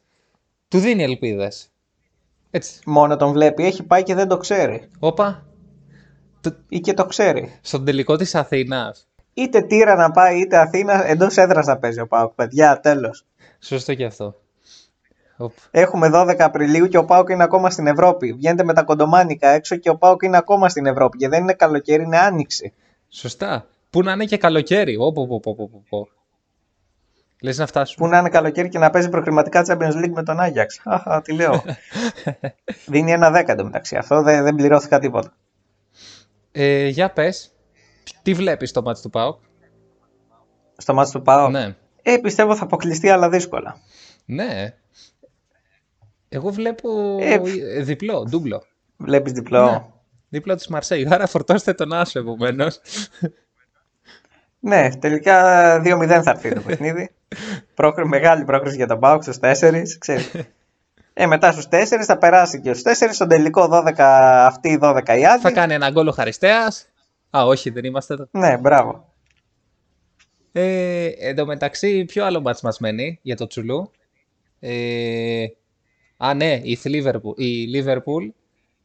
του 0.68 0.80
δίνει 0.80 1.04
ελπίδες. 1.04 1.70
Έτσι. 2.52 2.80
Μόνο 2.86 3.16
τον 3.18 3.32
βλέπει. 3.32 3.66
Έχει 3.66 3.84
πάει 3.84 4.04
και 4.04 4.16
δεν 4.16 4.28
το 4.28 4.38
ξέρει. 4.38 4.90
Όπα, 5.00 5.46
Ή 6.70 6.80
και 6.80 6.94
το 6.94 7.06
ξέρει. 7.06 7.60
στον 7.62 7.86
τελικό 7.86 8.16
της 8.16 8.36
Αθήνας. 8.36 9.08
Είτε 9.34 9.62
τύρα 9.62 9.96
να 9.96 10.12
πάει, 10.12 10.40
είτε 10.40 10.58
Αθήνα, 10.58 11.08
εντός 11.08 11.38
έδρας 11.38 11.66
θα 11.66 11.78
παίζει 11.78 12.00
ο 12.00 12.08
Πάουκ. 12.08 12.34
Παιδιά, 12.34 12.80
τέλος. 12.80 13.26
Σωστό 13.60 13.94
και 13.94 14.06
αυτό. 14.06 14.36
Οπ. 15.38 15.52
Έχουμε 15.72 16.10
12 16.14 16.36
Απριλίου 16.40 16.88
και 16.88 16.98
ο 16.98 17.06
Πάουκ 17.06 17.30
είναι 17.30 17.44
ακόμα 17.44 17.70
στην 17.70 17.88
Ευρώπη. 17.88 18.34
Βγαίνετε 18.34 18.64
με 18.64 18.74
τα 18.74 18.84
κοντομάνικα 18.84 19.50
έξω 19.50 19.76
και 19.76 19.90
ο 19.90 19.98
Πάουκ 19.98 20.22
είναι 20.24 20.38
ακόμα 20.38 20.70
στην 20.70 20.86
Ευρώπη. 20.86 21.18
Και 21.18 21.28
δεν 21.30 21.42
είναι 21.42 21.54
καλοκαίρι, 21.54 22.04
είναι 22.04 22.18
άνοιξη. 22.18 22.74
Σωστά. 23.10 23.68
Πού 23.90 24.04
να 24.04 24.12
είναι 24.12 24.26
και 24.26 24.38
καλοκαίρι. 24.38 24.96
Όπο, 24.96 25.28
πω, 25.28 25.40
πω, 25.40 25.56
πω, 25.56 25.84
πω, 25.90 26.08
πω. 27.40 27.46
Λες 27.46 27.58
να 27.58 27.66
φτάσουμε. 27.66 28.08
Πού 28.08 28.14
να 28.14 28.20
είναι 28.20 28.30
καλοκαίρι 28.30 28.70
και 28.70 28.80
να 28.80 28.90
παίζει 28.90 29.10
προκριματικά 29.10 29.66
Champions 29.68 30.04
League 30.04 30.14
με 30.14 30.24
τον 30.24 30.40
Άγιαξ. 30.40 30.82
Αχα, 30.84 31.22
τι 31.22 31.34
λέω. 31.34 31.64
Δίνει 32.86 33.12
ένα 33.12 33.32
δέκατο 33.32 33.64
μεταξύ. 33.64 33.96
Αυτό 33.96 34.22
δεν, 34.22 34.44
δεν 34.44 34.56
πληρώθηκα 34.56 35.00
τίποτα. 35.00 35.34
Ε, 36.52 36.88
για 36.88 37.12
πες. 37.12 37.50
Τι 38.22 38.34
βλέπεις 38.34 38.70
στο 38.70 38.82
μάτς 38.82 39.02
του 39.02 39.10
ΠΑΟΚ; 39.10 39.40
Στο 40.78 40.94
μάτς 40.94 41.12
του 41.12 41.22
ΠΑΟΚ; 41.22 41.52
Ναι. 41.52 41.76
Ε, 42.02 42.18
πιστεύω 42.18 42.56
θα 42.56 42.64
αποκλειστεί, 42.64 43.10
αλλά 43.10 43.30
δύσκολα. 43.30 43.78
Ναι. 44.26 44.74
Εγώ 46.30 46.50
βλέπω 46.50 47.18
Ε, 47.20 47.38
διπλό, 47.82 48.24
ντούμπλο. 48.24 48.64
Βλέπεις 48.98 49.32
διπλό; 49.32 49.66
Ναι. 49.72 49.86
Δίπλα 50.30 50.56
της 50.56 50.68
Μαρσέη. 50.68 51.08
Άρα 51.10 51.28
φορτώστε 51.28 51.74
τον 51.74 51.94
Άσο 51.94 52.20
επομένως. 52.20 52.80
Ναι, 54.66 54.90
τελικά 54.96 55.78
2-0 55.86 56.20
θα 56.24 56.30
έρθει 56.30 56.54
το 56.54 56.62
παιχνίδι. 56.62 57.10
Πρόκρι, 57.76 58.08
μεγάλη 58.08 58.44
πρόκριση 58.44 58.76
για 58.76 58.88
τον 58.88 59.00
Πάουκ 59.00 59.24
στους 59.24 59.38
4, 59.42 59.84
ξέρεις. 60.00 60.32
Ε, 61.18 61.26
μετά 61.26 61.52
στους 61.52 61.68
4 61.70 61.84
θα 62.02 62.18
περάσει 62.18 62.62
και 62.62 62.74
στους 62.74 63.00
4, 63.00 63.10
στον 63.12 63.28
τελικό 63.28 63.70
12 63.72 63.94
αυτοί, 64.46 64.80
12 64.82 65.02
οι 65.18 65.26
άλλοι. 65.26 65.42
Θα 65.42 65.52
κάνει 65.52 65.74
ένα 65.74 65.90
γκολ 65.90 66.08
ο 66.08 66.12
Χαριστέας. 66.12 66.88
Α, 67.38 67.46
όχι, 67.46 67.70
δεν 67.70 67.84
είμαστε 67.84 68.14
εδώ. 68.14 68.28
Ναι, 68.32 68.58
μπράβο. 68.58 69.14
Ε, 70.52 71.06
εν 71.06 71.36
τω 71.36 71.46
μεταξύ, 71.46 72.06
ποιο 72.06 72.26
άλλο 72.26 72.42
μάτς 72.42 72.62
μας 72.62 72.80
μένει 72.80 73.20
για 73.22 73.36
το 73.36 73.48
Τσουλού; 73.48 73.92
Ε, 74.60 75.46
α, 76.18 76.34
ναι, 76.34 76.54
η 76.64 76.80
Liverpool, 76.84 77.36
η 77.36 77.66
Liverpool, 77.76 78.30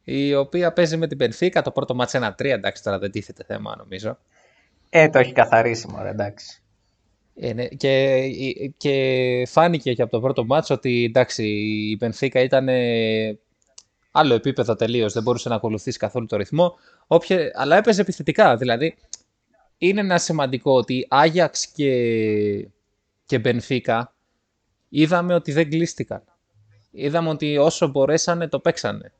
η 0.05 0.35
οποία 0.35 0.73
παίζει 0.73 0.97
με 0.97 1.07
την 1.07 1.19
Πενφύκα. 1.19 1.63
Το 1.63 1.71
πρώτο 1.71 1.95
μάτς 1.95 2.15
1-3, 2.15 2.45
εντάξει, 2.45 2.83
τώρα 2.83 2.99
δεν 2.99 3.11
τίθεται 3.11 3.45
θέμα, 3.45 3.75
νομίζω. 3.79 4.19
Ε, 4.91 5.09
το 5.09 5.19
έχει 5.19 5.33
καθαρίσει, 5.33 5.89
μωρέ, 5.89 6.09
εντάξει. 6.09 6.63
Ε, 7.35 7.53
ναι, 7.53 7.67
και, 7.67 8.29
και 8.77 9.45
φάνηκε 9.47 9.95
και 9.95 10.03
από 10.03 10.11
το 10.11 10.21
πρώτο 10.21 10.45
μάτς 10.45 10.71
ότι 10.71 11.05
εντάξει, 11.05 11.45
η 11.91 11.97
Πενφύκα 11.97 12.41
ήταν 12.41 12.69
ε, 12.69 13.39
άλλο 14.11 14.35
επίπεδο 14.35 14.77
τελείως. 14.77 15.13
Δεν 15.13 15.23
μπορούσε 15.23 15.49
να 15.49 15.55
ακολουθήσει 15.55 15.99
καθόλου 15.99 16.27
το 16.27 16.37
ρυθμό. 16.37 16.75
Όποια, 17.07 17.51
αλλά 17.55 17.77
έπαιζε 17.77 18.01
επιθετικά. 18.01 18.57
Δηλαδή, 18.57 18.97
είναι 19.79 20.01
ένα 20.01 20.19
σημαντικό 20.19 20.73
ότι 20.73 21.07
Άγιαξ 21.09 21.67
και, 21.67 22.69
και 23.25 23.39
Μπενφίκα 23.39 24.15
είδαμε 24.89 25.35
ότι 25.35 25.53
δεν 25.53 25.71
κλείστηκαν. 25.71 26.23
Είδαμε 26.91 27.29
ότι 27.29 27.57
όσο 27.57 27.89
μπορέσανε 27.89 28.49
το 28.49 28.59
παίξανε. 28.59 29.13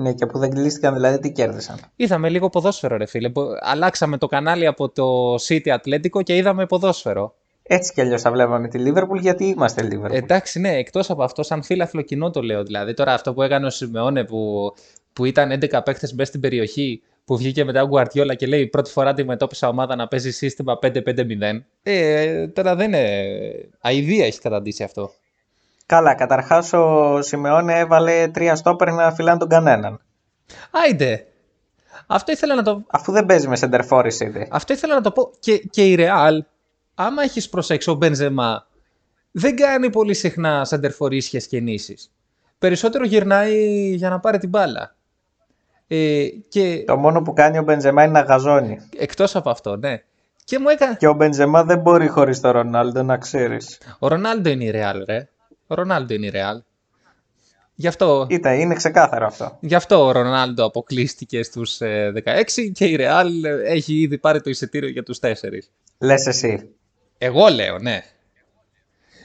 Ναι, 0.00 0.12
και 0.12 0.26
που 0.26 0.38
δεν 0.38 0.50
κλείστηκαν, 0.50 0.94
δηλαδή 0.94 1.18
τι 1.18 1.32
κέρδισαν; 1.32 1.76
Είδαμε 1.96 2.28
λίγο 2.28 2.48
ποδόσφαιρο, 2.48 2.96
ρε 2.96 3.06
φίλε. 3.06 3.28
Μπο- 3.28 3.52
Αλλάξαμε 3.60 4.18
το 4.18 4.26
κανάλι 4.26 4.66
από 4.66 4.88
το 4.88 5.34
City 5.34 5.68
Ατλέντικο 5.68 6.22
και 6.22 6.36
είδαμε 6.36 6.66
ποδόσφαιρο. 6.66 7.34
Έτσι 7.62 7.92
κι 7.92 8.00
αλλιώς 8.00 8.22
θα 8.22 8.30
βλέπαμε 8.30 8.68
τη 8.68 8.78
Λίβερπουλ 8.78 9.18
γιατί 9.18 9.44
είμαστε 9.44 9.82
Λίβερπουλ. 9.82 10.14
Ε, 10.14 10.18
εντάξει, 10.18 10.60
ναι, 10.60 10.76
εκτός 10.76 11.10
από 11.10 11.22
αυτό, 11.22 11.42
σαν 11.42 11.62
φίλαθλο 11.62 12.02
κοινό 12.02 12.30
το 12.30 12.42
λέω. 12.42 12.62
Δηλαδή, 12.64 12.94
τώρα 12.94 13.14
αυτό 13.14 13.34
που 13.34 13.42
έκανε 13.42 13.66
ο 13.66 13.70
Σιμεώνε 13.70 14.24
που, 14.24 14.72
που 15.12 15.24
ήταν 15.24 15.50
11 15.52 15.80
παίχτε 15.84 16.08
μέσα 16.12 16.24
στην 16.24 16.40
περιοχή, 16.40 17.02
που 17.24 17.36
βγήκε 17.36 17.64
μετά 17.64 17.82
ο 17.82 17.86
Γκουαρτιόλα 17.86 18.34
και 18.34 18.46
λέει 18.46 18.66
πρώτη 18.66 18.90
φορά 18.90 19.10
αντιμετώπισα 19.10 19.68
ομάδα 19.68 19.96
να 19.96 20.08
παίζει 20.08 20.30
σύστημα 20.30 20.78
5-5-0. 20.82 21.64
Ε, 21.82 22.48
τώρα 22.48 22.76
δεν 22.76 22.86
είναι. 22.86 23.08
Αιδία 23.80 24.26
έχει 24.26 24.40
καταντήσει 24.40 24.82
αυτό. 24.82 25.10
Καλά, 25.90 26.14
καταρχάς 26.14 26.72
ο 26.72 27.18
Σιμεώνε 27.22 27.78
έβαλε 27.78 28.28
τρία 28.28 28.56
στόπερ 28.56 28.92
να 28.92 29.12
φυλάνε 29.12 29.38
τον 29.38 29.48
κανέναν. 29.48 30.00
Άιντε! 30.70 31.26
Αυτό 32.06 32.32
ήθελα 32.32 32.54
να 32.54 32.62
το, 32.62 32.82
Αφού 32.86 33.12
δεν 33.12 33.26
παίζει 33.26 33.48
με 33.48 33.56
σεντερφόρ 33.56 34.06
η 34.06 34.10
City. 34.20 34.46
αυτό 34.50 34.72
ήθελα 34.72 34.94
να 34.94 35.00
το 35.00 35.10
πω. 35.10 35.30
Και, 35.38 35.58
και 35.58 35.84
η 35.84 35.96
Real, 35.98 36.38
άμα 36.94 37.22
έχεις 37.22 37.48
προσέξει, 37.48 37.90
ο 37.90 37.94
Μπενζεμά 37.94 38.66
δεν 39.30 39.56
κάνει 39.56 39.90
πολύ 39.90 40.14
συχνά 40.14 40.64
σαντερφορίσιες 40.64 41.46
κινήσεις. 41.46 42.10
Περισσότερο 42.58 43.04
γυρνάει 43.04 43.54
για 43.94 44.08
να 44.10 44.20
πάρει 44.20 44.38
την 44.38 44.48
μπάλα. 44.48 44.94
Ε, 45.86 46.26
και 46.48 46.84
Το 46.86 46.96
μόνο 46.96 47.22
που 47.22 47.32
κάνει 47.32 47.58
ο 47.58 47.62
Μπενζεμά 47.62 48.02
είναι 48.02 48.12
να 48.12 48.20
γαζώνει. 48.20 48.78
εκτός 48.96 49.36
από 49.36 49.50
αυτό, 49.50 49.76
ναι. 49.76 50.02
Και 50.44 50.58
μου 50.58 50.68
έκανε... 50.68 50.94
Και 50.98 51.08
ο 51.08 51.12
Μπενζεμά 51.12 51.64
δεν 51.64 51.78
μπορεί 51.78 52.08
χωρίς 52.08 52.40
τον 52.40 52.50
Ρονάλντο 52.50 53.02
να 53.02 53.16
ξέρεις. 53.16 53.80
Ο 53.98 54.08
Ρονάλντο 54.08 54.50
είναι 54.50 54.64
η 54.64 54.72
Real, 54.74 55.02
ρε. 55.06 55.28
Ο 55.70 55.74
Ρονάλντο 55.74 56.14
είναι 56.14 56.26
η 56.26 56.32
Real. 56.34 56.60
Γι' 57.74 57.86
αυτό, 57.86 58.26
Ήταν, 58.30 58.60
είναι 58.60 58.74
ξεκάθαρο 58.74 59.26
αυτό. 59.26 59.56
γι' 59.60 59.74
αυτό 59.74 60.04
ο 60.04 60.10
Ρονάλντο 60.10 60.64
αποκλείστηκε 60.64 61.42
στους 61.42 61.80
ε, 61.80 62.12
16 62.24 62.70
και 62.72 62.84
η 62.84 62.96
Real 63.00 63.26
ε, 63.44 63.72
έχει 63.72 64.00
ήδη 64.00 64.18
πάρει 64.18 64.40
το 64.40 64.50
εισιτήριο 64.50 64.88
για 64.88 65.02
τους 65.02 65.18
4. 65.22 65.32
Λες 65.98 66.26
εσύ. 66.26 66.70
Εγώ 67.18 67.48
λέω, 67.48 67.78
ναι. 67.78 68.02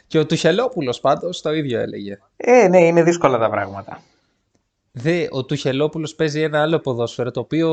Και 0.08 0.20
ο 0.20 0.26
Τουχελόπουλος 0.26 1.00
πάντως 1.00 1.42
το 1.42 1.54
ίδιο 1.54 1.80
έλεγε. 1.80 2.20
Ε, 2.38 2.68
ναι, 2.68 2.86
είναι 2.86 3.04
δύσκολα 3.04 3.38
τα 3.38 3.50
πράγματα. 3.50 4.02
Δε, 4.92 5.28
ο 5.30 5.46
Τουχελόπουλος 5.46 6.16
παίζει 6.16 6.42
ένα 6.42 6.62
άλλο 6.62 6.80
ποδόσφαιρο 6.80 7.32
το 7.32 7.40
οποίο 7.40 7.70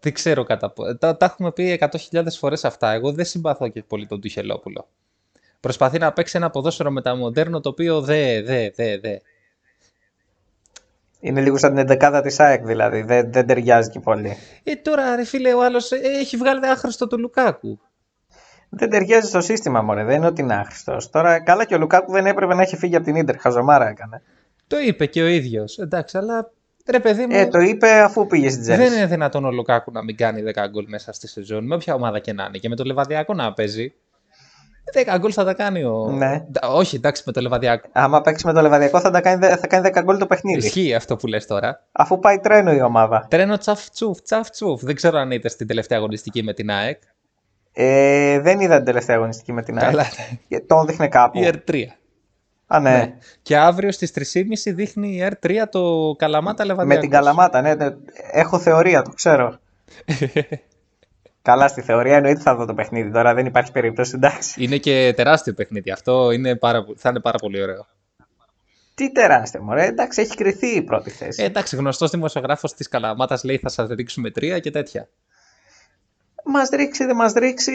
δεν 0.00 0.12
ξέρω 0.12 0.44
κατά 0.44 0.70
πόσο. 0.70 0.98
Τα, 0.98 1.16
τα 1.16 1.24
έχουμε 1.26 1.52
πει 1.52 1.78
100.000 2.10 2.24
φορές 2.38 2.64
αυτά. 2.64 2.92
Εγώ 2.92 3.12
δεν 3.12 3.24
συμπαθώ 3.24 3.68
και 3.68 3.82
πολύ 3.82 4.06
τον 4.06 4.20
Τουχελόπουλο. 4.20 4.88
Προσπαθεί 5.64 5.98
να 5.98 6.12
παίξει 6.12 6.36
ένα 6.36 6.50
ποδόσφαιρο 6.50 6.90
μεταμοντέρνο 6.90 7.60
το 7.60 7.68
οποίο 7.68 8.00
δεν, 8.00 8.44
δε, 8.44 8.70
δε, 8.74 8.98
δε. 8.98 9.16
Είναι 11.20 11.40
λίγο 11.40 11.56
σαν 11.58 11.70
την 11.70 11.78
εντεκάδα 11.78 12.20
της 12.22 12.40
ΑΕΚ 12.40 12.64
δηλαδή. 12.64 13.02
Δεν, 13.02 13.32
δεν 13.32 13.46
ταιριάζει 13.46 13.90
και 13.90 14.00
πολύ. 14.00 14.36
Ε, 14.64 14.76
τώρα 14.76 15.16
ρε 15.16 15.24
φίλε, 15.24 15.54
ο 15.54 15.64
άλλος 15.64 15.92
ε, 15.92 15.96
έχει 16.20 16.36
βγάλει 16.36 16.66
άχρηστο 16.66 17.06
του 17.06 17.18
Λουκάκου. 17.18 17.78
Δεν 18.68 18.90
ταιριάζει 18.90 19.26
στο 19.28 19.40
σύστημα, 19.40 19.82
μωρέ. 19.82 20.04
Δεν 20.04 20.16
είναι 20.16 20.26
ότι 20.26 20.42
είναι 20.42 20.54
άχρηστος. 20.54 21.10
Τώρα, 21.10 21.42
καλά 21.42 21.64
και 21.64 21.74
ο 21.74 21.78
Λουκάκου 21.78 22.12
δεν 22.12 22.26
έπρεπε 22.26 22.54
να 22.54 22.62
έχει 22.62 22.76
φύγει 22.76 22.96
από 22.96 23.04
την 23.12 23.24
ντερ. 23.24 23.38
Χαζομάρα 23.38 23.88
έκανε. 23.88 24.22
Το 24.66 24.78
είπε 24.78 25.06
και 25.06 25.22
ο 25.22 25.26
ίδιος. 25.26 25.78
Εντάξει, 25.78 26.18
αλλά 26.18 26.50
ρε 26.90 27.00
παιδί 27.00 27.26
μου, 27.26 27.36
Ε, 27.36 27.46
το 27.46 27.58
είπε 27.58 27.88
αφού 27.88 28.26
πήγε 28.26 28.50
στην 28.50 28.62
δεν 28.64 28.76
Τζέλση. 28.76 28.96
είναι 28.96 29.06
δυνατόν 29.06 29.44
ο 29.44 29.50
Λουκάκου 29.50 29.90
να 29.92 30.02
μην 30.04 30.16
κάνει 30.16 30.42
10 30.54 30.66
γκολ 30.70 30.84
μέσα 30.88 31.12
στη 31.12 31.28
σεζόν. 31.28 31.66
Με 31.66 31.74
όποια 31.74 31.94
ομάδα 31.94 32.18
και 32.18 32.32
να 32.32 32.44
είναι. 32.44 32.58
Και 32.58 32.68
με 32.68 32.76
το 32.76 32.84
Λεβαδειακό 32.84 33.34
να 33.34 33.52
παίζει. 33.52 33.94
10 35.14 35.18
γκολ 35.18 35.30
θα 35.34 35.44
τα 35.44 35.54
κάνει 35.54 35.84
ο. 35.84 36.10
Ναι. 36.10 36.44
Ντα- 36.50 36.68
Όχι, 36.68 36.96
εντάξει, 36.96 37.22
με 37.26 37.32
το 37.32 37.40
Λεβαδειακό. 37.40 37.88
Άμα 37.92 38.20
παίξει 38.20 38.46
με 38.46 38.52
το 38.52 38.60
Λεβαδειακό 38.60 39.00
θα, 39.00 39.10
τα 39.10 39.20
κάνει, 39.20 39.46
θα 39.46 39.66
κάνει 39.66 39.88
10 39.94 40.00
γκολ 40.02 40.18
το 40.18 40.26
παιχνίδι. 40.26 40.66
Ισχύει 40.66 40.94
αυτό 40.94 41.16
που 41.16 41.26
λες 41.26 41.46
τώρα. 41.46 41.84
Αφού 41.92 42.18
πάει 42.18 42.38
τρένο 42.38 42.72
η 42.72 42.80
ομάδα. 42.82 43.26
Τρένο 43.30 43.58
τσαφ 43.58 43.88
τσουφ, 43.90 44.20
τσαφ 44.20 44.50
τσουφ. 44.50 44.82
Δεν 44.82 44.94
ξέρω 44.94 45.18
αν 45.18 45.30
είδες 45.30 45.48
στην 45.48 45.66
τελευταία 45.66 45.98
αγωνιστική 45.98 46.42
με 46.42 46.52
την 46.54 46.70
ΑΕΚ. 46.70 47.02
Ε, 47.72 48.38
δεν 48.40 48.60
είδα 48.60 48.76
την 48.76 48.84
τελευταία 48.84 49.16
αγωνιστική 49.16 49.52
με 49.52 49.62
την 49.62 49.78
ΑΕΚ. 49.78 49.90
Καλά. 49.90 50.06
Ε, 50.48 50.60
Το 50.60 50.80
έδειχνε 50.82 51.08
κάπου. 51.08 51.38
Η 51.42 51.50
R3. 51.52 51.82
Α, 52.66 52.80
ναι. 52.80 52.90
Ναι. 52.90 53.14
Και 53.42 53.56
αύριο 53.56 53.92
στις 53.92 54.10
3.30 54.14 54.72
δείχνει 54.74 55.08
η 55.08 55.28
R3 55.30 55.52
το 55.70 56.14
Καλαμάτα 56.18 56.62
Με 56.62 56.68
Λεβαδιακός. 56.68 57.02
την 57.02 57.10
Καλαμάτα, 57.10 57.60
ναι, 57.60 57.74
ναι. 57.74 57.86
Έχω 58.32 58.58
θεωρία, 58.58 59.02
το 59.02 59.10
ξέρω. 59.10 59.58
Καλά, 61.44 61.68
στη 61.68 61.82
θεωρία 61.82 62.16
εννοείται 62.16 62.40
θα 62.40 62.54
δω 62.54 62.64
το 62.64 62.74
παιχνίδι. 62.74 63.10
Τώρα 63.10 63.34
δεν 63.34 63.46
υπάρχει 63.46 63.72
περίπτωση, 63.72 64.12
εντάξει. 64.14 64.62
Είναι 64.64 64.76
και 64.76 65.12
τεράστιο 65.16 65.52
παιχνίδι. 65.54 65.90
Αυτό 65.90 66.30
είναι 66.30 66.56
πάρα, 66.56 66.84
πο- 66.84 66.94
θα 66.96 67.08
είναι 67.08 67.20
πάρα 67.20 67.38
πολύ 67.38 67.62
ωραίο. 67.62 67.86
Τι 68.94 69.12
τεράστιο, 69.12 69.62
μωρέ. 69.62 69.84
Εντάξει, 69.86 70.20
έχει 70.20 70.34
κρυθεί 70.36 70.66
η 70.66 70.82
πρώτη 70.82 71.10
θέση. 71.10 71.42
Ε, 71.42 71.46
εντάξει, 71.46 71.76
γνωστός 71.76 72.10
δημοσιογράφος 72.10 72.74
της 72.74 72.88
Καλαμάτας 72.88 73.44
λέει 73.44 73.58
θα 73.58 73.68
σας 73.68 73.88
ρίξουμε 73.88 74.30
τρία 74.30 74.58
και 74.58 74.70
τέτοια. 74.70 75.08
Μας 76.44 76.68
ρίξει, 76.68 77.04
δεν 77.04 77.16
μας 77.16 77.32
ρίξει, 77.32 77.72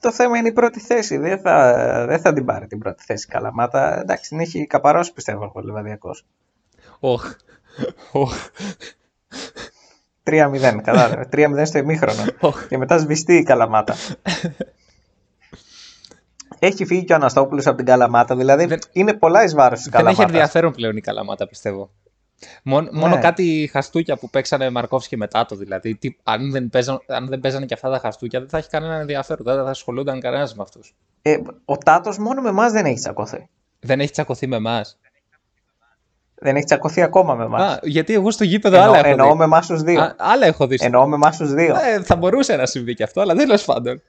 το 0.00 0.12
θέμα 0.12 0.38
είναι 0.38 0.48
η 0.48 0.52
πρώτη 0.52 0.80
θέση. 0.80 1.16
Δεν 1.16 1.40
θα, 1.40 1.74
δεν 2.06 2.20
θα 2.20 2.32
την 2.32 2.44
πάρει 2.44 2.66
την 2.66 2.78
πρώτη 2.78 3.02
θέση 3.06 3.26
η 3.28 3.32
Καλαμάτα. 3.32 4.00
Εντάξει, 4.00 4.28
την 4.28 4.40
έχει 4.40 4.66
καπαρώσει 4.66 5.12
πιστεύω 5.12 5.52
ο 5.54 5.60
Λεβαδιακός. 5.60 6.24
Οχ. 7.00 7.32
Οχ. 8.12 8.34
3-0, 10.28 10.58
κατάλαβε. 10.60 11.28
3-0 11.32 11.62
στο 11.64 11.78
ημίχρονο. 11.78 12.24
Οχ. 12.40 12.66
και 12.66 12.78
μετά 12.78 12.98
σβηστεί 12.98 13.34
η 13.36 13.42
Καλαμάτα. 13.42 13.94
έχει 16.58 16.84
φύγει 16.84 17.04
και 17.04 17.12
ο 17.12 17.16
Αναστόπουλος 17.16 17.66
από 17.66 17.76
την 17.76 17.86
Καλαμάτα, 17.86 18.36
δηλαδή 18.36 18.64
Δεν- 18.64 18.78
είναι 18.92 19.12
πολλά 19.14 19.44
εις 19.44 19.54
βάρος 19.54 19.78
της 19.80 19.88
Δεν 19.88 19.94
έχει 20.00 20.04
Καλαμάτας. 20.04 20.32
ενδιαφέρον 20.34 20.72
πλέον 20.72 20.96
η 20.96 21.00
Καλαμάτα, 21.00 21.46
πιστεύω. 21.46 21.90
Μόνο, 22.62 22.88
μόνο 22.92 23.14
Ναι. 23.14 23.20
κάτι 23.20 23.68
χαστούκια 23.72 24.16
που 24.16 24.30
παίξανε 24.30 24.70
Μαρκόφσκι 24.70 25.16
μετά 25.16 25.46
το 25.46 25.56
δηλαδή. 25.56 25.94
Τι, 25.94 26.16
αν, 26.22 26.50
δεν 26.50 26.68
παίζαν, 26.70 27.00
αν 27.06 27.28
δεν 27.28 27.40
παίζανε 27.40 27.66
και 27.66 27.74
αυτά 27.74 27.90
τα 27.90 27.98
χαστούκια, 27.98 28.40
δεν 28.40 28.48
θα 28.48 28.58
έχει 28.58 28.68
κανένα 28.68 28.94
ενδιαφέρον. 28.94 29.44
Δεν 29.44 29.64
θα 29.64 29.70
ασχολούνταν 29.70 30.20
κανένας 30.20 30.54
με 30.54 30.62
αυτούς. 30.62 30.94
Ε, 31.22 31.36
ο 31.64 31.76
Τάτος 31.78 32.18
μόνο 32.18 32.42
με 32.42 32.48
εμάς 32.48 32.72
δεν 32.72 32.84
έχει 32.84 32.98
τσακωθεί. 32.98 33.48
Δεν 33.80 34.00
έχει 34.00 34.10
τσακωθεί 34.10 34.46
με 34.46 34.56
εμάς. 34.56 34.98
Δεν 36.40 36.56
έχει 36.56 36.64
τσακωθεί 36.64 37.02
ακόμα 37.02 37.34
με 37.34 37.44
εμάς. 37.44 37.62
Α, 37.62 37.78
γιατί 37.82 38.14
εγώ 38.14 38.30
στο 38.30 38.44
γήπεδο 38.44 38.76
Εννο, 38.76 38.88
άλλα 38.88 38.98
έχω 38.98 39.10
εννοώ 39.10 39.30
δει. 39.30 39.36
με 39.38 39.44
εμάς 39.44 39.66
τους 39.66 39.82
δύο. 39.82 40.00
Α, 40.00 40.14
άλλα 40.18 40.46
έχω 40.46 40.66
δει. 40.66 40.76
Εννοώ 40.80 41.06
με 41.06 41.14
εμάς 41.14 41.36
τους 41.36 41.52
δύο. 41.52 41.74
Ε, 41.74 42.02
θα 42.02 42.16
μπορούσε 42.16 42.56
να 42.56 42.66
συμβεί 42.66 42.94
και 42.94 43.02
αυτό, 43.02 43.20
αλλά 43.20 43.34
τέλος 43.34 43.64
πάντων. 43.64 44.02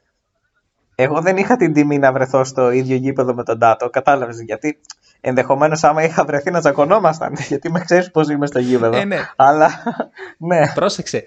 Εγώ 0.95 1.21
δεν 1.21 1.37
είχα 1.37 1.55
την 1.55 1.73
τιμή 1.73 1.97
να 1.97 2.11
βρεθώ 2.11 2.43
στο 2.43 2.71
ίδιο 2.71 2.95
γήπεδο 2.95 3.33
με 3.33 3.43
τον 3.43 3.59
Τάτο. 3.59 3.89
Κατάλαβες 3.89 4.41
γιατί. 4.41 4.79
Ενδεχομένως 5.21 5.83
άμα 5.83 6.03
είχα 6.03 6.25
βρεθεί 6.25 6.51
να 6.51 6.59
τσακωνόμασταν. 6.59 7.35
Γιατί 7.49 7.71
με 7.71 7.79
ξέρεις 7.79 8.11
πώς 8.11 8.29
είμαι 8.29 8.47
στο 8.47 8.59
γήπεδο. 8.59 8.97
Ε, 8.97 9.05
ναι. 9.05 9.17
Αλλά 9.35 9.83
ναι, 10.37 10.71
Πρόσεξε. 10.73 11.25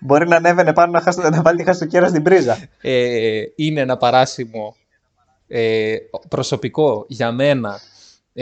μπορεί 0.00 0.28
να 0.28 0.36
ανέβαινε 0.36 0.72
πάνω 0.72 0.92
να, 0.92 1.00
χάσω, 1.00 1.28
να 1.28 1.42
βάλει 1.42 1.58
τη 1.58 1.64
χαστοκέρα 1.64 2.08
στην 2.08 2.22
πρίζα. 2.22 2.58
Ε, 2.80 3.40
είναι 3.56 3.80
ένα 3.80 3.96
παράσημο 3.96 4.76
ε, 5.48 5.96
προσωπικό 6.28 7.04
για 7.08 7.32
μένα 7.32 7.80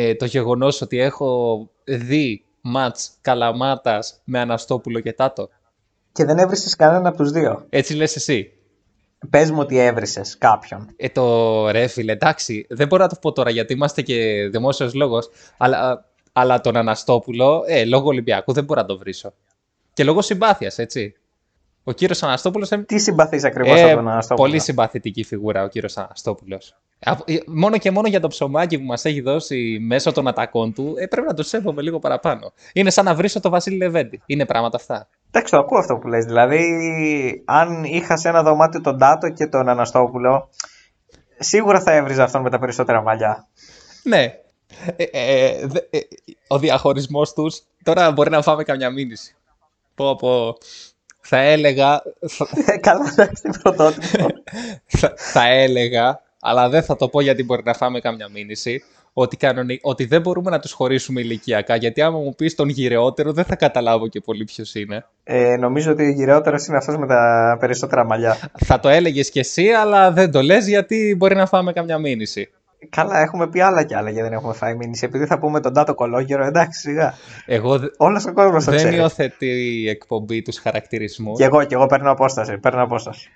ε, 0.01 0.14
το 0.14 0.24
γεγονός 0.24 0.80
ότι 0.80 0.99
έχω 0.99 1.70
δει 1.84 2.44
μάτς 2.61 3.11
Καλαμάτας 3.20 4.20
με 4.24 4.38
Αναστόπουλο 4.38 5.01
και 5.01 5.12
Τάτο. 5.12 5.49
Και 6.12 6.24
δεν 6.24 6.38
έβρισες 6.38 6.76
κανέναν 6.76 7.07
από 7.07 7.16
τους 7.16 7.30
δύο. 7.30 7.66
Έτσι 7.68 7.94
λες 7.94 8.16
εσύ. 8.16 8.53
Πες 9.30 9.51
μου 9.51 9.59
ότι 9.59 9.78
έβρισες 9.78 10.38
κάποιον. 10.38 10.88
Ε, 10.96 11.09
το 11.09 11.70
ρε 11.70 11.86
φίλε, 11.86 12.12
εντάξει, 12.12 12.66
δεν 12.68 12.86
μπορώ 12.86 13.03
να 13.03 13.09
το 13.09 13.16
πω 13.20 13.32
τώρα 13.32 13.51
γιατί 13.51 13.72
είμαστε 13.72 14.03
και 14.03 14.49
δημόσιος 14.51 14.94
λόγος, 14.94 15.30
αλλά, 15.57 16.11
αλλά 16.32 16.61
τον 16.61 16.76
Αναστόπουλο, 16.76 17.64
ε, 17.66 17.84
λόγω 17.84 18.07
Ολυμπιακού 18.07 18.53
δεν 18.53 18.64
μπορώ 18.64 18.80
να 18.80 18.86
το 18.86 18.99
βρίσω. 18.99 19.34
Και 19.92 20.05
λόγω 20.05 20.22
συμπάθειας, 20.22 20.78
έτσι. 20.78 21.14
Ο 21.89 21.93
κύριος 21.93 22.22
Αναστόπουλος. 22.22 22.68
Τι 22.86 22.99
συμπαθείς 22.99 23.45
ακριβώς 23.45 23.80
ε, 23.80 23.84
από 23.84 23.95
τον 23.95 24.09
Αναστόπουλο; 24.09 24.49
Πολύ 24.49 24.61
συμπαθητική 24.61 25.24
φιγούρα 25.24 25.62
ο 25.62 25.68
κύριος 25.68 25.97
Αναστόπουλος. 25.97 26.74
Μόνο 27.47 27.78
και 27.78 27.91
μόνο 27.91 28.09
για 28.09 28.20
το 28.20 28.28
ψωμάκι 28.28 28.78
που 28.78 28.84
μας 28.84 29.05
έχει 29.05 29.20
δώσει 29.20 29.78
μέσω 29.80 30.12
των 30.12 30.28
ατακών 30.28 30.72
του, 30.72 30.95
ε, 30.99 31.07
πρέπει 31.07 31.26
να 31.26 31.34
το 31.34 31.43
σέβομαι 31.43 31.82
λίγο 31.82 31.99
παραπάνω. 31.99 32.53
Είναι 32.72 32.91
σαν 32.91 33.05
να 33.05 33.14
βρίσω 33.14 33.41
το 33.41 33.51
Βασίλη 33.51 33.76
Λεβέντη. 33.76 34.22
Είναι 34.26 34.47
πράγματα 34.47 34.76
αυτά. 34.76 35.09
Εντάξει, 35.30 35.53
το 35.53 35.59
ακούω 35.59 35.78
αυτό 35.78 35.97
που 35.97 36.09
λες. 36.09 36.24
Δηλαδή, 36.24 36.62
αν 37.45 37.84
είχα 37.84 38.16
σε 38.16 38.28
ένα 38.28 38.43
δωμάτιο 38.43 38.80
τον 38.80 38.99
Τάτο 38.99 39.28
και 39.28 39.47
τον 39.47 39.68
Αναστόπουλο, 39.68 40.49
σίγουρα 41.39 41.80
θα 41.80 41.93
έβριζα 41.93 42.24
αυτόν 42.24 42.43
με 42.43 42.51
τα 42.51 42.59
περισσότερα 42.59 43.03
μαλλιά. 43.03 43.47
Ναι. 44.03 44.34
Ε, 44.97 45.05
ε, 45.11 45.66
δε, 45.66 45.78
ε, 45.91 45.99
ο 46.49 46.59
διαχωρισμός 46.59 47.32
τους, 47.32 47.62
τώρα 47.82 48.12
μπορεί 48.12 48.30
να 48.30 48.43
φάμε 48.43 48.62
καμιά 48.62 48.91
μήνυση. 48.91 49.36
Πω, 49.95 50.16
πω. 50.16 50.57
Θα 51.31 51.39
έλεγα... 51.39 52.03
Καλά, 52.81 53.09
εντάξει, 53.12 53.43
την 53.43 53.53
πρωτότυπο. 53.62 54.26
θα, 54.87 55.12
θα 55.16 55.49
έλεγα, 55.49 56.20
αλλά 56.41 56.68
δεν 56.68 56.83
θα 56.83 56.97
το 56.97 57.09
πω 57.09 57.20
γιατί 57.20 57.45
μπορεί 57.45 57.62
να 57.64 57.74
φάμε 57.74 58.01
καμιά 58.01 58.29
μήνυση, 58.29 58.83
ότι, 59.12 59.37
κανονι... 59.37 59.79
ότι 59.83 60.05
δεν 60.05 60.20
μπορούμε 60.20 60.51
να 60.51 60.59
τους 60.59 60.72
χωρίσουμε 60.72 61.20
ηλικιακά, 61.20 61.76
γιατί 61.76 62.03
άμα 62.03 62.18
μου 62.18 62.35
πεις 62.35 62.55
τον 62.55 62.68
γυρεότερο 62.68 63.33
δεν 63.33 63.45
θα 63.45 63.57
καταλάβω 63.57 64.09
και 64.09 64.20
πολύ 64.20 64.45
ποιος 64.45 64.74
είναι. 64.74 65.05
Ε, 65.24 65.57
νομίζω 65.57 65.93
ότι 65.93 66.03
ο 66.03 66.11
γυρεότερος 66.11 66.66
είναι 66.66 66.76
αυτός 66.76 66.97
με 66.97 67.07
τα 67.07 67.57
περισσότερα 67.61 68.05
μαλλιά. 68.05 68.51
Θα 68.64 68.81
το 68.81 68.89
έλεγες 68.89 69.31
κι 69.31 69.39
εσύ, 69.39 69.68
αλλά 69.68 70.12
δεν 70.12 70.31
το 70.31 70.43
λες 70.43 70.68
γιατί 70.68 71.14
μπορεί 71.18 71.35
να 71.35 71.47
φάμε 71.47 71.72
καμιά 71.72 71.99
μήνυση. 71.99 72.51
Καλά, 72.91 73.20
έχουμε 73.20 73.49
πει 73.49 73.61
άλλα 73.61 73.85
κι 73.85 73.95
άλλα 73.95 74.11
γιατί 74.11 74.29
δεν 74.29 74.37
έχουμε 74.39 74.53
φάει 74.53 74.74
μήνυση. 74.74 75.05
Επειδή 75.05 75.26
θα 75.26 75.39
πούμε 75.39 75.61
τον 75.61 75.72
Τάτο 75.72 75.95
Κολόγερο, 75.95 76.45
εντάξει, 76.45 76.81
σιγά. 76.81 77.14
Εγώ 77.47 77.79
Όλος 77.97 78.26
ο 78.26 78.33
κόσμος 78.33 78.64
το 78.64 78.70
δεν 78.70 78.81
ξέρει. 78.81 78.97
υιοθετεί 78.97 79.81
η 79.83 79.89
εκπομπή 79.89 80.43
τους 80.43 80.59
χαρακτηρισμούς. 80.59 81.37
Κι 81.37 81.43
εγώ, 81.43 81.64
κι 81.64 81.74
εγώ 81.74 81.87
παίρνω 81.87 82.11
απόσταση. 82.11 82.59
Παίρνω 82.59 82.83
απόσταση. 82.83 83.29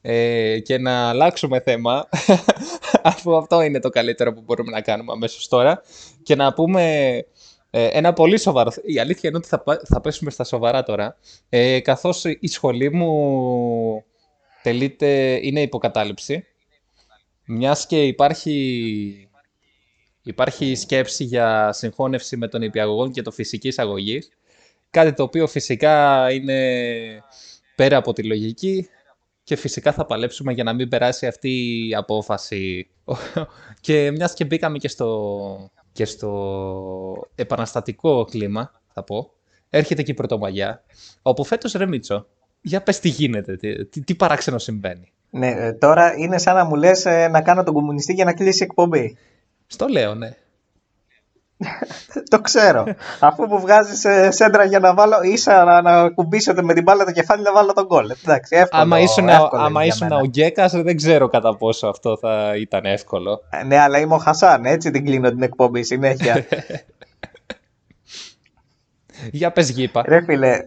Ε, 0.00 0.58
και 0.58 0.78
να 0.78 1.08
αλλάξουμε 1.08 1.60
θέμα, 1.60 2.08
αφού 3.02 3.36
αυτό 3.36 3.62
είναι 3.62 3.80
το 3.80 3.88
καλύτερο 3.88 4.32
που 4.32 4.42
μπορούμε 4.44 4.70
να 4.70 4.80
κάνουμε 4.80 5.12
αμέσως 5.12 5.48
τώρα, 5.48 5.82
και 6.22 6.34
να 6.34 6.52
πούμε 6.52 7.10
ε, 7.70 7.86
ένα 7.86 8.12
πολύ 8.12 8.38
σοβαρό. 8.38 8.72
Η 8.84 8.98
αλήθεια 8.98 9.28
είναι 9.28 9.38
ότι 9.38 9.48
θα, 9.48 9.58
πά- 9.62 9.82
θα 9.88 10.00
πέσουμε 10.00 10.30
στα 10.30 10.44
σοβαρά 10.44 10.82
τώρα. 10.82 11.16
Ε, 11.48 11.80
καθώς 11.80 12.24
η 12.24 12.46
σχολή 12.48 12.92
μου 12.92 14.04
τελείται, 14.62 15.38
είναι 15.42 15.60
υποκατάληψη, 15.60 16.44
μιας 17.50 17.86
και 17.86 18.06
υπάρχει, 18.06 19.28
υπάρχει 20.22 20.74
σκέψη 20.74 21.24
για 21.24 21.72
συγχώνευση 21.72 22.36
με 22.36 22.48
τον 22.48 22.62
υπηαγωγό 22.62 23.10
και 23.10 23.22
το 23.22 23.30
φυσικής 23.30 23.78
αγωγής, 23.78 24.30
κάτι 24.90 25.12
το 25.12 25.22
οποίο 25.22 25.46
φυσικά 25.46 26.26
είναι 26.32 27.22
πέρα 27.74 27.96
από 27.96 28.12
τη 28.12 28.22
λογική 28.22 28.88
και 29.42 29.56
φυσικά 29.56 29.92
θα 29.92 30.06
παλέψουμε 30.06 30.52
για 30.52 30.64
να 30.64 30.72
μην 30.72 30.88
περάσει 30.88 31.26
αυτή 31.26 31.86
η 31.88 31.94
απόφαση. 31.94 32.88
και 33.80 34.10
μιας 34.10 34.34
και 34.34 34.44
μπήκαμε 34.44 34.78
και 34.78 34.88
στο, 34.88 35.70
και 35.92 36.04
στο 36.04 37.28
επαναστατικό 37.34 38.24
κλίμα, 38.24 38.80
θα 38.92 39.02
πω, 39.02 39.32
έρχεται 39.70 40.02
και 40.02 40.10
η 40.10 40.14
Πρωτομαγιά, 40.14 40.84
όπου 41.22 41.44
φέτος 41.44 41.72
ρε 41.72 41.86
Μίτσο, 41.86 42.26
για 42.60 42.82
πες 42.82 43.00
τι 43.00 43.08
γίνεται, 43.08 43.56
τι, 43.56 43.86
τι, 43.86 44.00
τι 44.00 44.14
παράξενο 44.14 44.58
συμβαίνει. 44.58 45.12
Ναι, 45.30 45.48
ε, 45.48 45.72
τώρα 45.72 46.14
είναι 46.16 46.38
σαν 46.38 46.54
να 46.54 46.64
μου 46.64 46.74
λες 46.74 47.06
ε, 47.06 47.28
να 47.28 47.42
κάνω 47.42 47.62
τον 47.62 47.74
κομμουνιστή 47.74 48.12
για 48.12 48.24
να 48.24 48.32
κλείσει 48.32 48.62
η 48.62 48.66
εκπομπή. 48.70 49.16
Στο 49.66 49.86
λέω, 49.86 50.14
ναι. 50.14 50.30
Το 52.30 52.40
ξέρω. 52.40 52.84
Αφού 53.20 53.46
μου 53.46 53.60
βγάζεις 53.60 54.06
σέντρα 54.28 54.64
για 54.64 54.78
να 54.78 54.94
βάλω, 54.94 55.22
ίσα 55.22 55.64
να, 55.64 55.82
να 55.82 56.10
κουμπίσω 56.10 56.52
με 56.62 56.74
την 56.74 56.82
μπάλα 56.82 57.04
το 57.04 57.12
κεφάλι 57.12 57.42
να 57.42 57.52
βάλω 57.52 57.72
τον 57.72 57.86
γκολ. 57.86 58.10
Εντάξει, 58.24 58.56
εύκολο. 58.56 58.82
άμα 58.82 59.00
ήσουν, 59.00 59.28
εύκολο 59.28 59.62
άμα 59.62 59.68
είναι 59.68 59.82
για 59.84 59.94
ήσουν 59.94 60.06
μένα. 60.08 60.20
ο 60.20 60.24
Γκέκας, 60.24 60.72
δεν 60.72 60.96
ξέρω 60.96 61.28
κατά 61.28 61.56
πόσο 61.56 61.86
αυτό 61.86 62.16
θα 62.16 62.52
ήταν 62.56 62.84
εύκολο. 62.84 63.40
Ε, 63.50 63.64
Ναι, 63.64 63.78
αλλά 63.78 63.98
είμαι 63.98 64.14
ο 64.14 64.18
Χασάν, 64.18 64.64
έτσι 64.64 64.90
την 64.90 65.04
κλείνω 65.04 65.28
την 65.30 65.42
εκπομπή 65.42 65.82
συνέχεια. 65.82 66.44
Για 69.32 69.50
πες 69.52 69.70
γύπα. 69.70 70.02
Ρε 70.06 70.22
φίλε, 70.22 70.58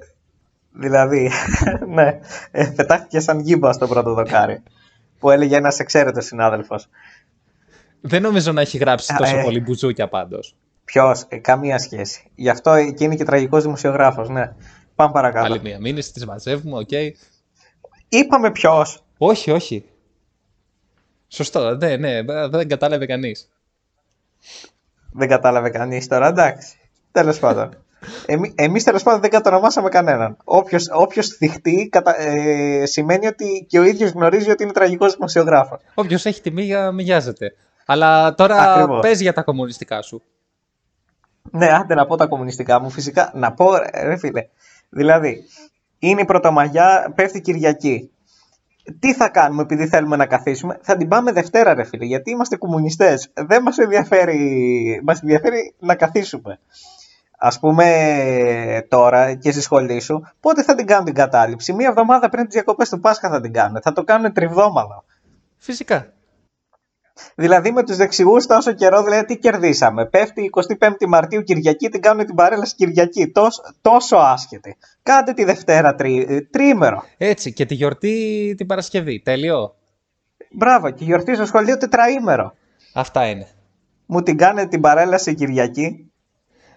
δηλαδή, 0.74 1.32
ναι, 1.95 2.19
ε, 2.51 2.65
πετάχτηκε 2.76 3.19
σαν 3.19 3.39
γύπα 3.39 3.74
στο 3.74 3.88
πρώτο 3.88 4.13
δοκάρι. 4.13 4.63
Που 5.19 5.30
έλεγε 5.30 5.55
ένας 5.55 5.80
εξαίρετος 5.80 6.26
συνάδελφος. 6.26 6.89
Δεν 8.01 8.21
νομίζω 8.21 8.51
να 8.51 8.61
έχει 8.61 8.78
γράψει 8.78 9.13
Α, 9.13 9.15
τόσο 9.15 9.38
ε. 9.38 9.43
πολύ 9.43 9.59
μπουζούκια 9.59 10.07
πάντως. 10.07 10.55
Ποιος, 10.86 11.28
καμία 11.41 11.80
σχέση. 11.80 12.32
Γι' 12.36 12.49
αυτό 12.49 12.91
και 12.91 13.03
είναι 13.03 13.15
και 13.15 13.24
τραγικός 13.24 13.63
δημοσιογράφος, 13.63 14.30
ναι. 14.30 14.53
Πάμε 14.95 15.11
παρακάτω. 15.11 15.45
Άλλη 15.45 15.61
μία 15.61 15.80
μήνυση, 15.80 16.13
τις 16.13 16.26
μαζεύουμε, 16.26 16.78
οκ. 16.78 16.91
Είπαμε 18.09 18.51
ποιος. 18.51 19.03
Όχι, 19.17 19.51
όχι. 19.51 19.86
Σωστό, 21.28 21.76
ναι, 21.76 21.97
ναι, 21.97 22.21
δεν 22.49 22.67
κατάλαβε 22.67 23.05
κανείς. 23.05 23.49
Δεν 25.11 25.28
κατάλαβε 25.28 25.69
κανείς 25.69 26.07
τώρα, 26.07 26.28
εντάξει. 26.28 26.78
Τέλος 27.11 27.39
πάντων. 27.39 27.69
Εμεί 28.26 28.54
εμείς 28.56 28.84
τέλος 28.84 29.04
πάντων 29.04 29.22
δεν 29.22 29.30
κατονομάσαμε 29.30 29.89
κανέναν. 29.89 30.38
Όποιος, 30.43 30.89
όποιος 30.93 31.28
θυχτεί 31.28 31.89
κατα... 31.91 32.22
ε, 32.22 32.86
σημαίνει 32.86 33.28
ότι 33.28 33.66
και 33.70 33.80
ο 33.80 33.84
ίδιος 33.84 34.12
γνωρίζει 34.12 34.51
ότι 34.51 34.64
είναι 34.64 34.72
τραγικός 34.72 35.14
δημοσιογράφος. 35.14 35.80
Όποιος 35.93 36.26
έχει 36.26 36.41
τη 36.41 36.51
μύγα, 36.51 36.91
μοιάζεται. 36.91 37.56
Αλλά 37.86 38.34
τώρα 38.34 38.72
Ακριβώς. 38.72 38.99
πες 39.01 39.22
για 39.22 39.34
τα 39.34 39.41
κομμουνιστικά 39.41 40.01
σου. 40.01 40.22
Ναι, 41.51 41.68
άντε 41.68 41.93
να 41.93 42.06
πω 42.06 42.16
τα 42.16 42.26
κομμουνιστικά 42.26 42.80
μου. 42.80 42.89
Φυσικά, 42.89 43.32
να 43.34 43.54
πω, 43.54 43.76
ρε, 43.76 44.04
ρε 44.04 44.18
φίλε. 44.18 44.47
Δηλαδή, 44.89 45.43
είναι 45.99 46.22
η 46.22 46.26
Πρωτομαγιά, 46.26 47.12
πέφτει 47.16 47.41
Κυριακή. 47.41 48.12
Τι 48.99 49.14
θα 49.14 49.30
κάνουμε 49.30 49.62
επειδή 49.62 49.88
θέλουμε 49.88 50.16
να 50.16 50.26
καθίσουμε, 50.26 50.80
θα 50.82 50.97
την 50.97 51.08
πάμε 51.08 51.32
Δευτέρα, 51.32 51.74
ρε 51.74 51.84
φίλε, 51.84 52.06
γιατί 52.06 52.32
είμαστε 52.32 52.56
κομμουνιστές. 52.56 53.32
Δεν 53.34 53.62
μας 53.62 53.78
ενδιαφέρει, 53.78 55.01
μας 55.04 55.22
ενδιαφέρει 55.22 55.74
να 55.80 55.95
καθίσουμε. 55.95 56.60
Ας 57.46 57.60
πούμε 57.60 58.86
τώρα 58.89 59.34
και 59.34 59.52
στη 59.52 59.62
σχολή 59.62 60.00
σου, 60.00 60.28
πότε 60.39 60.64
θα 60.64 60.76
την 60.76 60.86
κάνουν 60.86 61.06
την 61.06 61.14
κατάληψη; 61.14 61.74
Μία 61.74 61.88
εβδομάδα 61.88 62.30
πριν 62.30 62.46
τις 62.46 62.54
διακοπές 62.54 62.89
του 62.89 63.00
Πάσχα 63.00 63.30
θα 63.30 63.41
την 63.41 63.54
κάνουν. 63.54 63.82
Θα 63.82 63.94
το 63.94 64.04
κάνουν 64.04 64.34
τριβδόμαδο. 64.34 65.04
Φυσικά. 65.58 66.14
Δηλαδή 67.36 67.72
με 67.72 67.84
τους 67.84 67.98
δεξιούς 67.98 68.46
τόσο 68.46 68.72
καιρό, 68.72 69.04
δηλαδή 69.04 69.26
τι 69.26 69.38
κερδίσαμε; 69.38 70.06
Πέφτει 70.06 70.50
25η 70.80 71.06
Μαρτίου 71.08 71.41
Κυριακή, 71.41 71.89
την 71.89 72.02
κάνουν 72.02 72.26
την 72.26 72.36
παρέλαση 72.36 72.76
Κυριακή. 72.76 73.32
Τόσο, 73.32 73.62
τόσο 73.82 74.16
άσχετη. 74.18 74.78
Κάντε 75.04 75.34
τη 75.34 75.44
Δευτέρα 75.44 75.96
τρί, 75.96 76.26
ε, 76.30 76.41
τρίμερο. 76.41 77.04
Έτσι, 77.18 77.54
και 77.54 77.66
τη 77.66 77.74
γιορτή 77.74 78.54
την 78.58 78.68
Παρασκευή. 78.68 79.22
Τέλειο. 79.22 79.76
Μπράβο, 80.52 80.89
και 80.89 81.04
η 81.04 81.08
γιορτή 81.08 81.36
στο 81.36 81.46
σχολείο 81.46 81.78
τετραήμερο. 81.78 82.54
Αυτά 82.94 83.26
είναι. 83.30 83.48
Μου 84.06 84.22
την 84.22 84.38
κάνετε 84.38 84.68
την 84.68 84.82
παρέλαση 84.82 85.36
Κυριακή. 85.36 86.12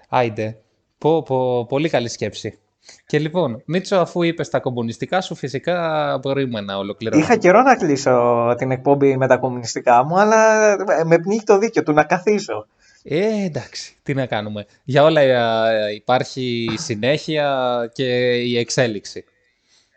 Άιντε. 0.08 0.56
Πω, 0.98 1.22
πω, 1.22 1.66
πολύ 1.66 1.88
καλή 1.88 2.08
σκέψη. 2.08 2.58
Και 3.06 3.18
λοιπόν, 3.18 3.62
Μίτσο, 3.64 3.96
αφού 3.96 4.22
είπες 4.22 4.48
τα 4.48 4.60
κομμουνιστικά 4.60 5.20
σου, 5.20 5.34
φυσικά 5.34 6.18
μπορούμε 6.22 6.60
να 6.60 6.76
ολοκληρώσουμε. 6.76 7.26
Είχα 7.26 7.36
καιρό 7.36 7.62
να 7.62 7.76
κλείσω 7.76 8.54
την 8.58 8.70
εκπομπή 8.70 9.16
με 9.16 9.26
τα 9.26 9.36
κομμουνιστικά 9.36 10.04
μου, 10.04 10.18
αλλά 10.18 10.70
ε, 10.72 11.04
με 11.04 11.18
πνίγει 11.18 11.42
το 11.42 11.58
δίκιο 11.58 11.82
του 11.82 11.92
να 11.92 12.04
καθίσω. 12.04 12.66
Ε, 13.02 13.44
εντάξει, 13.44 13.96
τι 14.02 14.14
να 14.14 14.26
κάνουμε. 14.26 14.66
Για 14.84 15.02
όλα 15.02 15.20
ε, 15.20 15.94
υπάρχει 15.94 16.68
συνέχεια 16.74 17.90
και 17.92 18.34
η 18.34 18.58
εξέλιξη. 18.58 19.24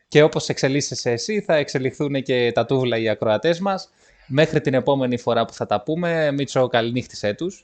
Και 0.08 0.24
όπως 0.24 0.50
εξελίσσεσαι 0.50 1.12
εσύ, 1.12 1.42
θα 1.42 1.56
εξελιχθούν 1.56 2.24
και 2.24 2.52
τα 2.54 2.66
τούβλα 2.66 2.98
οι 2.98 3.10
ακροατές 3.10 3.60
μας. 3.60 3.90
Μέχρι 4.28 4.62
την 4.62 4.74
επόμενη 4.74 5.18
φορά 5.18 5.46
που 5.46 5.54
θα 5.54 5.66
τα 5.66 5.82
πούμε, 5.82 6.32
Μίτσο, 6.32 6.68
καληνύχτησέ 6.68 7.34
τους. 7.34 7.64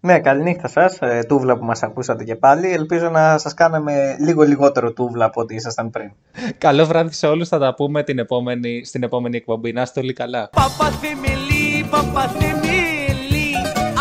Ναι, 0.00 0.20
καληνύχτα 0.20 0.68
σας, 0.68 0.98
ε, 1.00 1.24
τούβλα 1.28 1.58
που 1.58 1.64
μας 1.64 1.82
ακούσατε 1.82 2.24
και 2.24 2.34
πάλι. 2.34 2.72
Ελπίζω 2.72 3.08
να 3.08 3.38
σας 3.38 3.54
κάναμε 3.54 4.16
λίγο 4.20 4.42
λιγότερο 4.42 4.92
τούβλα 4.92 5.24
από 5.24 5.40
ό,τι 5.40 5.54
ήσασταν 5.54 5.90
πριν. 5.90 6.10
Καλό 6.58 6.86
βράδυ 6.86 7.12
σε 7.12 7.26
όλους, 7.26 7.48
θα 7.48 7.58
τα 7.58 7.74
πούμε 7.74 8.02
την 8.02 8.18
επόμενη, 8.18 8.84
στην 8.84 9.02
επόμενη 9.02 9.36
εκπομπή. 9.36 9.72
Να 9.72 9.82
είστε 9.82 10.00
όλοι 10.00 10.12
καλά. 10.12 10.50
Παπαθεμελή, 10.52 11.86
παπαθεμελή 11.90 13.52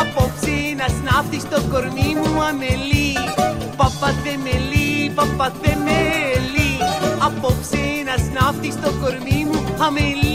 Απόψε 0.02 0.58
να 0.78 0.88
σνάφτει 0.88 1.40
στο 1.40 1.62
κορμί 1.72 2.10
μου 2.16 2.42
αμελή 2.42 3.14
Παπαθεμελή, 3.78 5.12
παπαθεμελή 5.16 6.72
Απόψε 7.26 7.84
να 8.06 8.16
σνάφτει 8.24 8.72
στο 8.72 8.90
κορμί 9.02 9.46
μου 9.46 9.84
αμελή 9.86 10.27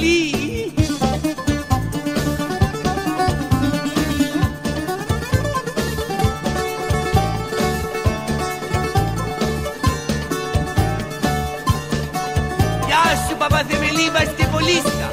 παπά 13.42 13.64
de 13.68 13.76
Melima 13.82 14.20
este 14.26 14.44
bolista. 14.52 15.08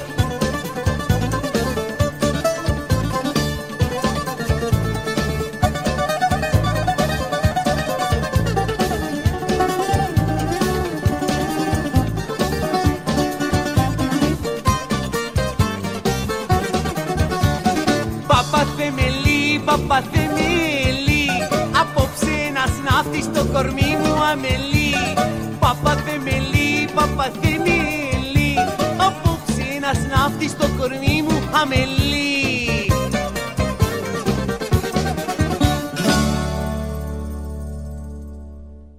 Παπαθεμελή, 18.28 19.62
παπαθεμελή 19.66 21.28
Απόψε 21.82 22.38
να 22.54 22.92
ναύτης 22.92 23.32
το 23.34 23.46
κορμί 23.54 23.98
μου 24.02 24.24
αμελή 24.32 24.94
Παπαθεμελή, 25.60 26.90
παπαθεμελή 26.96 27.99
ένας 29.92 30.06
ναύτης 30.08 30.52
στο 30.52 30.68
κορμί 30.78 31.22
μου 31.22 31.50
αμελή 31.62 31.99